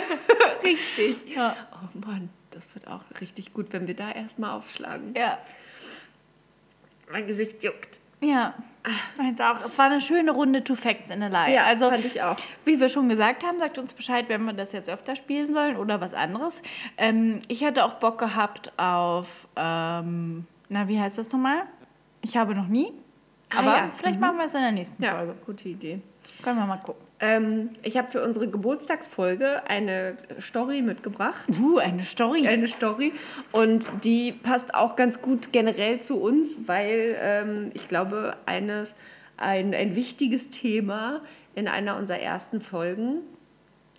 richtig. 0.62 1.34
Ja. 1.34 1.56
Oh 1.72 1.98
Mann, 2.06 2.30
das 2.50 2.74
wird 2.74 2.86
auch 2.88 3.02
richtig 3.20 3.52
gut, 3.52 3.72
wenn 3.72 3.86
wir 3.86 3.94
da 3.94 4.10
erstmal 4.12 4.56
aufschlagen. 4.56 5.14
Ja. 5.16 5.36
Mein 7.10 7.26
Gesicht 7.26 7.62
juckt. 7.62 8.00
Ja, 8.20 8.50
meins 9.18 9.40
auch. 9.40 9.62
Es 9.64 9.78
war 9.78 9.86
eine 9.86 10.00
schöne 10.00 10.30
Runde 10.32 10.64
Two 10.64 10.74
Facts 10.74 11.10
in 11.10 11.22
a 11.22 11.28
Lie. 11.28 11.54
Ja, 11.54 11.64
also, 11.64 11.90
fand 11.90 12.04
ich 12.04 12.22
auch. 12.22 12.36
Wie 12.64 12.80
wir 12.80 12.88
schon 12.88 13.08
gesagt 13.08 13.44
haben, 13.44 13.58
sagt 13.58 13.78
uns 13.78 13.92
Bescheid, 13.92 14.28
wenn 14.28 14.44
wir 14.44 14.52
das 14.54 14.72
jetzt 14.72 14.88
öfter 14.88 15.16
spielen 15.16 15.52
sollen 15.52 15.76
oder 15.76 16.00
was 16.00 16.14
anderes. 16.14 16.62
Ähm, 16.96 17.40
ich 17.48 17.62
hätte 17.62 17.84
auch 17.84 17.94
Bock 17.94 18.18
gehabt 18.18 18.72
auf, 18.78 19.46
ähm, 19.56 20.46
na, 20.68 20.88
wie 20.88 20.98
heißt 20.98 21.18
das 21.18 21.30
nochmal? 21.32 21.62
Ich 22.22 22.36
habe 22.36 22.54
noch 22.54 22.66
nie. 22.68 22.92
Ah, 23.50 23.58
Aber 23.58 23.76
ja. 23.76 23.90
vielleicht 23.94 24.18
machen 24.18 24.38
wir 24.38 24.46
es 24.46 24.54
in 24.54 24.62
der 24.62 24.72
nächsten 24.72 25.02
Ja, 25.02 25.14
Folge. 25.16 25.34
gute 25.44 25.68
Idee. 25.68 26.00
Können 26.42 26.58
wir 26.58 26.66
mal 26.66 26.78
gucken. 26.78 27.06
Ähm, 27.18 27.70
ich 27.82 27.96
habe 27.96 28.10
für 28.10 28.22
unsere 28.22 28.48
Geburtstagsfolge 28.48 29.62
eine 29.68 30.16
Story 30.38 30.82
mitgebracht. 30.82 31.48
Uh, 31.60 31.78
eine 31.78 32.04
Story. 32.04 32.46
Eine 32.46 32.68
Story. 32.68 33.12
Und 33.52 34.04
die 34.04 34.32
passt 34.32 34.74
auch 34.74 34.96
ganz 34.96 35.22
gut 35.22 35.52
generell 35.52 35.98
zu 35.98 36.20
uns, 36.20 36.56
weil 36.66 37.16
ähm, 37.20 37.70
ich 37.74 37.88
glaube, 37.88 38.36
eines, 38.44 38.94
ein, 39.36 39.74
ein 39.74 39.96
wichtiges 39.96 40.50
Thema 40.50 41.22
in 41.54 41.68
einer 41.68 41.96
unserer 41.96 42.20
ersten 42.20 42.60
Folgen, 42.60 43.22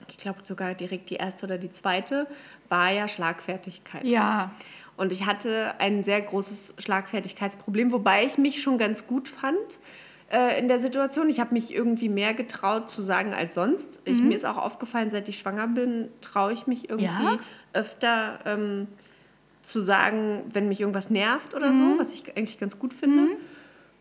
ich 0.07 0.17
glaube 0.17 0.41
sogar 0.43 0.75
direkt 0.75 1.09
die 1.09 1.15
erste 1.15 1.45
oder 1.47 1.57
die 1.57 1.71
zweite, 1.71 2.28
war 2.69 2.91
ja 2.91 3.07
Schlagfertigkeit. 3.07 4.05
Ja. 4.05 4.51
Und 4.95 5.11
ich 5.11 5.25
hatte 5.25 5.73
ein 5.80 6.03
sehr 6.03 6.21
großes 6.21 6.75
Schlagfertigkeitsproblem, 6.78 7.91
wobei 7.91 8.25
ich 8.25 8.38
mich 8.38 8.61
schon 8.61 8.78
ganz 8.78 9.07
gut 9.07 9.28
fand 9.28 9.80
äh, 10.32 10.59
in 10.59 10.67
der 10.67 10.80
Situation. 10.80 11.30
Ich 11.30 11.39
habe 11.39 11.53
mich 11.53 11.73
irgendwie 11.73 12.09
mehr 12.09 12.34
getraut 12.34 12.89
zu 12.89 13.01
sagen 13.01 13.34
als 13.34 13.53
sonst. 13.55 14.01
Ich, 14.05 14.21
mir 14.21 14.36
ist 14.36 14.45
auch 14.45 14.57
aufgefallen, 14.57 15.09
seit 15.11 15.30
ich 15.30 15.38
schwanger 15.38 15.67
bin, 15.67 16.09
traue 16.21 16.53
ich 16.53 16.67
mich 16.67 16.89
irgendwie 16.89 17.05
Ja? 17.23 17.39
öfter 17.73 18.39
ähm, 18.45 18.88
zu 19.61 19.82
sagen, 19.82 20.43
wenn 20.51 20.67
mich 20.67 20.82
irgendwas 20.82 21.09
nervt 21.09 21.53
oder 21.53 21.73
so, 21.73 21.99
was 21.99 22.13
ich 22.13 22.38
eigentlich 22.38 22.57
ganz 22.59 22.80
gut 22.80 22.93
finde. 22.93 23.34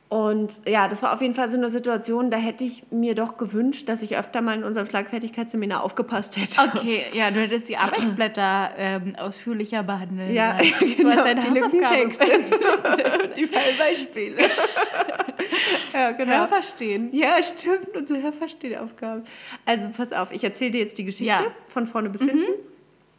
Und 0.08 0.60
ja, 0.68 0.86
das 0.86 1.02
war 1.02 1.12
auf 1.12 1.20
jeden 1.20 1.34
Fall 1.34 1.48
so 1.48 1.56
eine 1.56 1.68
Situation, 1.68 2.30
da 2.30 2.36
hätte 2.36 2.62
ich 2.62 2.84
mir 2.92 3.16
doch 3.16 3.36
gewünscht, 3.38 3.88
dass 3.88 4.02
ich 4.02 4.16
öfter 4.16 4.40
mal 4.40 4.54
in 4.56 4.62
unserem 4.62 4.86
Schlagfertigkeitsseminar 4.86 5.82
aufgepasst 5.82 6.36
hätte. 6.36 6.60
Okay, 6.76 7.02
ja, 7.12 7.32
du 7.32 7.40
hättest 7.40 7.68
die 7.68 7.76
Arbeitsblätter 7.76 8.70
ähm, 8.76 9.16
ausführlicher 9.18 9.82
behandeln 9.82 10.32
Ja, 10.32 10.56
sollen. 10.58 10.72
Du 10.80 10.96
genau, 10.96 11.10
hast 11.10 11.24
deine 11.24 11.40
die 11.40 11.58
Lückentexte. 11.58 12.24
die 13.36 13.46
Fallbeispiele. 13.46 14.36
ja, 15.92 16.12
genau. 16.12 16.32
Ja, 16.32 16.46
verstehen. 16.46 17.08
Ja, 17.12 17.42
stimmt. 17.42 17.96
Unsere 17.96 18.22
Hörverstehaufgaben. 18.22 19.24
Also 19.64 19.88
pass 19.96 20.12
auf, 20.12 20.30
ich 20.30 20.44
erzähle 20.44 20.70
dir 20.70 20.80
jetzt 20.82 20.98
die 20.98 21.04
Geschichte 21.04 21.26
Ja. 21.34 21.50
von 21.66 21.88
vorne 21.88 22.10
bis 22.10 22.20
hinten. 22.22 22.44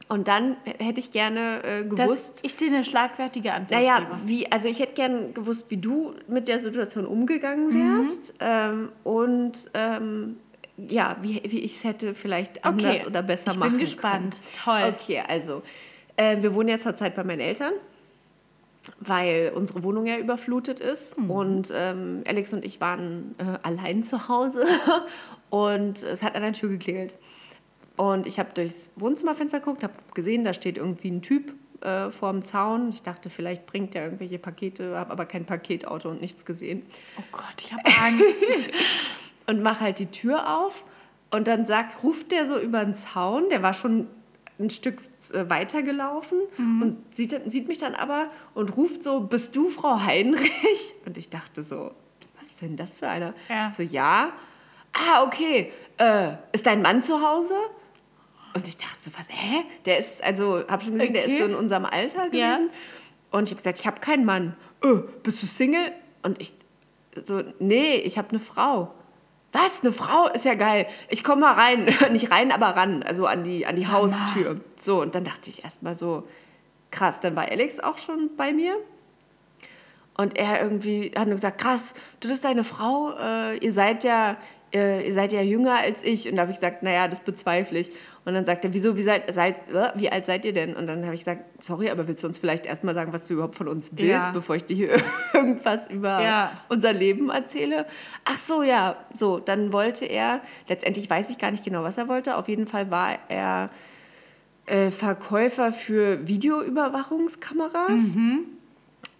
Und 0.09 0.29
dann 0.29 0.55
hätte 0.79 1.01
ich 1.01 1.11
gerne 1.11 1.63
äh, 1.63 1.83
Dass 1.83 2.07
gewusst. 2.07 2.39
ich 2.43 2.55
dir 2.55 2.67
eine 2.67 2.85
schlagfertige 2.85 3.51
Antwort 3.53 3.79
Naja, 3.79 3.99
gebe. 3.99 4.11
wie, 4.25 4.51
also 4.51 4.69
ich 4.69 4.79
hätte 4.79 4.93
gerne 4.93 5.31
gewusst, 5.33 5.69
wie 5.69 5.77
du 5.77 6.13
mit 6.27 6.47
der 6.47 6.59
Situation 6.59 7.05
umgegangen 7.05 7.73
wärst. 7.73 8.33
Ähm, 8.39 8.89
und 9.03 9.69
ähm, 9.73 10.37
ja, 10.77 11.17
wie, 11.21 11.41
wie 11.45 11.59
ich 11.59 11.75
es 11.75 11.83
hätte 11.83 12.15
vielleicht 12.15 12.63
anders 12.63 13.05
oder 13.05 13.21
besser 13.21 13.51
ich 13.51 13.57
machen 13.57 13.71
bin 13.71 13.79
gespannt. 13.81 14.39
können. 14.63 14.83
Toll. 14.83 14.93
Okay, 14.95 15.23
also 15.27 15.61
äh, 16.15 16.41
wir 16.41 16.53
wohnen 16.53 16.69
ja 16.69 16.79
zurzeit 16.79 17.15
bei 17.15 17.23
meinen 17.25 17.41
Eltern, 17.41 17.73
weil 18.99 19.51
unsere 19.55 19.83
Wohnung 19.83 20.05
ja 20.05 20.17
überflutet 20.17 20.79
ist. 20.79 21.17
Mhm. 21.17 21.31
Und 21.31 21.73
ähm, 21.75 22.23
Alex 22.27 22.53
und 22.53 22.63
ich 22.63 22.79
waren 22.79 23.35
äh, 23.39 23.57
allein 23.63 24.03
zu 24.03 24.29
Hause 24.29 24.65
und 25.49 26.03
es 26.03 26.23
hat 26.23 26.35
an 26.35 26.43
der 26.43 26.53
Tür 26.53 26.69
geklingelt. 26.69 27.15
Und 27.97 28.27
ich 28.27 28.39
habe 28.39 28.53
durchs 28.53 28.91
Wohnzimmerfenster 28.95 29.59
geguckt, 29.59 29.83
habe 29.83 29.93
gesehen, 30.13 30.45
da 30.45 30.53
steht 30.53 30.77
irgendwie 30.77 31.09
ein 31.09 31.21
Typ 31.21 31.55
äh, 31.81 32.09
vorm 32.11 32.45
Zaun. 32.45 32.89
Ich 32.89 33.01
dachte, 33.01 33.29
vielleicht 33.29 33.65
bringt 33.65 33.95
er 33.95 34.05
irgendwelche 34.05 34.39
Pakete, 34.39 34.97
habe 34.97 35.11
aber 35.11 35.25
kein 35.25 35.45
Paketauto 35.45 36.09
und 36.09 36.21
nichts 36.21 36.45
gesehen. 36.45 36.83
Oh 37.19 37.23
Gott, 37.31 37.55
ich 37.59 37.73
habe 37.73 37.83
Angst. 37.85 38.71
Und 39.49 39.63
mache 39.63 39.79
halt 39.79 39.99
die 39.99 40.07
Tür 40.07 40.59
auf 40.59 40.83
und 41.31 41.47
dann 41.47 41.65
sagt, 41.65 42.03
ruft 42.03 42.33
der 42.33 42.45
so 42.47 42.59
über 42.59 42.83
den 42.83 42.93
Zaun, 42.93 43.49
der 43.49 43.63
war 43.63 43.73
schon 43.73 44.07
ein 44.59 44.69
Stück 44.69 44.99
äh, 45.33 45.49
weiter 45.49 45.83
gelaufen 45.83 46.39
und 46.57 47.15
sieht, 47.15 47.39
sieht 47.49 47.67
mich 47.67 47.77
dann 47.77 47.95
aber 47.95 48.27
und 48.55 48.75
ruft 48.75 49.03
so, 49.03 49.21
bist 49.21 49.55
du 49.55 49.69
Frau 49.69 50.01
Heinrich? 50.01 50.95
Und 51.05 51.17
ich 51.17 51.29
dachte 51.29 51.63
so, 51.63 51.91
was 52.37 52.47
ist 52.47 52.61
denn 52.61 52.75
das 52.75 52.95
für 52.95 53.07
einer? 53.07 53.33
Ja. 53.49 53.69
So, 53.69 53.83
ja. 53.83 54.31
Ah, 54.93 55.23
okay. 55.23 55.71
Äh, 55.97 56.33
ist 56.51 56.65
dein 56.65 56.81
Mann 56.81 57.03
zu 57.03 57.21
Hause? 57.21 57.53
Und 58.57 58.67
ich 58.67 58.77
dachte 58.77 58.97
so, 58.99 59.11
was, 59.17 59.27
hä? 59.29 59.63
Der 59.85 59.99
ist, 59.99 60.23
also, 60.23 60.63
hab 60.67 60.81
schon 60.83 60.93
gesehen, 60.93 61.13
der 61.13 61.25
ist 61.25 61.31
Okay. 61.33 61.39
so 61.41 61.45
in 61.45 61.53
unserem 61.55 61.85
Alter 61.85 62.23
Ja. 62.33 62.55
gewesen. 62.55 62.69
Und 63.29 63.43
ich 63.43 63.49
habe 63.51 63.57
gesagt, 63.57 63.77
ich 63.79 63.85
habe 63.85 63.99
keinen 63.99 64.25
Mann. 64.25 64.55
Äh, 64.83 65.01
bist 65.21 65.43
du 65.43 65.45
Single? 65.47 65.91
Und 66.23 66.41
ich 66.41 66.53
so, 67.23 67.43
nee, 67.59 67.95
ich 67.95 68.17
habe 68.17 68.29
eine 68.31 68.39
Frau. 68.39 68.93
Was? 69.51 69.81
Eine 69.83 69.93
Frau? 69.93 70.27
Ist 70.33 70.45
ja 70.45 70.55
geil. 70.55 70.87
Ich 71.09 71.23
komme 71.23 71.41
mal 71.41 71.53
rein. 71.53 71.85
Nicht 72.11 72.31
rein, 72.31 72.51
aber 72.51 72.67
ran. 72.75 73.03
Also 73.03 73.27
an 73.27 73.43
die, 73.43 73.65
an 73.67 73.75
die 73.75 73.83
mal. 73.83 73.91
Haustür. 73.93 74.55
So, 74.75 75.01
und 75.01 75.13
dann 75.13 75.23
dachte 75.23 75.49
ich 75.51 75.63
erstmal 75.63 75.95
so, 75.95 76.27
krass. 76.89 77.19
Dann 77.19 77.35
war 77.35 77.49
Alex 77.51 77.79
auch 77.79 77.97
schon 77.99 78.31
bei 78.37 78.53
mir. 78.53 78.75
Und 80.15 80.35
er 80.35 80.61
irgendwie 80.63 81.11
hat 81.15 81.27
nur 81.27 81.35
gesagt, 81.35 81.59
krass, 81.61 81.93
du 82.21 82.27
bist 82.27 82.43
deine 82.43 82.63
Frau, 82.63 83.13
äh, 83.19 83.57
ihr 83.57 83.71
seid 83.71 84.03
ja, 84.03 84.35
ihr 84.73 85.13
seid 85.13 85.31
ja 85.31 85.41
jünger 85.41 85.75
als 85.79 86.03
ich. 86.03 86.29
Und 86.29 86.35
da 86.35 86.41
habe 86.43 86.51
ich 86.51 86.57
gesagt, 86.57 86.83
naja, 86.83 87.07
das 87.07 87.19
bezweifle 87.21 87.79
ich. 87.79 87.91
Und 88.25 88.33
dann 88.33 88.43
sagt 88.43 88.65
er, 88.65 88.73
wieso, 88.73 88.97
wie, 88.97 89.03
seid, 89.03 89.33
seid, 89.33 89.55
äh, 89.73 89.89
wie 89.95 90.09
alt 90.11 90.25
seid 90.25 90.43
ihr 90.43 90.51
denn? 90.51 90.75
Und 90.75 90.87
dann 90.87 91.03
habe 91.05 91.13
ich 91.13 91.21
gesagt, 91.21 91.63
sorry, 91.63 91.89
aber 91.89 92.07
willst 92.09 92.23
du 92.23 92.27
uns 92.27 92.37
vielleicht 92.37 92.65
erstmal 92.65 92.93
sagen, 92.93 93.13
was 93.13 93.25
du 93.27 93.35
überhaupt 93.35 93.55
von 93.55 93.69
uns 93.69 93.91
willst, 93.95 94.27
Ja. 94.27 94.31
bevor 94.33 94.57
ich 94.57 94.65
dir 94.65 94.75
hier 94.75 94.89
irgendwas 95.33 95.87
über 95.89 96.21
Ja. 96.21 96.51
unser 96.67 96.91
Leben 96.91 97.29
erzähle? 97.29 97.85
Ach 98.25 98.37
so, 98.37 98.63
ja, 98.63 98.97
so, 99.13 99.39
dann 99.39 99.71
wollte 99.71 100.05
er, 100.05 100.41
letztendlich 100.67 101.09
weiß 101.09 101.29
ich 101.29 101.37
gar 101.37 101.51
nicht 101.51 101.63
genau, 101.63 101.83
was 101.83 101.97
er 101.97 102.09
wollte. 102.09 102.35
Auf 102.35 102.49
jeden 102.49 102.67
Fall 102.67 102.91
war 102.91 103.17
er 103.29 103.69
äh, 104.65 104.91
Verkäufer 104.91 105.71
für 105.71 106.27
Videoüberwachungskameras. 106.27 108.15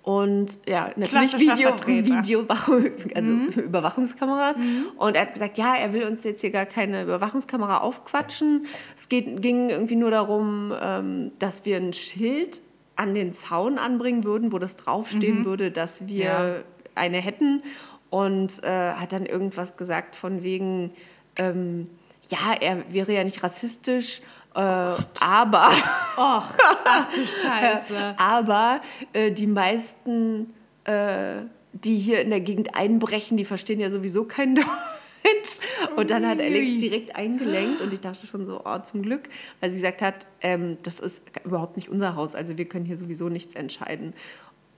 Und 0.07 0.59
ja, 0.65 0.91
natürlich 0.95 1.37
Video. 1.37 1.75
Videowachung, 1.85 2.85
also 3.13 3.29
Überwachungskameras. 3.59 4.55
Und 4.95 5.17
er 5.17 5.23
hat 5.23 5.33
gesagt, 5.33 5.57
ja, 5.57 5.75
er 5.75 5.91
will 5.91 6.05
uns 6.05 6.23
jetzt 6.23 6.39
hier 6.39 6.51
gar 6.51 6.65
keine 6.65 7.03
Überwachungskamera 7.03 7.79
aufquatschen. 7.79 8.67
Es 8.95 9.09
geht, 9.09 9.41
ging 9.41 9.67
irgendwie 9.69 9.97
nur 9.97 10.09
darum, 10.09 10.73
ähm, 10.81 11.33
dass 11.39 11.65
wir 11.65 11.75
ein 11.75 11.91
Schild 11.91 12.61
an 12.95 13.15
den 13.15 13.33
Zaun 13.33 13.77
anbringen 13.77 14.23
würden, 14.23 14.53
wo 14.53 14.59
das 14.59 14.77
draufstehen 14.77 15.43
würde, 15.43 15.71
dass 15.71 16.07
wir 16.07 16.23
Ja. 16.23 16.55
eine 16.95 17.17
hätten. 17.17 17.61
Und 18.09 18.63
äh, 18.63 18.93
hat 18.93 19.11
dann 19.11 19.25
irgendwas 19.25 19.75
gesagt 19.75 20.15
von 20.15 20.41
wegen, 20.41 20.91
ähm, 21.35 21.89
ja, 22.29 22.53
er 22.61 22.81
wäre 22.93 23.11
ja 23.11 23.25
nicht 23.25 23.43
rassistisch 23.43 24.21
aber, 24.61 25.69
Och, 26.17 26.49
ach 26.85 27.11
du 27.13 27.25
Scheiße. 27.25 28.15
aber 28.17 28.81
äh, 29.13 29.31
die 29.31 29.45
meisten, 29.45 30.53
äh, 30.83 31.43
die 31.73 31.95
hier 31.95 32.21
in 32.21 32.31
der 32.31 32.41
Gegend 32.41 32.75
einbrechen, 32.75 33.37
die 33.37 33.45
verstehen 33.45 33.79
ja 33.79 33.91
sowieso 33.91 34.23
kein 34.23 34.55
Deutsch. 34.55 35.59
Und 35.95 36.09
dann 36.09 36.25
hat 36.25 36.39
Alex 36.39 36.77
direkt 36.77 37.15
eingelenkt 37.15 37.81
und 37.81 37.93
ich 37.93 37.99
dachte 37.99 38.25
schon 38.25 38.45
so, 38.47 38.61
oh, 38.65 38.79
zum 38.79 39.03
Glück, 39.03 39.29
weil 39.59 39.69
sie 39.69 39.77
gesagt 39.77 40.01
hat, 40.01 40.27
ähm, 40.41 40.77
das 40.83 40.99
ist 40.99 41.23
überhaupt 41.43 41.75
nicht 41.75 41.89
unser 41.89 42.15
Haus, 42.15 42.33
also 42.33 42.57
wir 42.57 42.65
können 42.65 42.85
hier 42.85 42.97
sowieso 42.97 43.29
nichts 43.29 43.53
entscheiden. 43.53 44.13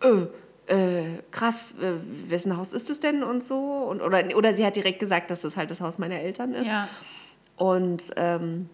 Äh, 0.01 0.25
äh, 0.73 1.21
krass, 1.32 1.73
äh, 1.82 1.93
wessen 2.30 2.57
Haus 2.57 2.73
ist 2.73 2.89
es 2.89 2.99
denn 2.99 3.23
und 3.23 3.43
so? 3.43 3.57
Und, 3.57 4.01
oder, 4.01 4.23
oder 4.36 4.53
sie 4.53 4.65
hat 4.65 4.75
direkt 4.75 4.99
gesagt, 4.99 5.32
dass 5.32 5.41
das 5.41 5.55
halt 5.55 5.71
das 5.71 5.82
Haus 5.82 5.97
meiner 5.97 6.19
Eltern 6.19 6.53
ist. 6.53 6.67
Ja. 6.67 6.89
Und 7.55 8.11
ähm, 8.17 8.69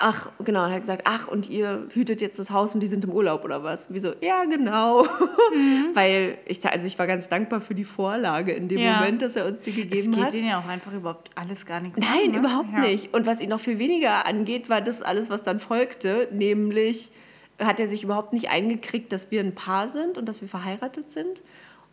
ach, 0.00 0.30
genau, 0.44 0.64
und 0.64 0.72
hat 0.72 0.80
gesagt, 0.80 1.02
ach, 1.04 1.28
und 1.28 1.50
ihr 1.50 1.86
hütet 1.92 2.20
jetzt 2.20 2.38
das 2.38 2.50
Haus 2.50 2.74
und 2.74 2.80
die 2.80 2.86
sind 2.86 3.04
im 3.04 3.10
Urlaub 3.12 3.44
oder 3.44 3.62
was? 3.62 3.86
Wieso? 3.90 4.12
Ja, 4.20 4.44
genau. 4.44 5.04
Weil 5.94 6.38
ich, 6.46 6.64
also 6.66 6.86
ich 6.86 6.98
war 6.98 7.06
ganz 7.06 7.28
dankbar 7.28 7.60
für 7.60 7.74
die 7.74 7.84
Vorlage 7.84 8.52
in 8.52 8.68
dem 8.68 8.78
Ja. 8.78 8.96
Moment, 8.96 9.22
dass 9.22 9.36
er 9.36 9.46
uns 9.46 9.60
die 9.60 9.70
Es 9.70 9.76
gegeben 9.76 10.12
geht 10.12 10.24
hat. 10.24 10.34
ihnen 10.34 10.48
ja 10.48 10.58
auch 10.58 10.68
einfach 10.68 10.92
überhaupt 10.92 11.30
alles 11.34 11.66
gar 11.66 11.80
nichts 11.80 12.00
Nein, 12.00 12.08
an, 12.26 12.30
ne? 12.32 12.38
überhaupt 12.38 12.72
ja. 12.72 12.78
nicht. 12.80 13.14
Und 13.14 13.26
was 13.26 13.40
ihn 13.40 13.50
noch 13.50 13.60
viel 13.60 13.78
weniger 13.78 14.26
angeht, 14.26 14.70
war 14.70 14.80
das 14.80 15.02
alles, 15.02 15.30
was 15.30 15.42
dann 15.42 15.60
folgte, 15.60 16.28
nämlich 16.32 17.10
hat 17.58 17.78
er 17.78 17.86
sich 17.86 18.02
überhaupt 18.02 18.32
nicht 18.32 18.48
eingekriegt, 18.50 19.12
dass 19.12 19.30
wir 19.30 19.40
ein 19.40 19.54
Paar 19.54 19.88
sind 19.88 20.18
und 20.18 20.28
dass 20.28 20.40
wir 20.40 20.48
verheiratet 20.48 21.12
sind. 21.12 21.42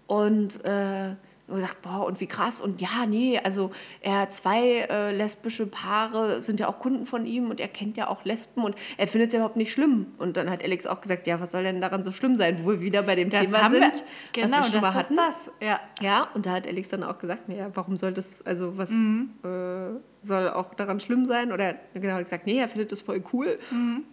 Und 0.08 0.64
äh, 0.66 1.16
und 1.50 1.56
gesagt, 1.56 1.82
boah, 1.82 2.06
und 2.06 2.20
wie 2.20 2.28
krass. 2.28 2.62
Und 2.62 2.82
ja, 2.82 3.06
nee, 3.08 3.40
also 3.44 3.72
er 4.02 4.30
zwei 4.30 4.88
äh, 4.90 5.12
lesbische 5.12 5.66
Paare 5.68 6.42
sind 6.42 6.60
ja 6.60 6.68
auch 6.68 6.80
Kunden 6.80 7.06
von 7.06 7.26
ihm 7.26 7.50
und 7.50 7.60
er 7.60 7.68
kennt 7.68 7.98
ja 7.98 8.08
auch 8.08 8.24
Lesben 8.26 8.64
und 8.64 8.76
er 8.98 9.08
findet 9.08 9.30
es 9.30 9.34
ja 9.34 9.40
überhaupt 9.40 9.58
nicht 9.58 9.72
schlimm. 9.72 10.08
Und 10.18 10.38
dann 10.38 10.50
hat 10.50 10.64
Alex 10.64 10.86
auch 10.86 11.02
gesagt, 11.02 11.28
ja, 11.28 11.40
was 11.40 11.52
soll 11.52 11.64
denn 11.64 11.82
daran 11.82 12.04
so 12.04 12.12
schlimm 12.12 12.36
sein, 12.36 12.64
wo 12.64 12.70
wir 12.72 12.82
wieder 12.82 13.04
bei 13.04 13.16
dem 13.16 13.30
Das 13.30 13.42
Thema 13.42 13.70
sind, 13.70 13.82
wir, 13.82 13.88
was 13.90 14.04
genau, 14.34 14.58
wir 14.58 14.64
schon 14.64 14.82
mal 14.82 14.88
das 14.88 14.96
hatten. 14.96 15.14
ist 15.14 15.18
das. 15.20 15.52
Ja. 15.62 15.80
Ja, 16.02 16.28
und 16.34 16.46
da 16.46 16.52
hat 16.52 16.68
Alex 16.68 16.90
dann 16.90 17.04
auch 17.04 17.18
gesagt, 17.20 17.44
ja, 17.50 17.70
warum 17.74 17.98
soll 17.98 18.14
das, 18.14 18.42
also 18.46 18.78
was 18.78 18.90
Mhm. 18.90 19.30
äh, 19.44 20.00
soll 20.22 20.50
auch 20.50 20.74
daran 20.74 21.00
schlimm 21.00 21.26
sein? 21.26 21.52
Oder 21.52 21.76
genau, 21.94 22.14
hat 22.16 22.26
gesagt, 22.26 22.46
nee, 22.46 22.60
er 22.60 22.68
findet 22.68 22.92
das 22.92 23.02
voll 23.02 23.24
cool. 23.34 23.58
Mhm. 23.72 24.04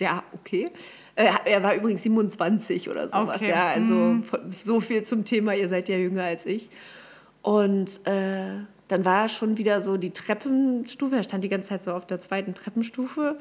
Ja, 0.00 0.22
okay. 0.34 0.68
Äh, 1.18 1.30
er 1.46 1.62
war 1.64 1.74
übrigens 1.74 2.02
27 2.04 2.88
oder 2.88 3.08
sowas, 3.08 3.36
Okay. 3.36 3.46
Mhm. 3.46 3.50
ja. 3.50 3.66
Also 3.68 3.94
von- 4.22 4.48
so 4.50 4.80
viel 4.80 5.02
zum 5.02 5.24
Thema, 5.24 5.54
ihr 5.54 5.68
seid 5.68 5.88
ja 5.88 5.96
jünger 5.96 6.22
als 6.24 6.46
ich. 6.46 6.70
Und 7.42 8.06
äh, 8.06 8.60
dann 8.88 9.04
war 9.04 9.28
schon 9.28 9.58
wieder 9.58 9.80
so 9.80 9.96
die 9.96 10.10
Treppenstufe, 10.10 11.16
er 11.16 11.22
stand 11.22 11.42
die 11.44 11.48
ganze 11.48 11.70
Zeit 11.70 11.82
so 11.82 11.92
auf 11.92 12.06
der 12.06 12.20
zweiten 12.20 12.54
Treppenstufe 12.54 13.36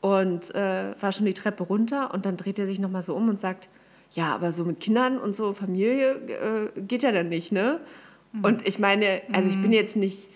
und 0.00 0.54
äh, 0.54 1.00
war 1.00 1.12
schon 1.12 1.26
die 1.26 1.34
Treppe 1.34 1.62
runter 1.64 2.12
und 2.12 2.26
dann 2.26 2.36
dreht 2.36 2.58
er 2.58 2.66
sich 2.66 2.78
nochmal 2.78 3.02
so 3.02 3.14
um 3.14 3.28
und 3.28 3.40
sagt, 3.40 3.68
ja, 4.12 4.34
aber 4.34 4.52
so 4.52 4.64
mit 4.64 4.80
Kindern 4.80 5.18
und 5.18 5.34
so 5.34 5.52
Familie 5.54 6.12
äh, 6.76 6.80
geht 6.80 7.02
ja 7.02 7.12
dann 7.12 7.28
nicht, 7.28 7.52
ne? 7.52 7.80
Und 8.42 8.66
ich 8.68 8.78
meine, 8.78 9.22
also 9.32 9.48
ich 9.48 9.60
bin 9.62 9.72
jetzt 9.72 9.96
nicht 9.96 10.28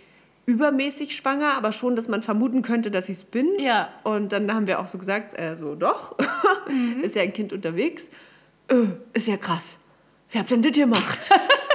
übermäßig 0.46 1.14
schwanger, 1.14 1.54
aber 1.54 1.72
schon, 1.72 1.96
dass 1.96 2.08
man 2.08 2.22
vermuten 2.22 2.62
könnte, 2.62 2.90
dass 2.90 3.08
ich 3.08 3.18
es 3.18 3.24
bin. 3.24 3.48
Ja. 3.58 3.88
Und 4.04 4.32
dann 4.32 4.52
haben 4.52 4.66
wir 4.66 4.80
auch 4.80 4.88
so 4.88 4.98
gesagt, 4.98 5.38
äh, 5.38 5.56
so 5.58 5.74
doch, 5.74 6.16
ist 7.02 7.14
ja 7.14 7.22
ein 7.22 7.32
Kind 7.32 7.52
unterwegs. 7.52 8.10
Äh, 8.68 8.86
ist 9.12 9.28
ja 9.28 9.36
krass. 9.36 9.78
Wer 10.30 10.40
habt 10.40 10.50
denn 10.50 10.62
das 10.62 10.72
gemacht? 10.72 11.30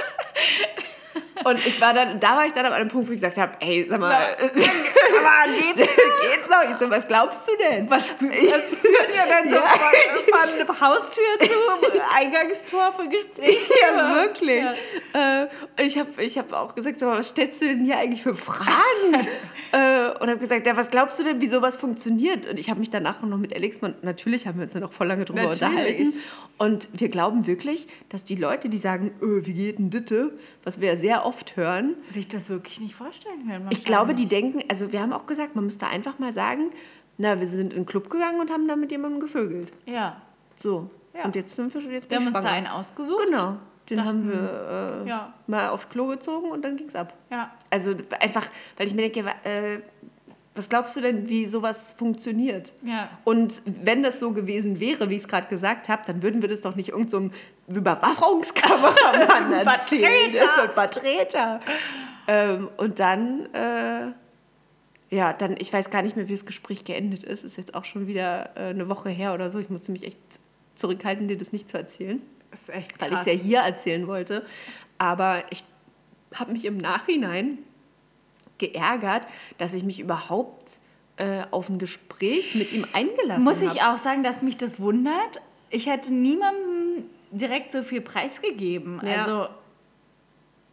Und 1.46 1.64
ich 1.64 1.80
war 1.80 1.94
dann, 1.94 2.18
da 2.18 2.36
war 2.36 2.44
ich 2.44 2.52
dann 2.52 2.66
an 2.66 2.72
einem 2.72 2.88
Punkt, 2.88 3.06
wo 3.06 3.12
ich 3.12 3.18
gesagt 3.18 3.36
habe, 3.36 3.52
ey, 3.60 3.86
sag 3.88 4.00
mal, 4.00 4.16
aber 4.16 5.52
geht, 5.54 5.76
geht's 5.76 6.48
noch? 6.50 6.68
Ich 6.68 6.76
so, 6.76 6.90
was 6.90 7.06
glaubst 7.06 7.46
du 7.46 7.52
denn? 7.56 7.88
Was 7.88 8.08
das 8.18 8.70
führt 8.70 9.14
ja 9.14 9.26
dann 9.28 9.48
so 9.48 9.54
von, 9.56 10.66
von 10.66 10.80
Haustür 10.80 11.24
zu 11.38 12.02
Eingangstor 12.12 12.92
für 12.92 13.08
Gespräche. 13.08 13.72
Ja, 13.80 14.14
wirklich. 14.16 14.60
Ja. 15.14 15.42
Äh, 15.42 15.48
und 15.78 15.86
ich 15.86 15.96
habe 15.96 16.20
ich 16.20 16.36
hab 16.36 16.52
auch 16.52 16.74
gesagt, 16.74 16.98
sag 16.98 17.10
mal, 17.10 17.18
was 17.18 17.28
stellst 17.28 17.62
du 17.62 17.66
denn 17.66 17.84
hier 17.84 17.98
eigentlich 17.98 18.24
für 18.24 18.34
Fragen? 18.34 19.28
äh, 19.70 20.08
und 20.20 20.28
habe 20.28 20.38
gesagt, 20.38 20.66
ja, 20.66 20.76
was 20.76 20.90
glaubst 20.90 21.18
du 21.20 21.22
denn, 21.22 21.40
wie 21.40 21.48
sowas 21.48 21.76
funktioniert? 21.76 22.46
Und 22.46 22.58
ich 22.58 22.70
habe 22.70 22.80
mich 22.80 22.90
danach 22.90 23.22
noch 23.22 23.38
mit 23.38 23.54
Alex, 23.54 23.80
natürlich 24.02 24.48
haben 24.48 24.58
wir 24.58 24.64
uns 24.64 24.72
dann 24.72 24.82
noch 24.82 24.92
voll 24.92 25.06
lange 25.06 25.24
drüber 25.24 25.42
Natürlich. 25.42 25.62
unterhalten. 25.62 26.12
Und 26.58 26.88
wir 26.92 27.08
glauben 27.08 27.46
wirklich, 27.46 27.86
dass 28.08 28.24
die 28.24 28.36
Leute, 28.36 28.68
die 28.68 28.78
sagen, 28.78 29.12
äh, 29.20 29.46
wie 29.46 29.52
geht 29.52 29.78
denn 29.78 29.90
Ditte, 29.90 30.32
was 30.64 30.80
wir 30.80 30.88
ja 30.88 30.96
sehr 30.96 31.26
oft 31.26 31.35
hören, 31.56 31.94
Sich 32.10 32.28
das 32.28 32.48
wirklich 32.50 32.80
nicht 32.80 32.94
vorstellen 32.94 33.46
können. 33.46 33.66
ich 33.70 33.84
glaube, 33.84 34.14
die 34.14 34.26
denken, 34.26 34.62
also 34.68 34.92
wir 34.92 35.00
haben 35.00 35.12
auch 35.12 35.26
gesagt, 35.26 35.54
man 35.56 35.64
müsste 35.66 35.86
einfach 35.86 36.18
mal 36.18 36.32
sagen, 36.32 36.70
na, 37.18 37.38
wir 37.40 37.46
sind 37.46 37.72
in 37.72 37.80
den 37.80 37.86
Club 37.86 38.10
gegangen 38.10 38.40
und 38.40 38.50
haben 38.50 38.66
da 38.68 38.76
mit 38.76 38.90
jemandem 38.90 39.20
gevögelt. 39.20 39.72
Ja. 39.86 40.20
So. 40.62 40.90
Ja. 41.14 41.24
Und 41.24 41.34
jetzt 41.36 41.54
sind 41.56 41.72
wir 41.72 41.80
schon, 41.80 41.92
jetzt 41.92 42.10
Wir 42.10 42.16
haben 42.18 42.24
ich 42.24 42.28
uns 42.28 42.34
da 42.34 42.40
schwanger. 42.42 42.54
einen 42.56 42.66
ausgesucht. 42.66 43.24
Genau. 43.26 43.56
Den 43.88 44.04
haben 44.04 44.28
wir 44.28 45.02
äh, 45.04 45.08
Ja. 45.08 45.32
mal 45.46 45.68
aufs 45.70 45.88
Klo 45.88 46.08
gezogen 46.08 46.50
und 46.50 46.62
dann 46.64 46.76
ging's 46.76 46.94
ab. 46.96 47.14
Ja. 47.30 47.52
Also 47.70 47.94
einfach, 48.20 48.44
weil 48.76 48.86
ich 48.88 48.94
mir 48.94 49.08
denke, 49.08 49.30
äh, 49.44 49.78
was 50.54 50.68
glaubst 50.68 50.96
du 50.96 51.00
denn, 51.00 51.28
wie 51.28 51.44
sowas 51.44 51.94
funktioniert? 51.96 52.72
Ja. 52.82 53.10
Und 53.24 53.62
wenn 53.66 54.02
das 54.02 54.18
so 54.18 54.32
gewesen 54.32 54.80
wäre, 54.80 55.08
wie 55.10 55.14
ich 55.14 55.22
es 55.22 55.28
gerade 55.28 55.46
gesagt 55.48 55.88
habe, 55.88 56.02
dann 56.06 56.22
würden 56.22 56.42
wir 56.42 56.48
das 56.48 56.62
doch 56.62 56.74
nicht 56.76 56.88
irgendeinem 56.90 57.28
so 57.28 57.34
Überwachungskameramann 57.68 59.52
erzählen. 59.52 60.32
Vertreter. 60.32 60.44
Das 60.44 60.52
ist 60.54 60.60
ein 60.60 60.72
Vertreter. 60.72 61.60
Ähm, 62.28 62.70
und 62.76 63.00
dann, 63.00 63.46
äh, 63.54 64.12
ja, 65.14 65.32
dann, 65.32 65.56
ich 65.58 65.72
weiß 65.72 65.90
gar 65.90 66.02
nicht 66.02 66.16
mehr, 66.16 66.28
wie 66.28 66.32
das 66.32 66.46
Gespräch 66.46 66.84
geendet 66.84 67.22
ist. 67.22 67.44
Ist 67.44 67.56
jetzt 67.56 67.74
auch 67.74 67.84
schon 67.84 68.06
wieder 68.06 68.50
äh, 68.56 68.70
eine 68.70 68.88
Woche 68.88 69.10
her 69.10 69.34
oder 69.34 69.50
so. 69.50 69.58
Ich 69.58 69.70
musste 69.70 69.92
mich 69.92 70.04
echt 70.04 70.18
zurückhalten, 70.74 71.28
dir 71.28 71.36
das 71.38 71.52
nicht 71.52 71.68
zu 71.68 71.78
erzählen 71.78 72.20
Das 72.50 72.62
ist 72.62 72.68
echt 72.70 73.00
weil 73.00 73.10
krass. 73.10 73.26
ich 73.26 73.32
es 73.34 73.38
ja 73.40 73.46
hier 73.46 73.58
erzählen 73.60 74.06
wollte. 74.06 74.44
Aber 74.98 75.42
ich 75.50 75.64
habe 76.34 76.52
mich 76.52 76.64
im 76.64 76.76
Nachhinein 76.76 77.58
geärgert, 78.58 79.26
dass 79.58 79.74
ich 79.74 79.84
mich 79.84 80.00
überhaupt 80.00 80.80
äh, 81.16 81.42
auf 81.50 81.68
ein 81.68 81.78
Gespräch 81.78 82.54
mit 82.54 82.72
ihm 82.72 82.86
eingelassen 82.92 83.44
Muss 83.44 83.62
habe. 83.62 83.72
ich 83.74 83.82
auch 83.82 83.98
sagen, 83.98 84.22
dass 84.22 84.42
mich 84.42 84.56
das 84.56 84.80
wundert. 84.80 85.40
Ich 85.70 85.86
hätte 85.86 86.12
niemandem 86.12 86.65
direkt 87.36 87.72
so 87.72 87.82
viel 87.82 88.00
preisgegeben. 88.00 89.00
Ja. 89.04 89.12
Also, 89.12 89.48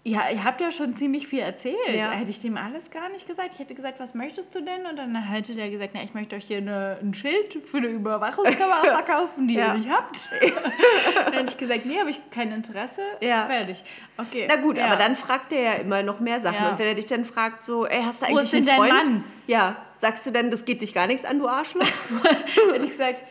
ja, 0.06 0.30
ihr 0.30 0.44
habt 0.44 0.60
ja 0.60 0.70
schon 0.70 0.92
ziemlich 0.94 1.28
viel 1.30 1.40
erzählt. 1.40 1.78
Ja. 1.94 2.12
Hätte 2.12 2.30
ich 2.30 2.42
dem 2.42 2.58
alles 2.58 2.92
gar 2.92 3.08
nicht 3.08 3.26
gesagt. 3.26 3.52
Ich 3.54 3.60
hätte 3.60 3.74
gesagt, 3.74 4.02
was 4.02 4.14
möchtest 4.14 4.54
du 4.54 4.60
denn? 4.62 4.86
Und 4.86 4.98
dann 4.98 5.16
hätte 5.16 5.56
der 5.56 5.70
gesagt, 5.70 5.92
na, 5.94 6.04
ich 6.04 6.14
möchte 6.14 6.36
euch 6.36 6.44
hier 6.44 6.58
eine, 6.58 6.98
ein 7.02 7.14
Schild 7.14 7.58
für 7.66 7.78
eine 7.78 7.88
Überwachungskamera 7.88 8.82
verkaufen, 9.02 9.48
die 9.48 9.54
Ja. 9.54 9.68
ihr 9.68 9.78
nicht 9.78 9.90
habt. 9.90 10.28
dann 11.26 11.34
hätte 11.34 11.52
ich 11.52 11.58
gesagt, 11.58 11.86
nee, 11.86 11.98
habe 12.00 12.10
ich 12.10 12.20
kein 12.32 12.52
Interesse. 12.52 13.00
Ja. 13.22 13.46
Fertig. 13.46 13.82
Okay. 14.18 14.46
Na 14.50 14.58
gut, 14.58 14.78
aber 14.78 14.98
dann 14.98 15.16
fragt 15.16 15.54
er 15.54 15.62
ja 15.62 15.74
immer 15.76 16.04
noch 16.04 16.20
mehr 16.20 16.42
Sachen. 16.42 16.68
Und 16.68 16.80
wenn 16.80 16.88
er 16.88 16.96
dich 16.96 17.06
dann 17.06 17.24
fragt, 17.24 17.64
so, 17.64 17.86
ey, 17.86 18.04
hast 18.04 18.22
du 18.24 18.26
Wo 18.26 18.30
eigentlich 18.38 18.44
ist 18.44 18.54
denn 18.54 18.68
einen 18.68 18.78
dein 18.82 18.90
Freund? 18.90 19.06
Mann? 19.06 19.24
Ja, 19.48 19.78
sagst 19.96 20.26
du 20.26 20.32
denn, 20.32 20.50
das 20.50 20.66
geht 20.66 20.82
dich 20.82 20.94
gar 20.94 21.08
nichts 21.08 21.24
an, 21.24 21.40
du 21.40 21.48
Arschloch? 21.48 21.88
hätte 22.74 22.84
ich 22.84 22.92
gesagt, 22.92 23.24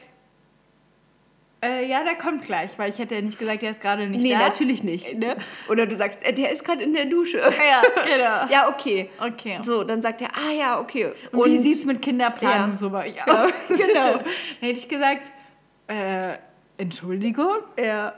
äh, 1.65 1.87
ja, 1.87 2.03
der 2.05 2.17
kommt 2.17 2.43
gleich, 2.45 2.79
weil 2.79 2.91
ich 2.91 2.99
hätte 2.99 3.15
ja 3.15 3.21
nicht 3.21 3.39
gesagt, 3.39 3.63
der 3.63 3.71
ist 3.71 3.81
gerade 3.81 4.07
nicht 4.09 4.23
nee, 4.23 4.33
da. 4.33 4.39
natürlich 4.39 4.83
nicht. 4.83 5.17
Ne? 5.17 5.37
Oder 5.69 5.87
du 5.87 5.95
sagst, 5.95 6.23
äh, 6.25 6.33
der 6.33 6.51
ist 6.51 6.65
gerade 6.65 6.83
in 6.83 6.93
der 6.93 7.07
Dusche. 7.07 7.39
Ja, 7.41 7.83
genau. 8.05 8.53
ja, 8.53 8.69
okay. 8.69 9.09
Okay. 9.21 9.59
So, 9.63 9.85
dann 9.85 10.03
sagt 10.03 10.23
er, 10.23 10.29
ah 10.35 10.53
ja, 10.59 10.81
okay. 10.81 11.13
Und 11.31 11.51
wie 11.51 11.59
sieht 11.59 11.79
es 11.79 11.85
mit 11.87 12.03
Kinderplanung 12.03 12.73
Ja. 12.73 12.77
so 12.79 12.91
bei 12.91 13.09
euch 13.09 13.23
aus? 13.29 13.53
genau. 13.69 14.15
Dann 14.19 14.25
hätte 14.61 14.79
ich 14.81 14.89
gesagt, 14.89 15.33
äh, 15.87 16.35
Entschuldigung, 16.79 17.59
Ja, 17.79 18.15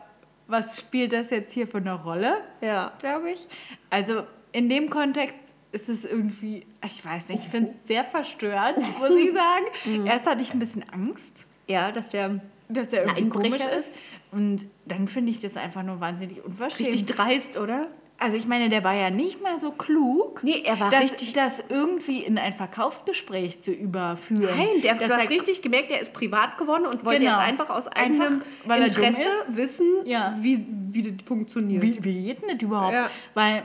was 0.47 0.79
spielt 0.79 1.13
das 1.13 1.31
jetzt 1.31 1.53
hier 1.53 1.67
für 1.67 1.79
eine 1.79 1.95
Rolle, 2.03 2.39
ja. 2.61 2.93
glaube 2.99 3.31
ich? 3.31 3.47
Also 3.91 4.23
in 4.53 4.69
dem 4.69 4.89
Kontext 4.91 5.37
ist 5.73 5.89
es 5.89 6.05
irgendwie, 6.05 6.65
ich 6.85 7.05
weiß 7.05 7.29
nicht, 7.31 7.45
ich 7.45 7.51
finde 7.51 7.69
es 7.71 7.87
sehr 7.87 8.05
verstörend, 8.05 8.79
muss 9.01 9.11
ich 9.11 9.33
sagen. 9.35 9.65
Mhm. 9.85 10.07
Erst 10.07 10.27
hatte 10.27 10.43
ich 10.43 10.53
ein 10.55 10.59
bisschen 10.61 10.85
Angst, 10.93 11.47
Ja, 11.67 11.91
dass 11.93 12.15
er 12.15 12.41
dass 12.69 12.93
er 12.93 13.05
irgendwie 13.07 13.29
komisch 13.29 13.63
ist. 13.77 13.97
Und 14.33 14.67
dann 14.87 15.07
finde 15.09 15.31
ich 15.31 15.39
das 15.41 15.57
einfach 15.57 15.83
nur 15.83 16.01
wahnsinnig 16.01 16.45
unverschämt. 16.45 16.89
richtig 16.93 17.07
dreist, 17.07 17.57
oder? 17.57 17.89
Also 18.19 18.37
ich 18.37 18.47
meine, 18.47 18.69
der 18.69 18.85
war 18.85 18.95
ja 18.95 19.11
nicht 19.11 19.43
mal 19.43 19.59
so 19.59 19.73
klug, 19.73 20.43
Nee, 20.45 20.63
er 20.65 20.79
war 20.79 20.89
das, 20.91 21.03
richtig- 21.03 21.33
das 21.33 21.63
irgendwie 21.69 22.21
in 22.23 22.39
ein 22.39 22.53
Verkaufsgespräch 22.53 23.61
zu 23.61 23.73
überführen. 23.73 24.57
Nein, 24.57 24.81
der, 24.83 24.95
dass 24.95 25.09
du 25.11 25.17
hast 25.17 25.31
richtig 25.31 25.63
gemerkt, 25.63 25.91
er 25.91 26.01
ist 26.01 26.13
privat 26.15 26.57
geworden 26.57 26.87
und 26.87 27.05
wollte 27.05 27.25
Genau. 27.25 27.37
jetzt 27.39 27.49
einfach 27.49 27.71
aus 27.71 27.89
eigenem 27.89 28.43
Einfach, 28.69 28.77
er 28.79 28.85
Interesse 28.85 29.27
wissen, 29.49 29.87
Ja. 30.05 30.37
wie, 30.41 30.65
wie 30.69 31.03
das 31.03 31.27
funktioniert. 31.27 31.83
Wie, 31.83 32.03
wie 32.05 32.23
geht 32.27 32.43
denn 32.43 32.51
das 32.57 32.63
überhaupt? 32.63 32.95
Ja. 32.95 33.11
Weil 33.35 33.65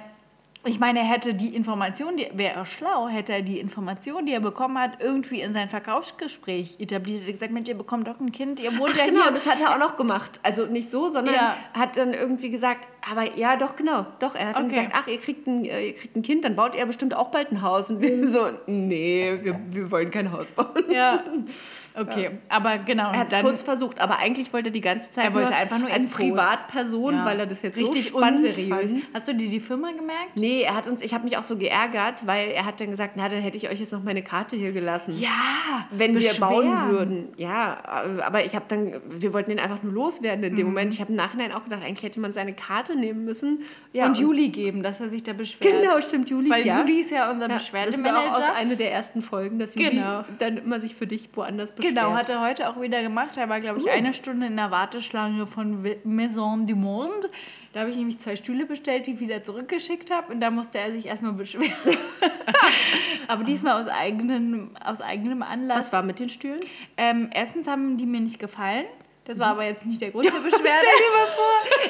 ich 0.66 0.80
meine, 0.80 1.00
er 1.00 1.06
hätte 1.06 1.34
die 1.34 1.56
Information, 1.56 2.18
die, 2.18 2.28
wäre 2.34 2.56
er 2.56 2.66
schlau, 2.66 3.08
hätte 3.08 3.32
er 3.34 3.42
die 3.42 3.60
Information, 3.60 4.26
die 4.26 4.34
er 4.34 4.42
bekommen 4.42 4.78
hat, 4.78 5.00
irgendwie 5.00 5.40
in 5.42 5.54
sein 5.54 5.70
Verkaufsgespräch 5.70 6.78
etabliert. 6.80 7.22
Hätte 7.22 7.32
gesagt, 7.32 7.52
Mensch, 7.54 7.70
ihr 7.70 7.78
bekommt 7.78 8.08
doch 8.08 8.20
ein 8.20 8.32
Kind, 8.32 8.60
ihr 8.60 8.78
wohnt 8.78 8.92
Ach, 8.94 8.98
ja 8.98 9.06
genau, 9.06 9.24
hier. 9.24 9.32
das 9.32 9.46
hat 9.46 9.62
er 9.62 9.74
auch 9.74 9.80
noch 9.80 9.96
gemacht. 9.96 10.40
Also 10.44 10.66
nicht 10.66 10.90
so, 10.90 11.10
sondern 11.10 11.36
Ja. 11.36 11.56
hat 11.74 11.96
dann 11.98 12.14
irgendwie 12.14 12.50
gesagt, 12.50 12.88
aber 13.12 13.38
ja, 13.38 13.56
doch, 13.58 13.76
genau. 13.76 14.06
Doch, 14.20 14.36
er 14.36 14.48
hat 14.50 14.58
dann 14.58 14.66
Okay. 14.66 14.76
gesagt, 14.76 14.96
ach, 14.96 15.08
ihr 15.08 15.18
kriegt, 15.20 15.48
ein, 15.48 15.66
äh, 15.66 15.88
ihr 15.88 15.94
kriegt 15.94 16.16
ein 16.16 16.22
Kind, 16.22 16.46
dann 16.46 16.56
baut 16.56 16.76
ihr 16.76 16.86
bestimmt 16.86 17.14
auch 17.16 17.30
bald 17.30 17.52
ein 17.52 17.62
Haus. 17.62 17.90
Und 17.90 18.02
wir 18.02 18.28
so, 18.28 18.48
nee, 18.68 19.38
wir, 19.42 19.60
wir 19.72 19.92
wollen 19.92 20.12
kein 20.12 20.32
Haus 20.32 20.52
bauen. 20.52 20.68
Ja. 20.92 21.24
Okay, 21.96 22.30
aber 22.48 22.78
genau. 22.78 23.12
Er 23.12 23.20
hat 23.22 23.32
es 23.34 23.40
kurz 23.40 23.62
versucht, 23.64 24.00
aber 24.00 24.20
eigentlich 24.20 24.54
wollte 24.54 24.70
er 24.70 24.72
die 24.72 24.80
ganze 24.80 25.12
Zeit 25.12 25.26
Er 25.26 25.34
wollte 25.34 25.54
einfach 25.56 25.80
nur 25.80 25.90
als 25.90 26.06
Infos. 26.06 26.16
Privatperson, 26.18 27.16
Ja. 27.16 27.26
weil 27.26 27.40
er 27.42 27.46
das 27.48 27.62
jetzt 27.64 27.78
richtig 27.78 28.04
so 28.10 28.20
spannend 28.20 28.46
unseriös. 28.46 28.92
fand. 28.92 29.04
Hast 29.14 29.28
du 29.28 29.34
dir 29.34 29.50
die 29.50 29.60
Firma 29.60 29.92
gemerkt? 29.92 30.38
Nee, 30.38 30.62
er 30.62 30.76
hat 30.76 30.88
uns, 30.88 31.02
ich 31.02 31.14
habe 31.14 31.26
mich 31.26 31.36
auch 31.36 31.44
so 31.44 31.58
geärgert, 31.58 32.26
weil 32.26 32.50
er 32.52 32.66
hat 32.66 32.80
dann 32.80 32.92
gesagt, 32.92 33.18
na, 33.18 33.28
dann 33.28 33.42
hätte 33.42 33.58
ich 33.58 33.70
euch 33.70 33.80
jetzt 33.82 33.92
noch 33.92 34.04
meine 34.04 34.22
Karte 34.22 34.56
hier 34.56 34.72
gelassen. 34.72 35.14
Ja. 35.20 35.30
Wenn 35.92 36.18
wir 36.18 36.32
bauen 36.40 36.72
beschweren. 36.72 36.90
würden. 36.92 37.28
Ja, 37.38 37.82
aber 38.26 38.46
ich 38.46 38.56
habe 38.56 38.66
dann, 38.70 39.02
wir 39.10 39.34
wollten 39.34 39.52
ihn 39.52 39.60
einfach 39.60 39.82
nur 39.84 39.92
loswerden 39.92 40.44
in 40.46 40.56
dem 40.56 40.68
Mhm. 40.68 40.74
Moment. 40.74 40.94
Ich 40.94 41.02
habe 41.02 41.10
im 41.12 41.18
Nachhinein 41.18 41.52
auch 41.52 41.64
gedacht, 41.64 41.82
eigentlich 41.84 42.04
hätte 42.04 42.20
man 42.22 42.32
seine 42.32 42.54
Karte 42.54 42.96
nehmen 43.00 43.26
müssen. 43.26 43.62
Ja, 43.94 44.06
und 44.06 44.18
Juli 44.18 44.50
geben, 44.50 44.84
dass 44.84 45.00
er 45.00 45.10
sich 45.10 45.24
da 45.24 45.34
beschwert. 45.34 45.74
Genau, 45.82 46.00
stimmt, 46.02 46.30
Juli. 46.30 46.50
Weil 46.50 46.66
ja. 46.66 46.82
Juli 46.82 47.00
ist 47.02 47.12
ja 47.12 47.32
unser 47.32 47.48
Ja, 47.50 47.56
Das 47.56 47.74
war 47.74 47.82
auch 47.82 47.88
aus 47.88 47.94
Beschwerdemanager. 47.98 48.56
einer 48.56 48.76
der 48.76 48.92
ersten 48.94 49.22
Folgen, 49.22 49.58
dass 49.60 49.76
Juli 49.76 49.92
Genau. 49.92 50.24
dann 50.38 50.58
immer 50.58 50.80
sich 50.80 50.94
für 50.96 51.08
dich 51.08 51.30
woanders 51.34 51.72
beschwert. 51.74 51.96
Genau, 51.96 52.14
hat 52.14 52.30
er 52.30 52.42
heute 52.42 52.70
auch 52.70 52.80
wieder 52.80 53.02
gemacht. 53.02 53.38
Er 53.38 53.50
war, 53.50 53.60
glaube 53.60 53.80
ich, 53.80 53.86
Uh. 53.86 53.90
eine 53.90 54.14
Stunde 54.14 54.48
in 54.48 54.56
der 54.58 54.70
Warteschlange 54.72 55.48
von 55.48 55.84
Maison 56.04 56.68
du 56.68 56.76
Monde. 56.76 57.28
Da 57.72 57.82
habe 57.82 57.92
ich 57.92 57.98
nämlich 57.98 58.18
zwei 58.18 58.36
Stühle 58.36 58.66
bestellt, 58.66 59.06
die 59.06 59.12
ich 59.14 59.20
wieder 59.20 59.44
zurückgeschickt 59.44 60.10
habe. 60.12 60.34
Und 60.34 60.42
da 60.42 60.50
musste 60.50 60.80
er 60.80 60.92
sich 60.92 61.06
erstmal 61.06 61.34
beschweren. 61.34 61.72
Aber 63.28 63.44
diesmal 63.44 63.80
aus 63.80 63.88
eigenem, 63.88 64.72
aus 64.84 65.02
eigenem 65.02 65.44
Anlass. 65.44 65.78
Was 65.78 65.94
war 65.94 66.02
mit 66.04 66.18
den 66.20 66.30
Stühlen? 66.30 66.60
Ähm, 66.98 67.30
erstens 67.34 67.68
haben 67.68 67.98
die 67.98 68.06
mir 68.08 68.22
nicht 68.22 68.40
gefallen. 68.40 68.86
Das 69.30 69.38
war 69.38 69.50
aber 69.50 69.64
jetzt 69.64 69.86
nicht 69.86 70.02
der 70.02 70.10
Grund 70.10 70.26
der 70.26 70.32
Beschwerde. 70.40 70.88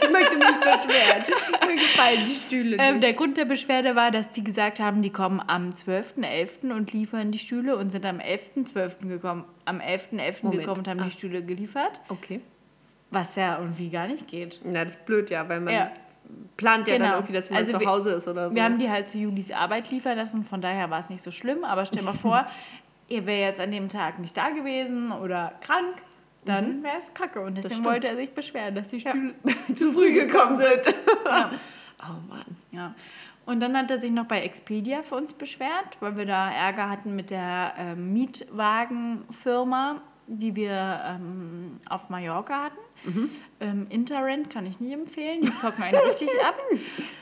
Ich 0.04 0.10
möchte 0.12 0.38
mich 0.38 0.48
beschweren. 0.60 1.24
Mir 1.68 1.76
gefallen 1.78 2.20
die 2.28 2.36
Stühle 2.36 2.78
Ähm, 2.78 3.00
der 3.00 3.14
Grund 3.14 3.38
der 3.38 3.46
Beschwerde 3.46 3.96
war, 3.96 4.12
dass 4.12 4.30
die 4.32 4.44
gesagt 4.44 4.82
haben, 4.82 5.02
die 5.02 5.10
kommen 5.10 5.42
am 5.48 5.70
12.11. 5.72 6.74
und 6.74 6.92
liefern 6.92 7.32
die 7.32 7.40
Stühle 7.40 7.78
und 7.78 7.92
sind 7.92 8.06
am 8.06 8.18
11.12. 8.20 9.08
gekommen. 9.08 9.46
Am 9.64 9.80
11.11. 9.80 10.44
Moment. 10.44 10.60
gekommen 10.62 10.80
und 10.80 10.88
haben 10.90 11.00
Ah. 11.00 11.06
die 11.06 11.12
Stühle 11.12 11.42
geliefert. 11.42 12.02
Okay. 12.10 12.42
Was 13.12 13.38
ja 13.38 13.58
irgendwie 13.58 13.90
gar 13.90 14.08
nicht 14.08 14.28
geht. 14.28 14.60
Na, 14.66 14.84
das 14.84 14.96
ist 14.96 15.06
blöd, 15.06 15.30
ja, 15.30 15.48
weil 15.48 15.62
man 15.62 15.74
Ja. 15.74 15.92
plant 16.58 16.90
ja 16.90 16.96
Genau. 16.96 17.06
dann 17.06 17.14
irgendwie, 17.20 17.34
dass 17.34 17.50
man 17.52 17.60
Also 17.60 17.72
zu 17.72 17.80
wir- 17.80 17.88
Hause 17.88 18.10
ist 18.12 18.28
oder 18.28 18.50
so. 18.50 18.56
Wir 18.56 18.66
haben 18.66 18.80
die 18.80 18.90
halt 18.90 19.08
zu 19.08 19.18
Julis 19.18 19.52
Arbeit 19.52 19.90
liefern 19.92 20.18
lassen, 20.18 20.44
von 20.44 20.60
daher 20.60 20.90
war 20.90 21.00
es 21.00 21.10
nicht 21.10 21.22
so 21.22 21.32
schlimm. 21.32 21.64
Aber 21.64 21.86
stell 21.86 22.04
mal 22.04 22.14
vor, 22.14 22.46
ihr 23.08 23.26
wäre 23.26 23.48
jetzt 23.48 23.62
an 23.62 23.72
dem 23.72 23.88
Tag 23.88 24.20
nicht 24.20 24.36
da 24.36 24.50
gewesen 24.50 25.14
oder 25.14 25.54
krank, 25.62 26.04
dann 26.46 26.84
wäre 26.84 26.98
es 26.98 27.14
kacke. 27.14 27.42
Und 27.42 27.56
deswegen 27.56 27.84
wollte 27.84 28.08
er 28.08 28.16
sich 28.16 28.32
beschweren, 28.32 28.76
dass 28.76 28.88
die 28.90 29.00
Stühle 29.00 29.34
zu 29.76 29.92
früh 29.92 30.14
gekommen 30.14 30.60
sind. 30.60 30.96
Ja. 31.26 31.52
Oh 32.02 32.16
Mann. 32.30 32.46
Ja. 32.72 32.96
Und 33.46 33.60
dann 33.60 33.76
hat 33.76 33.92
er 33.92 33.98
sich 33.98 34.12
noch 34.12 34.24
bei 34.24 34.40
Expedia 34.40 35.04
für 35.04 35.16
uns 35.16 35.34
beschwert, 35.34 35.98
weil 36.00 36.16
wir 36.16 36.26
da 36.26 36.50
Ärger 36.50 36.90
hatten 36.90 37.14
mit 37.14 37.30
der 37.30 37.74
ähm, 37.78 38.14
Mietwagenfirma, 38.14 40.02
die 40.32 40.56
wir 40.56 41.02
ähm, 41.06 41.80
auf 41.90 42.10
Mallorca 42.10 42.66
hatten. 42.66 43.30
Ähm, 43.60 43.88
Interrent 43.90 44.50
kann 44.52 44.66
ich 44.68 44.80
nicht 44.80 44.94
empfehlen, 44.94 45.42
die 45.42 45.56
zocken 45.56 45.84
einen 45.84 45.98
richtig 45.98 46.30
ab. 46.48 46.56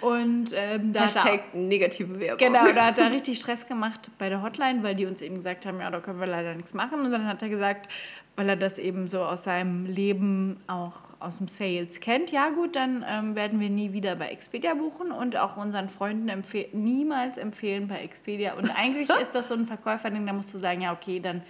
Und 0.01 0.51
ähm, 0.53 0.91
da 0.91 1.01
hat 1.01 1.15
er, 1.15 1.23
Hashtag 1.23 1.53
negative 1.53 2.19
Werbung. 2.19 2.37
genau, 2.37 2.65
da 2.73 2.87
hat 2.87 2.99
er 2.99 3.11
richtig 3.11 3.37
Stress 3.37 3.65
gemacht 3.65 4.11
bei 4.17 4.27
der 4.27 4.41
Hotline, 4.41 4.83
weil 4.83 4.95
die 4.95 5.05
uns 5.05 5.21
eben 5.21 5.35
gesagt 5.35 5.65
haben, 5.65 5.79
ja, 5.79 5.89
da 5.89 6.01
können 6.01 6.19
wir 6.19 6.27
leider 6.27 6.53
nichts 6.53 6.73
machen. 6.73 6.99
Und 6.99 7.11
dann 7.11 7.25
hat 7.25 7.41
er 7.41 7.49
gesagt, 7.49 7.87
weil 8.35 8.49
er 8.49 8.55
das 8.57 8.77
eben 8.77 9.07
so 9.07 9.21
aus 9.21 9.45
seinem 9.45 9.85
Leben 9.85 10.59
auch 10.67 10.93
aus 11.19 11.37
dem 11.37 11.47
Sales 11.47 11.99
kennt, 12.01 12.31
ja 12.31 12.49
gut, 12.49 12.75
dann 12.75 13.03
ähm, 13.07 13.35
werden 13.35 13.59
wir 13.59 13.69
nie 13.69 13.93
wieder 13.93 14.15
bei 14.15 14.27
Expedia 14.27 14.75
buchen 14.75 15.11
und 15.11 15.37
auch 15.37 15.57
unseren 15.57 15.89
Freunden 15.89 16.29
empfeh 16.29 16.67
niemals 16.73 17.37
empfehlen 17.37 17.87
bei 17.87 17.99
Expedia. 17.99 18.53
Und 18.53 18.69
eigentlich 18.77 19.09
ist 19.21 19.33
das 19.33 19.47
so 19.47 19.55
ein 19.55 19.65
Verkäuferding, 19.65 20.27
da 20.27 20.33
musst 20.33 20.53
du 20.53 20.59
sagen, 20.59 20.81
ja 20.81 20.93
okay, 20.93 21.19
dann 21.19 21.41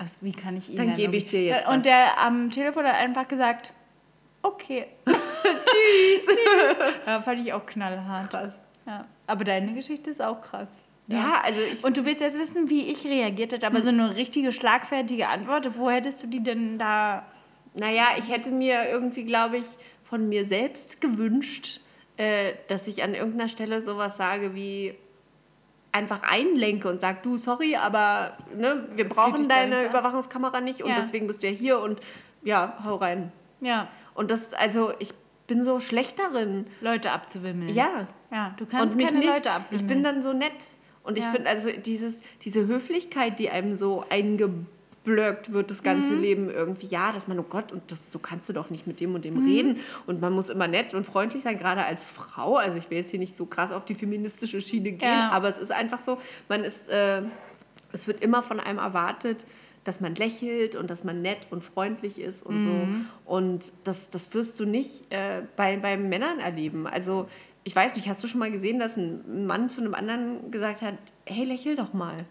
was, 0.00 0.22
wie 0.22 0.32
kann 0.32 0.56
ich 0.56 0.70
Ihnen 0.70 0.78
Dann 0.78 0.94
gebe 0.94 1.16
ich 1.16 1.26
dir 1.26 1.42
jetzt 1.42 1.66
Und 1.68 1.78
was. 1.78 1.84
der 1.84 2.18
am 2.18 2.50
Telefon 2.50 2.84
hat 2.84 2.94
einfach 2.94 3.28
gesagt, 3.28 3.72
okay. 4.42 4.86
Tschüss. 5.06 6.26
Tschüss. 6.26 6.76
Ja, 7.06 7.20
fand 7.20 7.40
ich 7.46 7.52
auch 7.52 7.66
knallhart. 7.66 8.30
Krass. 8.30 8.58
Ja. 8.86 9.06
Aber 9.26 9.44
deine 9.44 9.72
Geschichte 9.74 10.10
ist 10.10 10.22
auch 10.22 10.40
krass. 10.40 10.68
Ja, 11.06 11.40
also 11.44 11.60
ich. 11.60 11.82
Und 11.84 11.96
du 11.96 12.06
willst 12.06 12.20
jetzt 12.20 12.38
wissen, 12.38 12.70
wie 12.70 12.90
ich 12.90 13.04
reagiert 13.04 13.52
hätte, 13.52 13.66
aber 13.66 13.82
so 13.82 13.88
eine 13.88 14.14
richtige 14.16 14.52
schlagfertige 14.52 15.28
Antwort, 15.28 15.76
wo 15.76 15.90
hättest 15.90 16.22
du 16.22 16.28
die 16.28 16.42
denn 16.42 16.78
da? 16.78 17.26
Naja, 17.74 18.04
ich 18.18 18.30
hätte 18.30 18.50
mir 18.50 18.88
irgendwie, 18.90 19.24
glaube 19.24 19.58
ich, 19.58 19.66
von 20.02 20.28
mir 20.28 20.44
selbst 20.44 21.00
gewünscht, 21.00 21.80
äh, 22.16 22.52
dass 22.68 22.86
ich 22.86 23.02
an 23.02 23.14
irgendeiner 23.14 23.48
Stelle 23.48 23.82
sowas 23.82 24.16
sage 24.16 24.54
wie 24.54 24.94
einfach 25.92 26.22
einlenke 26.22 26.88
und 26.88 27.00
sage, 27.00 27.18
du, 27.22 27.36
sorry, 27.38 27.76
aber 27.76 28.36
ne, 28.56 28.86
wir 28.94 29.04
Das 29.04 29.16
brauchen 29.16 29.48
deine. 29.48 29.86
Überwachungskamera 29.86 30.60
nicht 30.60 30.82
und 30.82 30.90
Ja. 30.90 30.96
deswegen 30.96 31.26
bist 31.26 31.42
du 31.42 31.48
ja 31.48 31.52
hier 31.52 31.80
und 31.80 32.00
ja, 32.42 32.76
hau 32.84 32.96
rein. 32.96 33.32
Ja, 33.60 33.88
Und 34.14 34.30
das, 34.30 34.52
also 34.54 34.92
ich 34.98 35.12
bin 35.46 35.62
so 35.62 35.80
schlecht 35.80 36.18
darin. 36.18 36.66
Leute 36.80 37.10
abzuwimmeln. 37.12 37.74
Ja. 37.74 38.06
Ja, 38.30 38.54
du 38.56 38.64
kannst 38.66 38.92
und 38.92 38.96
mich 38.96 39.06
keine 39.08 39.18
nicht. 39.18 39.28
Leute 39.34 39.50
abwimmeln. 39.50 39.80
ich 39.80 39.86
bin 39.92 40.04
dann 40.04 40.22
so 40.22 40.32
nett. 40.32 40.68
Und 41.02 41.18
ich 41.18 41.24
Ja. 41.24 41.30
finde, 41.30 41.50
also 41.50 41.70
dieses, 41.70 42.22
diese 42.44 42.66
Höflichkeit, 42.66 43.38
die 43.38 43.50
einem 43.50 43.74
so 43.74 44.04
eingeblöckt 45.04 45.52
wird, 45.52 45.70
das 45.70 45.82
ganze 45.82 46.14
Mhm. 46.14 46.20
Leben 46.20 46.50
irgendwie, 46.50 46.86
ja, 46.86 47.12
dass 47.12 47.26
man, 47.28 47.38
oh 47.38 47.44
Gott, 47.48 47.72
und 47.72 47.82
das, 47.90 48.08
so 48.10 48.18
kannst 48.18 48.48
du 48.48 48.52
doch 48.52 48.70
nicht 48.70 48.86
mit 48.86 49.00
dem 49.00 49.14
und 49.14 49.24
dem 49.24 49.34
Mhm. 49.34 49.44
reden. 49.46 49.76
Und 50.06 50.20
man 50.20 50.32
muss 50.32 50.50
immer 50.50 50.68
nett 50.68 50.94
und 50.94 51.04
freundlich 51.04 51.42
sein, 51.42 51.56
gerade 51.56 51.84
als 51.84 52.04
Frau. 52.04 52.56
Also 52.56 52.76
ich 52.76 52.90
will 52.90 52.98
jetzt 52.98 53.10
hier 53.10 53.18
nicht 53.20 53.36
so 53.36 53.46
krass 53.46 53.72
auf 53.72 53.84
die 53.84 53.94
feministische 53.94 54.60
Schiene 54.60 54.92
gehen, 54.92 55.08
Ja. 55.08 55.30
aber 55.30 55.48
es 55.48 55.58
ist 55.58 55.72
einfach 55.72 55.98
so, 55.98 56.18
man 56.48 56.64
ist, 56.64 56.88
äh, 56.88 57.22
es 57.92 58.06
wird 58.06 58.22
immer 58.22 58.42
von 58.42 58.60
einem 58.60 58.78
erwartet, 58.78 59.46
dass 59.84 60.00
man 60.02 60.14
lächelt 60.14 60.76
und 60.76 60.90
dass 60.90 61.04
man 61.04 61.22
nett 61.22 61.48
und 61.50 61.64
freundlich 61.64 62.20
ist 62.20 62.42
und 62.42 62.56
Mhm. 62.58 62.62
so. 62.62 62.88
Und 63.32 63.72
das, 63.84 64.10
das 64.10 64.32
wirst 64.34 64.60
du 64.60 64.66
nicht 64.66 65.10
äh, 65.10 65.42
bei, 65.56 65.78
bei 65.78 65.96
Männern 65.96 66.38
erleben. 66.38 66.86
Also 66.86 67.26
ich 67.64 67.74
weiß 67.74 67.94
nicht, 67.94 68.06
hast 68.08 68.22
du 68.22 68.28
schon 68.28 68.40
mal 68.40 68.50
gesehen, 68.50 68.78
dass 68.78 68.96
ein 68.96 69.46
Mann 69.46 69.70
zu 69.70 69.80
einem 69.80 69.94
anderen 69.94 70.50
gesagt 70.50 70.82
hat, 70.82 70.94
hey, 71.26 71.44
lächel 71.44 71.76
doch 71.76 71.92
mal. 71.94 72.26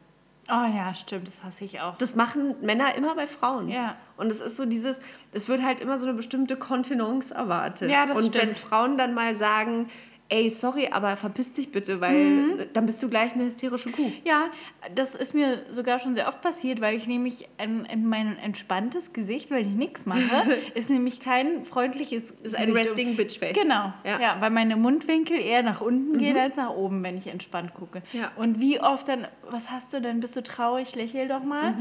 Oh 0.52 0.76
ja, 0.76 0.94
stimmt, 0.96 1.28
das 1.28 1.44
hasse 1.44 1.66
ich 1.66 1.82
auch. 1.82 1.98
Das 1.98 2.16
machen 2.16 2.56
Männer 2.62 2.96
immer 2.96 3.16
bei 3.16 3.28
Frauen. 3.28 3.70
Ja. 3.70 3.96
Und 4.18 4.32
es 4.32 4.42
ist 4.42 4.58
so 4.58 4.66
dieses, 4.66 5.00
es 5.32 5.48
wird 5.48 5.64
halt 5.64 5.82
immer 5.82 5.98
so 6.00 6.06
eine 6.06 6.16
bestimmte 6.16 6.58
Kontenance 6.58 7.34
erwartet. 7.34 7.90
Ja, 7.90 8.06
das 8.06 8.18
Und 8.18 8.34
wenn 8.36 8.54
stimmt. 8.54 8.58
Frauen 8.58 8.98
dann 8.98 9.14
mal 9.14 9.36
sagen, 9.36 9.90
ey, 10.32 10.50
sorry, 10.52 10.90
aber 10.92 11.18
verpiss 11.18 11.54
dich 11.54 11.72
bitte, 11.72 12.00
weil 12.02 12.24
Mhm. 12.24 12.60
dann 12.74 12.86
bist 12.86 13.02
du 13.02 13.10
gleich 13.10 13.34
eine 13.34 13.46
hysterische 13.46 13.90
Kuh. 13.92 14.12
Ja, 14.24 14.50
das 14.94 15.16
ist 15.16 15.34
mir 15.34 15.64
sogar 15.72 15.98
schon 16.00 16.14
sehr 16.14 16.28
oft 16.28 16.42
passiert, 16.42 16.82
weil 16.82 16.96
ich 16.96 17.08
nämlich 17.08 17.48
in, 17.62 17.86
in 17.86 18.08
mein 18.08 18.38
entspanntes 18.38 19.12
Gesicht, 19.12 19.50
weil 19.50 19.64
ich 19.64 19.74
nichts 19.74 20.06
mache, 20.06 20.20
ist 20.76 20.90
nämlich 20.92 21.20
kein 21.20 21.64
freundliches 21.66 22.32
ist 22.32 22.56
ein 22.56 22.68
Gesicht. 22.68 22.90
Resting 22.90 23.16
Bitch 23.16 23.40
Face. 23.40 23.58
Genau, 23.58 23.92
Ja. 24.06 24.20
ja. 24.22 24.38
weil 24.40 24.52
meine 24.52 24.76
Mundwinkel 24.76 25.40
eher 25.40 25.64
nach 25.64 25.82
unten 25.82 26.18
gehen 26.20 26.38
als 26.38 26.58
nach 26.58 26.70
oben, 26.70 27.02
wenn 27.04 27.18
ich 27.18 27.28
entspannt 27.28 27.74
gucke. 27.74 28.04
Ja. 28.14 28.32
Und 28.36 28.60
wie 28.60 28.80
oft 28.80 29.08
dann, 29.08 29.28
was 29.50 29.72
hast 29.72 29.92
du 29.94 30.00
denn, 30.00 30.20
bist 30.20 30.36
du 30.36 30.44
traurig, 30.44 30.96
lächel 30.96 31.28
doch 31.28 31.44
mal. 31.44 31.74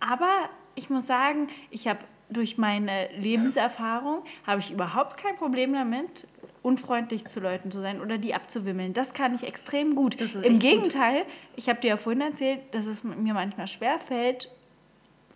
Aber 0.00 0.30
ich 0.76 0.90
muss 0.90 1.06
sagen, 1.06 1.48
ich 1.70 1.88
habe 1.88 2.00
durch 2.30 2.58
meine 2.58 3.08
Lebenserfahrung, 3.16 4.22
habe 4.46 4.60
ich 4.60 4.72
überhaupt 4.72 5.16
kein 5.16 5.36
Problem 5.36 5.72
damit, 5.72 6.26
unfreundlich 6.62 7.26
zu 7.26 7.40
Leuten 7.40 7.70
zu 7.70 7.80
sein 7.80 8.00
oder 8.00 8.18
die 8.18 8.34
abzuwimmeln. 8.34 8.94
Das 8.94 9.12
kann 9.12 9.34
ich 9.34 9.42
extrem 9.44 9.94
gut. 9.94 10.20
Im 10.20 10.26
echt 10.26 10.42
gut. 10.42 10.60
Gegenteil, 10.60 11.24
ich 11.56 11.68
habe 11.68 11.80
dir 11.80 11.88
ja 11.88 11.96
vorhin 11.96 12.22
erzählt, 12.22 12.60
dass 12.72 12.86
es 12.86 13.04
mir 13.04 13.34
manchmal 13.34 13.68
schwerfällt, 13.68 14.50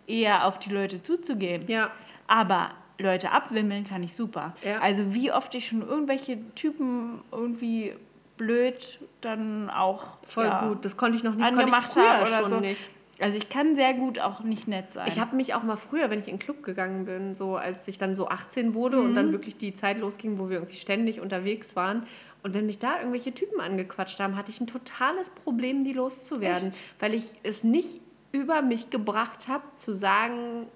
eher 0.07 0.45
auf 0.45 0.57
die 0.57 0.71
Leute 0.71 1.03
zuzugehen. 1.03 1.67
Ja. 1.67 1.91
Aber 2.27 2.71
Leute 2.97 3.31
abwimmeln 3.31 3.85
kann 3.85 4.03
ich 4.03 4.13
super. 4.13 4.55
Ja. 4.63 4.79
Also 4.79 5.13
wie 5.13 5.31
oft 5.31 5.53
ich 5.55 5.67
schon 5.67 5.81
irgendwelche 5.81 6.39
Typen 6.55 7.21
irgendwie 7.31 7.93
blöd 8.37 8.99
dann 9.21 9.69
auch 9.69 10.17
Voll 10.23 10.45
ja, 10.45 10.67
gut. 10.67 10.83
Das 10.85 10.97
konnte 10.97 11.17
ich 11.17 11.23
noch 11.23 11.35
nicht, 11.35 11.45
angemacht 11.45 11.95
habe 11.95 12.27
oder 12.27 12.47
so. 12.47 12.59
nicht. 12.59 12.87
Also 13.21 13.37
ich 13.37 13.49
kann 13.49 13.75
sehr 13.75 13.93
gut 13.93 14.19
auch 14.19 14.41
nicht 14.41 14.67
nett 14.67 14.93
sein. 14.93 15.07
Ich 15.07 15.19
habe 15.19 15.35
mich 15.35 15.53
auch 15.53 15.63
mal 15.63 15.75
früher, 15.75 16.09
wenn 16.09 16.19
ich 16.19 16.27
in 16.27 16.35
den 16.35 16.39
Club 16.39 16.63
gegangen 16.63 17.05
bin, 17.05 17.35
so 17.35 17.57
als 17.57 17.87
ich 17.87 17.97
dann 17.97 18.15
so 18.15 18.27
18 18.29 18.73
wurde 18.73 18.99
und 18.99 19.11
Mhm. 19.11 19.15
dann 19.15 19.31
wirklich 19.33 19.57
die 19.57 19.73
Zeit 19.73 19.99
losging, 19.99 20.37
wo 20.39 20.49
wir 20.49 20.57
irgendwie 20.57 20.75
ständig 20.75 21.19
unterwegs 21.19 21.75
waren. 21.75 22.07
Und 22.43 22.53
wenn 22.53 22.65
mich 22.65 22.79
da 22.79 22.97
irgendwelche 22.99 23.33
Typen 23.33 23.59
angequatscht 23.59 24.19
haben, 24.21 24.37
hatte 24.37 24.51
ich 24.51 24.61
ein 24.61 24.67
totales 24.67 25.29
Problem, 25.31 25.83
die 25.83 25.91
loszuwerden. 25.93 26.71
Weil 26.99 27.13
ich 27.13 27.33
es 27.43 27.65
nicht 27.65 27.99
über 28.31 28.61
mich 28.61 28.89
gebracht 28.89 29.47
habe, 29.49 29.63
zu 29.75 29.93
sagen, 29.93 30.67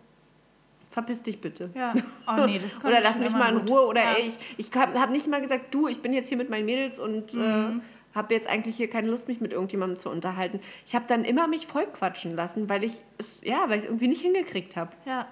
verpiss 0.91 1.23
dich 1.23 1.39
bitte. 1.39 1.69
ja. 1.73 1.93
Oh 2.27 2.41
nee, 2.45 2.59
das 2.61 2.83
Oder 2.83 2.99
lass 3.01 3.19
mich 3.19 3.31
mal 3.31 3.51
in. 3.57 3.67
Ruhe. 3.67 3.87
Oder 3.87 4.03
ja. 4.03 4.13
ey, 4.17 4.27
ich, 4.27 4.37
ich 4.57 4.69
habe 4.77 5.11
nicht 5.11 5.27
mal 5.27 5.41
gesagt, 5.41 5.73
du, 5.73 5.87
ich 5.87 6.01
bin 6.01 6.13
jetzt 6.13 6.27
hier 6.29 6.37
mit 6.37 6.49
meinen 6.49 6.65
Mädels 6.65 6.99
und 6.99 7.33
Mhm. 7.33 7.41
äh, 7.41 7.81
habe 8.15 8.33
jetzt 8.33 8.47
eigentlich 8.47 8.75
hier 8.75 8.89
keine 8.89 9.09
Lust, 9.09 9.27
mich 9.27 9.41
mit 9.41 9.53
irgendjemandem 9.53 9.99
zu 9.99 10.09
unterhalten. 10.09 10.59
Ich 10.85 10.95
habe 10.95 11.05
dann 11.07 11.23
immer 11.25 11.47
mich 11.47 11.67
vollquatschen 11.67 12.35
lassen, 12.35 12.69
weil 12.69 12.83
ich 12.83 13.01
es, 13.17 13.41
ja, 13.43 13.69
weil 13.69 13.79
ich 13.79 13.85
irgendwie 13.85 14.07
nicht 14.07 14.21
hingekriegt 14.21 14.75
habe. 14.75 14.91
Ja. 15.05 15.27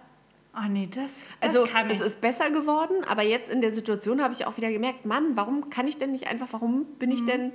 Oh 0.54 0.68
nee, 0.70 0.86
das, 0.94 1.30
das 1.40 1.56
Also 1.56 1.72
kann 1.72 1.88
ich. 1.88 1.94
es 1.94 2.02
ist 2.02 2.20
besser 2.20 2.52
geworden, 2.52 3.06
aber 3.08 3.22
jetzt 3.22 3.50
in 3.50 3.62
der 3.62 3.72
Situation 3.72 4.22
habe 4.22 4.34
ich 4.34 4.46
auch 4.46 4.58
wieder 4.58 4.70
gemerkt, 4.70 5.06
Mann, 5.06 5.38
warum 5.38 5.70
kann 5.70 5.88
ich 5.88 5.98
denn 5.98 6.12
nicht 6.12 6.28
einfach, 6.28 6.48
warum 6.52 6.84
bin 7.00 7.10
Mhm. 7.10 7.16
ich 7.16 7.24
denn, 7.26 7.54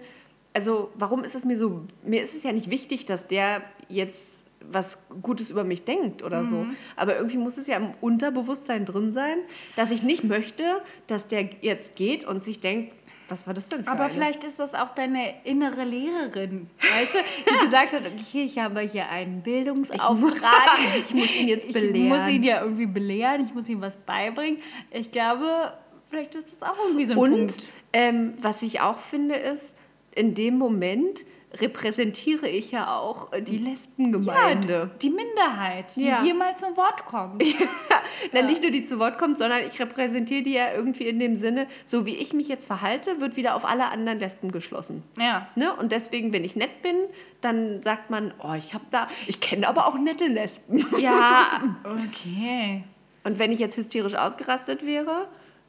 also 0.54 0.90
warum 0.94 1.22
ist 1.22 1.34
es 1.34 1.44
mir 1.44 1.58
so, 1.58 1.82
mir 2.04 2.22
ist 2.22 2.34
es 2.34 2.42
ja 2.42 2.52
nicht 2.52 2.70
wichtig, 2.70 3.04
dass 3.04 3.28
der 3.28 3.60
jetzt 3.90 4.44
was 4.68 5.04
Gutes 5.22 5.50
über 5.50 5.62
mich 5.62 5.84
denkt 5.84 6.22
oder 6.24 6.44
so. 6.46 6.56
Mhm. 6.56 6.76
Aber 6.96 7.16
irgendwie 7.16 7.36
muss 7.36 7.56
es 7.58 7.66
ja 7.68 7.76
im 7.76 7.90
Unterbewusstsein 8.00 8.84
drin 8.86 9.12
sein, 9.12 9.38
dass 9.76 9.90
ich 9.90 10.02
nicht 10.02 10.24
möchte, 10.24 10.64
dass 11.06 11.28
der 11.28 11.48
jetzt 11.60 11.94
geht 11.96 12.24
und 12.24 12.42
sich 12.42 12.58
denkt, 12.60 12.92
was 13.28 13.46
war 13.46 13.54
das 13.54 13.68
denn 13.68 13.82
für 13.84 13.90
Aber 13.90 14.04
eine? 14.04 14.12
vielleicht 14.12 14.44
ist 14.44 14.58
das 14.60 14.74
auch 14.74 14.94
deine 14.94 15.34
innere 15.44 15.84
Lehrerin, 15.84 16.68
weißt 16.78 17.14
du, 17.14 17.18
die 17.50 17.58
gesagt 17.64 17.92
hat, 17.92 18.02
okay, 18.06 18.44
ich 18.44 18.58
habe 18.58 18.80
hier 18.80 19.08
einen 19.08 19.42
Bildungsauftrag. 19.42 20.52
Ich 21.04 21.14
muss 21.14 21.34
ihn 21.34 21.48
jetzt 21.48 21.66
Ich 21.68 21.72
belehren. 21.74 22.08
muss 22.08 22.28
ihn 22.28 22.42
ja 22.42 22.60
irgendwie 22.62 22.86
belehren, 22.86 23.44
ich 23.44 23.54
muss 23.54 23.68
ihm 23.68 23.80
was 23.80 23.96
beibringen. 23.98 24.58
Ich 24.90 25.10
glaube, 25.10 25.72
vielleicht 26.10 26.34
ist 26.34 26.50
das 26.52 26.62
auch 26.68 26.76
irgendwie 26.84 27.04
so 27.04 27.12
ein 27.14 27.18
Und 27.18 27.36
Punkt. 27.36 27.68
ähm, 27.92 28.34
was 28.40 28.62
ich 28.62 28.80
auch 28.80 28.98
finde, 28.98 29.34
ist, 29.36 29.76
in 30.14 30.34
dem 30.34 30.56
Moment 30.58 31.24
repräsentiere 31.60 32.48
ich 32.48 32.70
ja 32.72 32.96
auch 32.98 33.32
äh, 33.32 33.42
die 33.42 33.58
Lesbengemeinde. 33.58 34.72
Ja, 34.72 34.98
die 35.02 35.10
Minderheit, 35.10 35.96
die 35.96 36.06
Ja. 36.06 36.22
hier 36.22 36.34
mal 36.34 36.56
zum 36.56 36.76
Wort 36.76 37.04
kommt. 37.06 37.42
Na, 38.32 38.42
nicht 38.42 38.62
nur 38.62 38.70
die 38.70 38.82
zu 38.82 38.98
Wort 38.98 39.18
kommt, 39.18 39.38
sondern 39.38 39.60
ich 39.66 39.78
repräsentiere 39.80 40.42
die 40.42 40.54
ja 40.54 40.72
irgendwie 40.74 41.04
in 41.08 41.18
dem 41.18 41.36
Sinne, 41.36 41.66
so 41.84 42.06
wie 42.06 42.16
ich 42.16 42.32
mich 42.32 42.48
jetzt 42.48 42.66
verhalte, 42.66 43.20
wird 43.20 43.36
wieder 43.36 43.54
auf 43.56 43.64
alle 43.64 43.86
anderen 43.90 44.18
Lesben 44.18 44.50
geschlossen. 44.52 45.02
Ja. 45.18 45.48
Ne? 45.56 45.74
Und 45.74 45.92
deswegen, 45.92 46.32
wenn 46.32 46.44
ich 46.44 46.56
nett 46.56 46.82
bin, 46.82 46.96
dann 47.40 47.82
sagt 47.82 48.10
man, 48.10 48.32
oh, 48.42 48.54
ich 48.56 48.74
habe 48.74 48.84
da, 48.90 49.08
ich 49.26 49.40
kenne 49.40 49.68
aber 49.68 49.86
auch 49.86 49.98
nette 49.98 50.26
Lesben. 50.26 50.84
Ja, 50.98 51.62
okay. 51.84 52.84
Und 53.24 53.38
wenn 53.38 53.52
ich 53.52 53.58
jetzt 53.58 53.76
hysterisch 53.76 54.14
ausgerastet 54.14 54.86
wäre, 54.86 55.28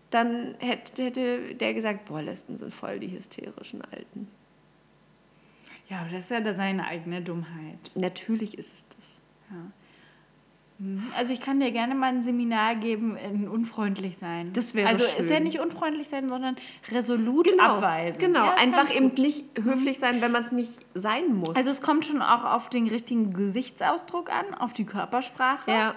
dann 0.09 0.55
hätte, 0.59 1.03
hätte 1.03 1.55
der 1.55 1.73
gesagt, 1.73 2.05
boah, 2.05 2.21
Lesben 2.21 2.57
sind 2.57 2.73
voll 2.73 2.99
die 2.99 3.11
hysterischen 3.11 3.81
Alten. 3.91 4.29
Ja, 5.89 5.99
aber 6.01 6.09
das 6.11 6.19
ist 6.25 6.31
ja 6.31 6.41
da 6.41 6.53
seine 6.53 6.85
eigene 6.85 7.21
Dummheit. 7.21 7.91
Natürlich 7.95 8.57
ist 8.57 8.73
es 8.73 8.85
das. 8.97 9.21
Also 11.17 11.33
ich 11.33 11.41
kann 11.41 11.59
dir 11.59 11.71
gerne 11.71 11.95
mal 11.95 12.09
ein 12.13 12.21
Seminar 12.21 12.75
geben 12.75 13.17
in 13.17 13.47
unfreundlich 13.47 14.17
sein. 14.17 14.53
Das 14.53 14.75
wäre 14.75 14.87
Also 14.87 15.03
ist 15.03 15.27
ja 15.27 15.37
schön. 15.37 15.43
nicht 15.43 15.59
unfreundlich 15.59 16.07
sein, 16.07 16.29
sondern 16.29 16.55
resolut 16.91 17.47
abweisen. 17.59 18.19
Genau, 18.19 18.45
Ja, 18.45 18.53
einfach 18.55 18.93
eben 18.93 19.11
nicht 19.15 19.45
höflich 19.59 19.97
sein, 19.97 20.21
wenn 20.21 20.31
man 20.31 20.43
es 20.43 20.51
nicht 20.51 20.79
sein 20.93 21.33
muss. 21.33 21.55
Also 21.55 21.71
es 21.71 21.81
kommt 21.81 22.05
schon 22.05 22.21
auch 22.21 22.45
auf 22.45 22.69
den 22.69 22.87
richtigen 22.87 23.33
Gesichtsausdruck 23.33 24.29
an, 24.31 24.53
auf 24.53 24.73
die 24.73 24.85
Körpersprache. 24.85 25.71
ja. 25.71 25.95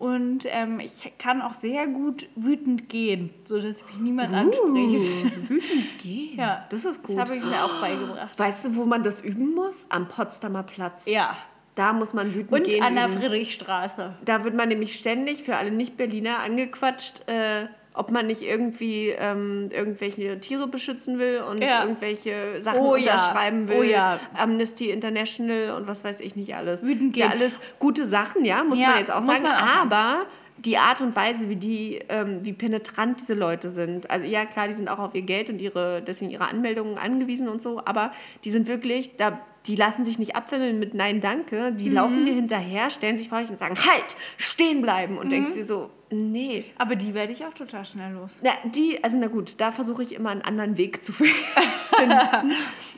Und 0.00 0.46
ähm, 0.48 0.80
ich 0.80 1.12
kann 1.18 1.42
auch 1.42 1.52
sehr 1.52 1.86
gut 1.86 2.26
wütend 2.34 2.88
gehen, 2.88 3.28
sodass 3.44 3.84
mich 3.84 3.96
niemand 3.98 4.32
Uh, 4.32 4.36
anspricht. 4.36 5.48
wütend 5.50 5.98
gehen. 6.02 6.38
Ja, 6.38 6.64
das 6.70 6.86
ist 6.86 7.02
gut. 7.02 7.10
Das 7.18 7.28
habe 7.28 7.36
ich 7.36 7.44
mir 7.44 7.62
auch 7.62 7.80
beigebracht. 7.82 8.36
Weißt 8.38 8.64
du, 8.64 8.76
wo 8.76 8.86
man 8.86 9.02
das 9.02 9.20
üben 9.20 9.54
muss? 9.54 9.86
Am 9.90 10.08
Potsdamer 10.08 10.62
Platz. 10.62 11.04
Ja. 11.06 11.36
Da 11.74 11.92
muss 11.92 12.14
man 12.14 12.34
wütend 12.34 12.50
Und 12.50 12.64
gehen 12.64 12.82
an 12.82 12.94
der 12.94 13.08
üben. 13.08 13.18
Friedrichstraße. 13.20 14.14
Da 14.24 14.42
wird 14.44 14.54
man 14.54 14.68
nämlich 14.70 14.98
ständig 14.98 15.42
für 15.42 15.56
alle 15.56 15.70
Nicht-Berliner 15.70 16.38
angequatscht, 16.40 17.28
äh, 17.28 17.66
ob 18.00 18.10
man 18.10 18.26
nicht 18.28 18.40
irgendwie 18.40 19.10
ähm, 19.10 19.68
irgendwelche 19.70 20.40
Tiere 20.40 20.68
beschützen 20.68 21.18
will 21.18 21.42
und 21.48 21.60
Ja. 21.60 21.82
irgendwelche 21.82 22.32
Sachen 22.60 22.80
Oh 22.80 22.94
unterschreiben 22.94 23.68
will. 23.68 23.76
Oh 23.80 23.82
ja. 23.82 24.18
Amnesty 24.34 24.88
International 24.88 25.72
und 25.76 25.86
was 25.86 26.02
weiß 26.02 26.20
ich 26.20 26.34
nicht 26.34 26.54
alles. 26.54 26.82
Wütend 26.82 27.14
ja, 27.18 27.28
alles 27.28 27.60
gute 27.78 28.06
Sachen, 28.06 28.46
ja, 28.46 28.64
muss 28.64 28.78
man 28.78 28.96
jetzt 28.98 29.10
auch 29.12 29.20
sagen. 29.20 29.44
auch 29.44 29.50
sagen. 29.50 29.90
Aber 29.90 30.16
die 30.56 30.78
Art 30.78 31.02
und 31.02 31.14
Weise, 31.14 31.50
wie 31.50 31.56
die, 31.56 32.00
ähm, 32.08 32.38
wie 32.42 32.54
penetrant 32.54 33.20
diese 33.20 33.34
Leute 33.34 33.68
sind. 33.68 34.10
Also 34.10 34.24
ja, 34.26 34.46
klar, 34.46 34.66
die 34.66 34.72
sind 34.72 34.88
auch 34.88 34.98
auf 34.98 35.14
ihr 35.14 35.22
Geld 35.22 35.50
und 35.50 35.60
ihre, 35.60 36.00
deswegen 36.00 36.30
ihre 36.30 36.48
Anmeldungen 36.48 36.96
angewiesen 36.96 37.48
und 37.48 37.60
so, 37.60 37.82
aber 37.84 38.12
die 38.44 38.50
sind 38.50 38.66
wirklich, 38.66 39.16
da, 39.16 39.40
die 39.66 39.76
lassen 39.76 40.04
sich 40.04 40.18
nicht 40.18 40.36
abwimmeln 40.36 40.78
mit 40.78 40.94
Nein, 40.94 41.20
danke. 41.20 41.70
Mhm. 41.72 41.76
Die 41.76 41.88
laufen 41.90 42.24
dir 42.24 42.34
hinterher, 42.34 42.90
stellen 42.90 43.16
sich 43.16 43.28
vor 43.28 43.40
dich 43.40 43.50
und 43.50 43.58
sagen, 43.58 43.76
halt, 43.76 44.16
stehen 44.38 44.80
bleiben. 44.82 45.18
Und 45.18 45.26
Mhm. 45.26 45.30
denkst 45.30 45.54
dir 45.54 45.64
so, 45.64 45.90
nee. 46.10 46.64
Aber 46.78 46.96
die 46.96 47.14
werde 47.14 47.32
ich 47.32 47.44
auch 47.44 47.52
total 47.54 47.84
schnell 47.84 48.12
los. 48.14 48.40
Na, 48.42 48.50
die, 48.64 49.02
also 49.04 49.18
na 49.18 49.26
gut, 49.28 49.60
da 49.60 49.70
versuche 49.72 50.02
ich 50.02 50.14
immer 50.14 50.30
einen 50.30 50.42
anderen 50.42 50.76
Weg 50.78 51.04
zu 51.04 51.12
finden. 51.12 52.52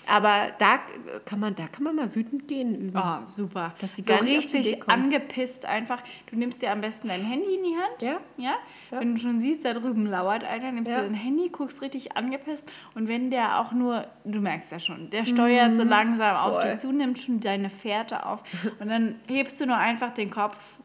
aber 0.08 0.50
da 0.58 0.80
kann 1.24 1.40
man, 1.40 1.54
da 1.54 1.66
kann 1.66 1.84
man 1.84 1.96
mal 1.96 2.14
wütend 2.14 2.48
gehen 2.48 2.74
üben. 2.74 2.98
Oh, 2.98 3.26
super. 3.26 3.74
Dass 3.80 3.92
die 3.94 4.02
so 4.02 4.14
auf 4.14 4.22
richtig 4.22 4.88
angepisst 4.88 5.66
einfach. 5.66 6.02
Du 6.30 6.36
nimmst 6.36 6.62
dir 6.62 6.72
am 6.72 6.80
besten 6.80 7.08
dein 7.08 7.20
Handy 7.22 7.54
in 7.56 7.62
die 7.64 7.76
Hand. 7.76 8.02
Ja. 8.02 8.20
ja. 8.36 8.54
Wenn 8.90 9.14
du 9.14 9.20
schon 9.20 9.38
siehst, 9.40 9.64
da 9.64 9.72
drüben 9.74 10.06
lauert 10.06 10.44
einer, 10.44 10.72
nimmst 10.72 10.90
Ja. 10.92 10.98
du 10.98 11.04
dein 11.04 11.14
Handy, 11.14 11.48
guckst 11.50 11.82
richtig 11.82 12.16
angepisst. 12.16 12.70
Und 12.94 13.08
wenn 13.08 13.30
der 13.30 13.60
auch 13.60 13.72
nur, 13.72 14.06
du 14.24 14.40
merkst 14.40 14.72
ja 14.72 14.78
schon, 14.78 15.10
der 15.10 15.24
steuert 15.26 15.76
so 15.76 15.82
langsam 15.84 16.36
auf 16.36 16.52
Mhm. 16.52 16.52
voll. 16.52 16.61
dich 16.61 16.61
zu, 16.78 16.92
nimmt 16.92 17.18
schon 17.18 17.40
deine 17.40 17.70
Fährte 17.70 18.26
auf. 18.26 18.42
Und 18.80 18.88
dann 18.88 19.16
hebst 19.26 19.60
du 19.60 19.66
nur 19.66 19.76
einfach 19.76 20.12
den 20.12 20.30
Kopf 20.30 20.78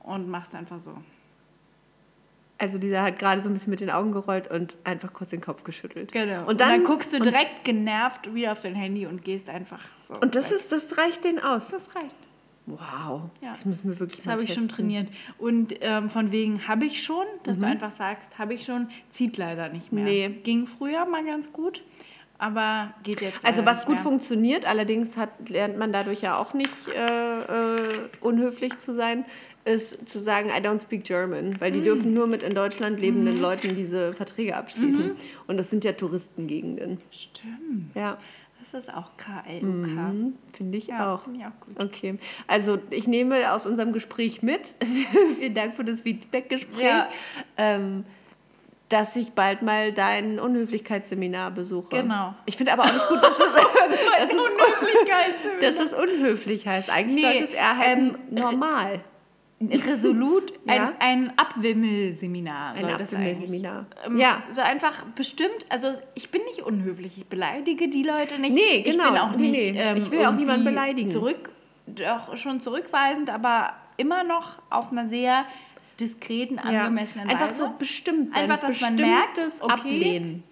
und 0.00 0.28
machst 0.28 0.54
einfach 0.54 0.78
so. 0.80 0.94
Also 2.60 2.78
dieser 2.78 3.02
hat 3.02 3.18
gerade 3.20 3.40
so 3.40 3.48
ein 3.48 3.52
bisschen 3.52 3.70
mit 3.70 3.80
den 3.80 3.90
Augen 3.90 4.10
gerollt 4.10 4.50
und 4.50 4.76
einfach 4.82 5.12
kurz 5.12 5.30
den 5.30 5.40
Kopf 5.40 5.62
geschüttelt. 5.62 6.10
Genau. 6.10 6.44
Und 6.48 6.60
dann, 6.60 6.82
guckst 6.82 7.12
du 7.12 7.18
und, 7.18 7.26
direkt 7.26 7.64
genervt 7.64 8.34
wieder 8.34 8.50
auf 8.52 8.62
dein 8.62 8.74
Handy 8.74 9.06
und 9.06 9.22
gehst 9.22 9.48
einfach 9.48 9.78
so. 10.00 10.14
und 10.14 10.34
das 10.34 10.50
weg. 10.50 10.56
ist, 10.58 10.72
das 10.72 10.98
reicht 10.98 11.22
denen 11.24 11.38
aus. 11.38 11.68
das 11.68 11.94
reicht. 11.94 12.16
Wow. 12.66 13.22
Ja. 13.40 13.50
Das 13.50 13.64
müssen 13.64 13.88
wir 13.90 14.00
wirklich 14.00 14.24
Das 14.24 14.26
habe 14.32 14.42
ich 14.42 14.52
schon 14.54 14.68
trainiert. 14.68 15.08
Und 15.38 15.74
ähm, 15.80 16.10
von 16.10 16.32
wegen 16.32 16.66
habe 16.66 16.84
ich 16.84 17.02
schon, 17.02 17.24
dass 17.44 17.58
Mhm. 17.58 17.62
du 17.62 17.66
einfach 17.68 17.90
sagst, 17.92 18.38
habe 18.38 18.54
ich 18.54 18.64
schon, 18.64 18.88
zieht 19.10 19.36
leider 19.36 19.68
nicht 19.68 19.92
mehr. 19.92 20.04
Nee. 20.04 20.28
Ging 20.42 20.66
früher 20.66 21.06
mal 21.06 21.24
ganz 21.24 21.52
gut, 21.52 21.82
aber 22.38 22.94
geht 23.02 23.20
jetzt 23.20 23.44
Also 23.44 23.66
was 23.66 23.84
gut 23.84 23.96
mehr. 23.96 24.02
funktioniert, 24.02 24.66
allerdings 24.66 25.16
hat, 25.16 25.48
lernt 25.48 25.76
man 25.78 25.92
dadurch 25.92 26.20
ja 26.22 26.36
auch 26.38 26.54
nicht 26.54 26.88
äh, 26.88 27.40
äh, 27.40 28.08
unhöflich 28.20 28.78
zu 28.78 28.94
sein, 28.94 29.24
ist 29.64 30.08
zu 30.08 30.18
sagen, 30.18 30.48
I 30.48 30.60
don't 30.64 30.80
speak 30.80 31.04
German, 31.04 31.60
weil 31.60 31.70
Mm. 31.72 31.74
die 31.74 31.82
dürfen 31.82 32.14
nur 32.14 32.26
mit 32.26 32.42
in 32.42 32.54
Deutschland 32.54 33.00
lebenden 33.00 33.36
Mhm. 33.36 33.42
Leuten 33.42 33.74
diese 33.74 34.12
Verträge 34.12 34.56
abschließen. 34.56 35.10
Und 35.46 35.56
das 35.58 35.68
sind 35.68 35.84
ja 35.84 35.92
Touristengegenden. 35.92 36.98
Stimmt. 37.10 37.94
Ja, 37.94 38.16
Das 38.60 38.74
ist 38.74 38.92
auch 38.94 39.12
KLUK. 39.16 39.62
mhm, 39.62 40.34
finde 40.52 40.78
ich 40.78 40.88
Ja, 40.88 41.14
auch. 41.14 41.22
finde 41.24 41.40
ich 41.40 41.46
auch 41.46 41.60
gut. 41.66 41.80
Okay, 41.80 42.18
also 42.48 42.78
ich 42.90 43.06
nehme 43.06 43.52
aus 43.52 43.66
unserem 43.66 43.92
Gespräch 43.92 44.42
mit, 44.42 44.74
vielen 45.38 45.54
Dank 45.54 45.74
für 45.76 45.84
das 45.84 46.00
Feedback-Gespräch, 46.02 46.82
Ja. 46.84 47.08
ähm, 47.56 48.04
dass 48.88 49.14
ich 49.16 49.32
bald 49.32 49.62
mal 49.62 49.92
dein 49.92 50.40
Unhöflichkeitsseminar 50.40 51.50
besuche. 51.50 51.90
Genau. 52.02 52.34
Ich 52.46 52.56
finde 52.56 52.72
aber 52.72 52.84
auch 52.84 52.92
nicht 52.92 53.08
gut, 53.08 53.22
dass 53.22 53.38
es, 53.38 53.46
dass 54.18 54.30
es, 54.30 55.78
dass 55.78 55.86
es 55.86 55.92
unhöflich 55.98 56.66
heißt. 56.66 56.88
Eigentlich 56.90 57.16
Nee, 57.16 57.22
sollte 57.30 57.44
es 57.44 57.54
eher 57.54 57.76
heißen 57.78 58.08
ähm, 58.08 58.18
normal. 58.34 59.00
Resolut, 59.60 60.52
ein, 60.68 60.76
Ja. 60.76 60.92
ein 61.00 61.32
Abwimmelseminar. 61.36 62.74
Ein 62.74 62.80
soll 62.80 62.96
das 62.96 63.12
Abwimmelseminar. 63.12 63.86
Ähm, 64.06 64.16
Ja. 64.18 64.42
So 64.50 64.60
einfach 64.60 65.04
bestimmt, 65.16 65.66
also 65.68 65.88
ich 66.14 66.30
bin 66.30 66.42
nicht 66.44 66.60
unhöflich, 66.62 67.18
ich 67.18 67.26
beleidige 67.26 67.88
die 67.88 68.04
Leute 68.04 68.40
nicht. 68.40 68.54
Nee, 68.54 68.84
Ich 68.86 68.96
genau. 68.96 69.10
bin 69.10 69.18
auch 69.20 69.36
Nee, 69.36 69.50
nicht. 69.50 69.72
nee. 69.74 69.80
Ähm, 69.80 69.96
Ich 69.96 70.10
will 70.12 70.24
auch 70.24 70.32
niemanden 70.32 70.64
beleidigen. 70.64 71.10
Zurück, 71.10 71.50
doch 71.86 72.36
schon 72.36 72.60
zurückweisend, 72.60 73.30
aber 73.30 73.72
immer 73.96 74.22
noch 74.22 74.58
auf 74.70 74.92
einer 74.92 75.08
sehr 75.08 75.44
diskreten, 76.00 76.56
Ja. 76.56 76.62
angemessenen 76.84 77.28
Einfach 77.28 77.46
Weise. 77.48 77.56
so 77.64 77.70
bestimmt 77.78 78.32
sein. 78.32 78.42
Einfach, 78.50 78.58
dass 78.58 78.80
man 78.80 78.94
merkt, 78.94 79.38
okay, 79.60 79.72
Ablehnen. 79.72 80.42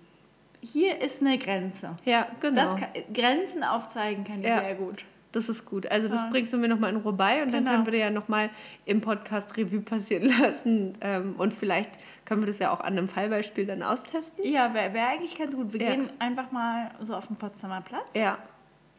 Hier 0.61 1.01
ist 1.01 1.20
eine 1.20 1.38
Grenze. 1.38 1.97
Ja, 2.05 2.26
genau. 2.40 2.61
Das 2.62 2.76
kann, 2.76 2.88
Grenzen 3.14 3.62
aufzeigen 3.62 4.24
kann 4.24 4.40
ich 4.40 4.47
Ja. 4.49 4.59
sehr 4.61 4.74
gut. 4.74 5.05
Das 5.32 5.49
ist 5.51 5.66
gut. 5.66 5.86
Also 5.90 6.09
das 6.09 6.22
Ja. 6.22 6.28
bringst 6.30 6.53
du 6.53 6.57
mir 6.57 6.66
nochmal 6.66 6.90
in 6.90 6.97
Ruhe 6.97 7.12
bei 7.12 7.42
und 7.42 7.53
dann 7.53 7.61
Genau. 7.64 7.72
können 7.72 7.86
wir 7.86 7.92
dir 7.92 7.99
ja 7.99 8.11
nochmal 8.11 8.49
im 8.86 9.01
Podcast 9.03 9.57
Revue 9.57 9.80
passieren 9.80 10.22
lassen. 10.40 10.94
Ähm, 11.03 11.34
und 11.36 11.53
vielleicht 11.53 11.90
können 12.24 12.40
wir 12.42 12.47
das 12.47 12.59
ja 12.59 12.72
auch 12.72 12.80
an 12.80 12.86
einem 12.97 13.07
Fallbeispiel 13.07 13.66
dann 13.66 13.82
austesten. 13.82 14.44
Ja, 14.47 14.72
wäre 14.72 14.94
wär 14.94 15.09
eigentlich 15.09 15.36
ganz 15.38 15.55
gut. 15.55 15.72
Wir 15.74 15.82
Ja. 15.82 15.90
gehen 15.90 16.11
einfach 16.18 16.51
mal 16.53 16.90
so 17.03 17.14
auf 17.14 17.26
den 17.26 17.36
Potsdamer 17.36 17.82
Platz. 17.82 18.07
Ja, 18.14 18.38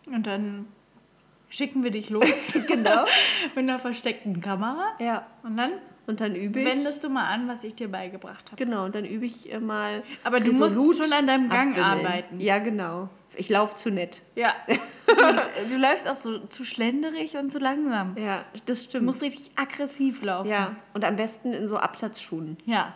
Und 0.05 0.25
dann 0.27 0.67
schicken 1.49 1.83
wir 1.83 1.91
dich 1.91 2.09
los. 2.11 2.23
genau. 2.67 3.03
mit 3.55 3.57
einer 3.63 3.79
versteckten 3.79 4.39
Kamera. 4.39 4.91
Ja, 4.99 5.25
Und 5.43 5.57
dann 5.57 5.71
und 6.07 6.19
dann 6.21 6.35
übe 6.35 6.59
ich. 6.61 6.65
wendest 6.65 7.03
du 7.03 7.09
mal 7.09 7.25
an, 7.27 7.47
was 7.47 7.63
ich 7.63 7.75
dir 7.75 7.89
beigebracht 7.89 8.51
habe. 8.51 8.55
Genau, 8.63 8.85
und 8.85 8.95
dann 8.95 9.05
übe 9.05 9.25
ich 9.25 9.51
äh, 9.53 9.59
mal. 9.59 10.01
Aber 10.23 10.39
du 10.39 10.51
musst 10.53 10.75
schon 11.03 11.13
an 11.13 11.27
deinem 11.27 11.49
Gang 11.49 11.77
abwimmeln. 11.77 12.05
arbeiten. 12.07 12.39
Ja, 12.39 12.57
genau. 12.59 13.09
Ich 13.35 13.49
laufe 13.49 13.75
zu 13.75 13.91
nett. 13.91 14.23
Ja. 14.35 14.55
du, 14.67 15.69
du 15.69 15.77
läufst 15.77 16.07
auch 16.09 16.15
so 16.15 16.39
zu 16.47 16.65
schlenderig 16.65 17.37
und 17.37 17.51
zu 17.51 17.59
langsam. 17.59 18.17
Ja, 18.17 18.45
das 18.65 18.83
Du 18.83 18.89
stimmt. 18.89 19.05
musst 19.05 19.21
richtig 19.21 19.51
aggressiv 19.55 20.23
laufen. 20.23 20.49
ja, 20.49 20.75
und 20.95 21.05
am 21.05 21.15
besten 21.17 21.53
in 21.53 21.67
so 21.67 21.77
Absatzschuhen. 21.77 22.57
Ja. 22.65 22.95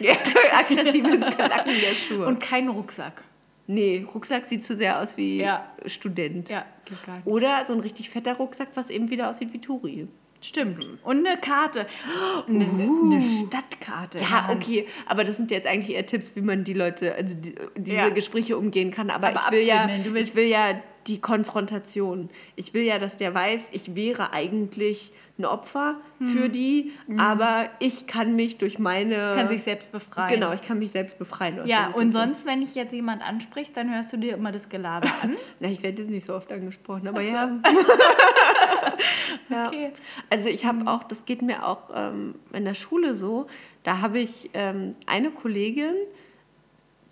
Ja, 0.00 0.12
aggressives 0.58 1.20
Knacken 1.20 1.72
der 1.80 1.94
Schuhe. 1.94 2.26
Und 2.26 2.40
kein 2.40 2.68
Rucksack. 2.68 3.22
nee, 3.66 4.04
Rucksack 4.14 4.44
sieht 4.46 4.64
zu 4.64 4.74
sehr 4.74 5.00
aus 5.00 5.16
wie 5.16 5.38
Ja. 5.40 5.72
Student. 5.86 6.48
Ja, 6.50 6.64
geht 6.84 7.02
gar 7.04 7.16
nicht. 7.16 7.26
Oder 7.26 7.64
so 7.66 7.72
ein 7.72 7.80
richtig 7.80 8.10
fetter 8.10 8.34
Rucksack, 8.34 8.68
was 8.74 8.90
eben 8.90 9.08
wieder 9.10 9.30
aussieht 9.30 9.52
wie 9.52 9.60
Turi. 9.60 10.08
Stimmt. 10.44 10.86
Und 11.04 11.26
eine 11.26 11.38
Karte. 11.38 11.86
Eine, 12.46 12.66
eine 12.66 13.22
Stadtkarte. 13.22 14.18
Ja, 14.18 14.50
okay, 14.52 14.86
aber 15.06 15.24
das 15.24 15.38
sind 15.38 15.50
jetzt 15.50 15.66
eigentlich 15.66 15.96
eher 15.96 16.04
Tipps, 16.04 16.36
wie 16.36 16.42
man 16.42 16.64
die 16.64 16.74
Leute, 16.74 17.14
also 17.14 17.34
die, 17.38 17.54
diese 17.76 17.96
Ja. 17.96 18.08
Gespräche 18.10 18.58
umgehen 18.58 18.90
kann. 18.90 19.08
Aber, 19.08 19.28
Aber 19.28 19.40
ich 19.40 19.50
will 19.50 19.66
ja, 19.66 19.88
ich 20.14 20.34
will 20.34 20.50
ja 20.50 20.78
die 21.06 21.18
Konfrontation. 21.20 22.28
Ich 22.56 22.74
will 22.74 22.82
ja, 22.82 22.98
dass 22.98 23.16
der 23.16 23.32
weiß, 23.34 23.68
ich 23.72 23.94
wäre 23.94 24.34
eigentlich 24.34 25.12
ein 25.36 25.44
Opfer 25.46 25.96
Mhm. 26.20 26.26
für 26.26 26.48
die, 26.48 26.92
aber 27.18 27.68
ich 27.80 28.06
kann 28.06 28.36
mich 28.36 28.56
durch 28.58 28.78
meine 28.78 29.32
Kann 29.34 29.48
sich 29.48 29.64
selbst 29.64 29.90
befreien. 29.90 30.28
genau, 30.28 30.52
ich 30.52 30.62
kann 30.62 30.78
mich 30.78 30.92
selbst 30.92 31.18
befreien. 31.18 31.58
Ja, 31.66 31.88
und 31.88 32.12
sonst, 32.12 32.46
wenn 32.46 32.62
ich 32.62 32.76
jetzt 32.76 32.92
jemand 32.92 33.20
anspricht, 33.20 33.76
dann 33.76 33.92
hörst 33.92 34.12
du 34.12 34.16
dir 34.16 34.34
immer 34.34 34.52
das 34.52 34.68
Gelaber 34.68 35.08
an. 35.22 35.34
Na, 35.60 35.68
ich 35.68 35.82
werde 35.82 36.02
jetzt 36.02 36.10
nicht 36.12 36.24
so 36.24 36.34
oft 36.34 36.52
angesprochen, 36.52 37.08
aber 37.08 37.20
ja. 37.20 37.50
ja. 39.48 39.66
Okay. 39.66 39.90
Also 40.30 40.48
ich 40.48 40.64
habe 40.66 40.86
auch, 40.86 41.02
das 41.04 41.24
geht 41.24 41.42
mir 41.42 41.66
auch 41.66 41.90
ähm, 41.94 42.36
in 42.52 42.64
der 42.64 42.74
Schule 42.74 43.14
so, 43.16 43.46
da 43.82 44.00
habe 44.00 44.20
ich 44.20 44.50
ähm, 44.54 44.92
eine 45.06 45.30
Kollegin, 45.30 45.94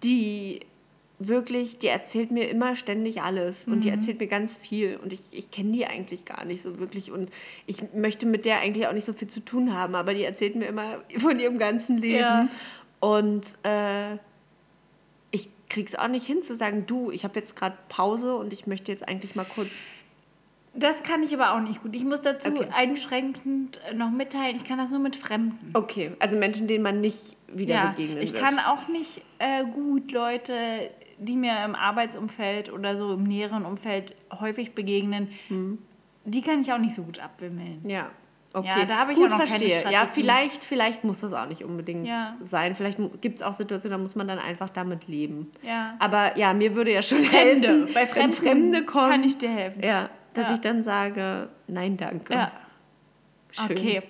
die 0.05 0.61
wirklich, 1.29 1.79
die 1.79 1.87
erzählt 1.89 2.31
mir 2.31 2.49
immer 2.49 2.77
ständig 2.77 3.23
alles 3.23 3.67
und 3.67 3.83
die 3.85 3.89
erzählt 3.91 4.19
mir 4.21 4.27
ganz 4.27 4.57
viel 4.57 4.99
und 5.03 5.13
ich, 5.13 5.21
ich 5.33 5.51
kenne 5.51 5.73
die 5.73 5.87
eigentlich 5.87 6.25
gar 6.25 6.45
nicht 6.45 6.63
so 6.63 6.79
wirklich 6.79 7.11
und 7.11 7.31
ich 7.67 7.93
möchte 7.95 8.27
mit 8.27 8.45
der 8.45 8.61
eigentlich 8.61 8.87
auch 8.87 8.93
nicht 8.93 9.05
so 9.05 9.13
viel 9.13 9.29
zu 9.29 9.41
tun 9.41 9.75
haben, 9.75 9.95
aber 9.95 10.15
die 10.15 10.25
erzählt 10.25 10.57
mir 10.57 10.67
immer 10.67 10.99
von 11.19 11.39
ihrem 11.39 11.59
ganzen 11.59 11.99
Leben 11.99 12.19
Ja. 12.19 12.49
und 13.01 13.47
äh, 13.65 14.15
ich 15.31 15.49
krieg's 15.69 15.95
auch 15.95 16.09
nicht 16.09 16.27
hin 16.27 16.43
zu 16.43 16.55
sagen, 16.55 16.85
du, 16.87 17.11
ich 17.11 17.25
habe 17.25 17.39
jetzt 17.39 17.57
gerade 17.57 17.77
Pause 17.89 18.37
und 18.37 18.53
ich 18.53 18.67
möchte 18.67 18.93
jetzt 18.93 19.09
eigentlich 19.09 19.35
mal 19.35 19.45
kurz 19.47 19.87
Das 20.75 21.03
kann 21.03 21.23
ich 21.23 21.35
aber 21.35 21.53
auch 21.55 21.61
nicht 21.61 21.83
gut. 21.83 21.95
Ich 21.95 22.05
muss 22.05 22.23
dazu 22.23 22.49
Okay. 22.49 22.67
einschränkend 22.73 23.79
noch 23.95 24.11
mitteilen, 24.11 24.57
ich 24.57 24.65
kann 24.65 24.79
das 24.79 24.91
nur 24.91 25.01
mit 25.01 25.17
Fremden. 25.17 25.71
Okay, 25.75 26.13
also 26.19 26.37
Menschen, 26.37 26.67
denen 26.67 26.83
man 26.83 27.01
nicht 27.03 27.37
wieder 27.49 27.75
Ja, 27.75 27.91
begegnen 27.91 28.23
ich 28.23 28.33
wird. 28.33 28.43
kann 28.43 28.59
auch 28.59 28.89
nicht 28.89 29.21
äh, 29.39 29.65
gut 29.65 30.11
Leute, 30.13 30.91
die 31.23 31.37
mir 31.37 31.65
im 31.65 31.75
Arbeitsumfeld 31.75 32.73
oder 32.73 32.97
so 32.97 33.15
im 33.15 33.23
näheren 33.25 33.65
Umfeld 33.65 34.15
häufig 34.41 34.75
begegnen, 34.75 35.29
Hm. 35.49 35.79
die 36.25 36.43
kann 36.43 36.61
ich 36.61 36.73
auch 36.73 36.79
nicht 36.79 36.95
so 36.95 37.03
gut 37.05 37.19
abwimmeln. 37.19 37.81
Ja. 37.87 38.11
Okay, 38.55 38.69
Ja, 38.81 38.85
da 38.85 38.97
habe 38.99 39.13
ich 39.13 39.17
gut 39.19 39.29
auch 39.29 39.39
noch 39.39 39.45
keine 39.47 39.49
verstehe. 39.49 39.77
Ja, 39.77 39.81
Strategie. 39.81 40.11
vielleicht, 40.13 40.63
vielleicht 40.65 41.05
muss 41.05 41.21
das 41.21 41.33
auch 41.33 41.47
nicht 41.49 41.65
unbedingt 41.65 42.07
Ja. 42.07 42.37
sein. 42.43 42.75
Vielleicht 42.75 42.99
gibt 43.23 43.37
es 43.37 43.43
auch 43.43 43.55
Situationen, 43.55 43.97
da 43.97 44.03
muss 44.03 44.15
man 44.15 44.29
dann 44.29 44.39
einfach 44.39 44.69
damit 44.69 45.09
leben. 45.09 45.51
Ja. 45.63 45.95
Aber 45.99 46.37
ja, 46.37 46.53
mir 46.53 46.75
würde 46.75 46.93
ja 46.93 47.03
schon 47.03 47.21
Fremde. 47.23 47.67
helfen, 47.69 47.95
Bei 47.95 48.01
wenn 48.03 48.07
Fremden 48.09 48.33
Fremde 48.37 48.85
kommen. 48.85 49.11
kann 49.11 49.25
ich 49.25 49.39
dir 49.39 49.49
helfen. 49.49 49.83
Ja, 49.83 50.11
dass 50.35 50.49
Ja. 50.49 50.55
ich 50.55 50.61
dann 50.61 50.83
sage, 50.83 51.49
nein, 51.67 51.97
danke. 51.97 52.35
Ja. 52.35 52.53
Schön. 53.53 53.71
Okay. 53.79 54.03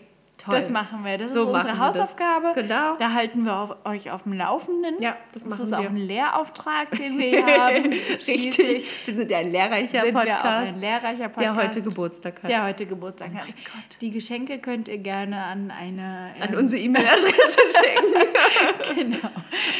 Toll. 0.45 0.55
Das 0.57 0.70
machen 0.70 1.05
wir. 1.05 1.18
Das 1.18 1.32
So 1.32 1.43
ist 1.43 1.47
unsere 1.47 1.64
wir 1.64 1.70
das. 1.70 1.78
Hausaufgabe. 1.78 2.53
Genau. 2.55 2.97
Da 2.99 3.12
halten 3.12 3.45
wir 3.45 3.57
auf, 3.57 3.76
euch 3.84 4.11
auf 4.11 4.24
dem 4.24 4.32
Laufenden. 4.32 5.01
Ja, 5.01 5.16
das 5.32 5.45
Das 5.45 5.51
machen 5.53 5.62
ist 5.64 5.72
auch 5.72 5.80
wir. 5.82 5.88
ein 5.90 5.97
Lehrauftrag, 5.97 6.90
den 6.90 7.18
wir 7.18 7.28
hier 7.45 7.47
haben. 7.47 7.93
Richtig. 8.26 8.86
Wir 9.07 9.14
sind 9.14 9.30
ja 9.30 9.38
ein 9.38 9.51
lehrreicher 9.53 10.03
sind 10.03 10.14
wir 10.14 10.20
auch 10.20 10.24
Podcast, 10.24 10.74
ein 10.74 10.80
lehrreicher 10.80 11.28
Podcast. 11.28 11.38
der 11.40 11.55
heute 11.57 11.82
Geburtstag 11.82 12.43
hat. 12.43 12.51
Der 12.51 12.64
heute 12.64 12.86
Geburtstag 12.86 13.30
Oh 13.34 13.38
hat. 13.38 13.47
Gott. 13.47 14.01
Die 14.01 14.11
Geschenke 14.11 14.59
könnt 14.59 14.88
ihr 14.88 14.99
gerne 14.99 15.45
an 15.45 15.70
eine... 15.70 16.32
An 16.40 16.53
ähm, 16.53 16.59
unsere 16.59 16.82
E-Mail-Adresse 16.82 17.61
schicken. 18.95 19.11
Genau. 19.12 19.28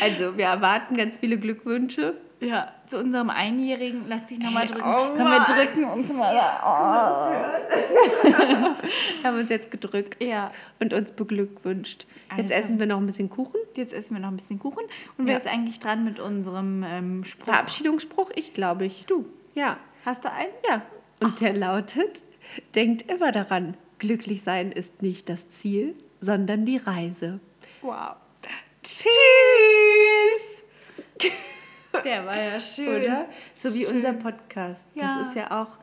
Also, 0.01 0.37
wir 0.37 0.45
erwarten 0.47 0.97
ganz 0.97 1.17
viele 1.17 1.39
Glückwünsche. 1.39 2.15
Ja, 2.45 2.73
zu 2.87 2.99
unserem 2.99 3.31
Einjährigen. 3.31 4.07
Lass 4.09 4.25
dich 4.27 4.39
nochmal 4.41 4.67
drücken. 4.67 4.83
oh 4.85 5.15
Können 5.17 5.31
wir 5.31 5.45
drücken 5.45 5.85
uns 5.85 6.13
mal. 6.13 6.35
Wir 6.35 6.43
haben 9.25 9.39
uns 9.39 9.49
jetzt 9.49 9.71
gedrückt 9.71 10.17
Oh. 10.21 10.25
Ja. 10.29 10.51
und 10.81 10.93
uns 10.93 11.13
beglückwünscht. 11.13 12.07
Jetzt 12.37 12.53
Also. 12.53 12.55
essen 12.67 12.81
wir 12.81 12.87
noch 12.87 12.99
ein 12.99 13.07
bisschen 13.07 13.31
Kuchen. 13.31 13.61
Jetzt 13.77 13.93
essen 13.93 14.15
wir 14.15 14.21
noch 14.21 14.29
ein 14.31 14.37
bisschen 14.37 14.59
Kuchen. 14.59 14.83
Und 15.19 15.27
wer 15.27 15.35
Ja. 15.35 15.39
ist 15.39 15.47
eigentlich 15.47 15.79
dran 15.79 16.05
mit 16.05 16.19
unserem 16.19 16.85
ähm, 16.89 17.23
Spruch? 17.25 17.45
Verabschiedungsspruch, 17.47 18.31
ich 18.35 18.53
glaube 18.53 18.87
ich. 18.87 19.05
Du. 19.07 19.27
Ja. 19.55 19.77
Hast 20.05 20.25
du 20.25 20.33
einen? 20.33 20.51
Ja. 20.69 20.83
Und 21.21 21.41
der 21.41 21.53
lautet, 21.55 22.25
denkt 22.75 23.03
immer 23.11 23.31
daran, 23.31 23.77
glücklich 24.01 24.43
sein 24.43 24.73
ist 24.73 25.01
nicht 25.01 25.29
das 25.29 25.49
Ziel, 25.51 25.95
sondern 26.21 26.65
die 26.65 26.79
Reise. 26.79 27.39
Wow. 27.83 28.17
Tschüss! 28.83 29.07
Der 32.05 32.27
war 32.27 32.37
ja 32.37 32.61
schön. 32.61 33.03
Oder? 33.03 33.27
So 33.55 33.73
wie 33.75 33.85
Schön. 33.85 33.97
unser 33.97 34.13
Podcast. 34.15 34.87
Ja. 34.95 35.19
Das 35.19 35.29
ist 35.29 35.37
ja 35.37 35.63
auch 35.63 35.79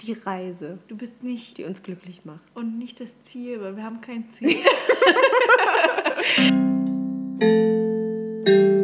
die 0.00 0.12
Reise, 0.12 0.78
Du 0.88 0.96
bist 0.96 1.22
nicht 1.22 1.58
die 1.58 1.64
uns 1.64 1.82
glücklich 1.82 2.24
macht. 2.24 2.44
und 2.54 2.78
nicht 2.78 3.00
das 3.00 3.20
Ziel, 3.20 3.60
weil 3.60 3.76
wir 3.76 3.84
haben 3.84 4.00
kein 4.00 4.30
Ziel. 4.32 4.56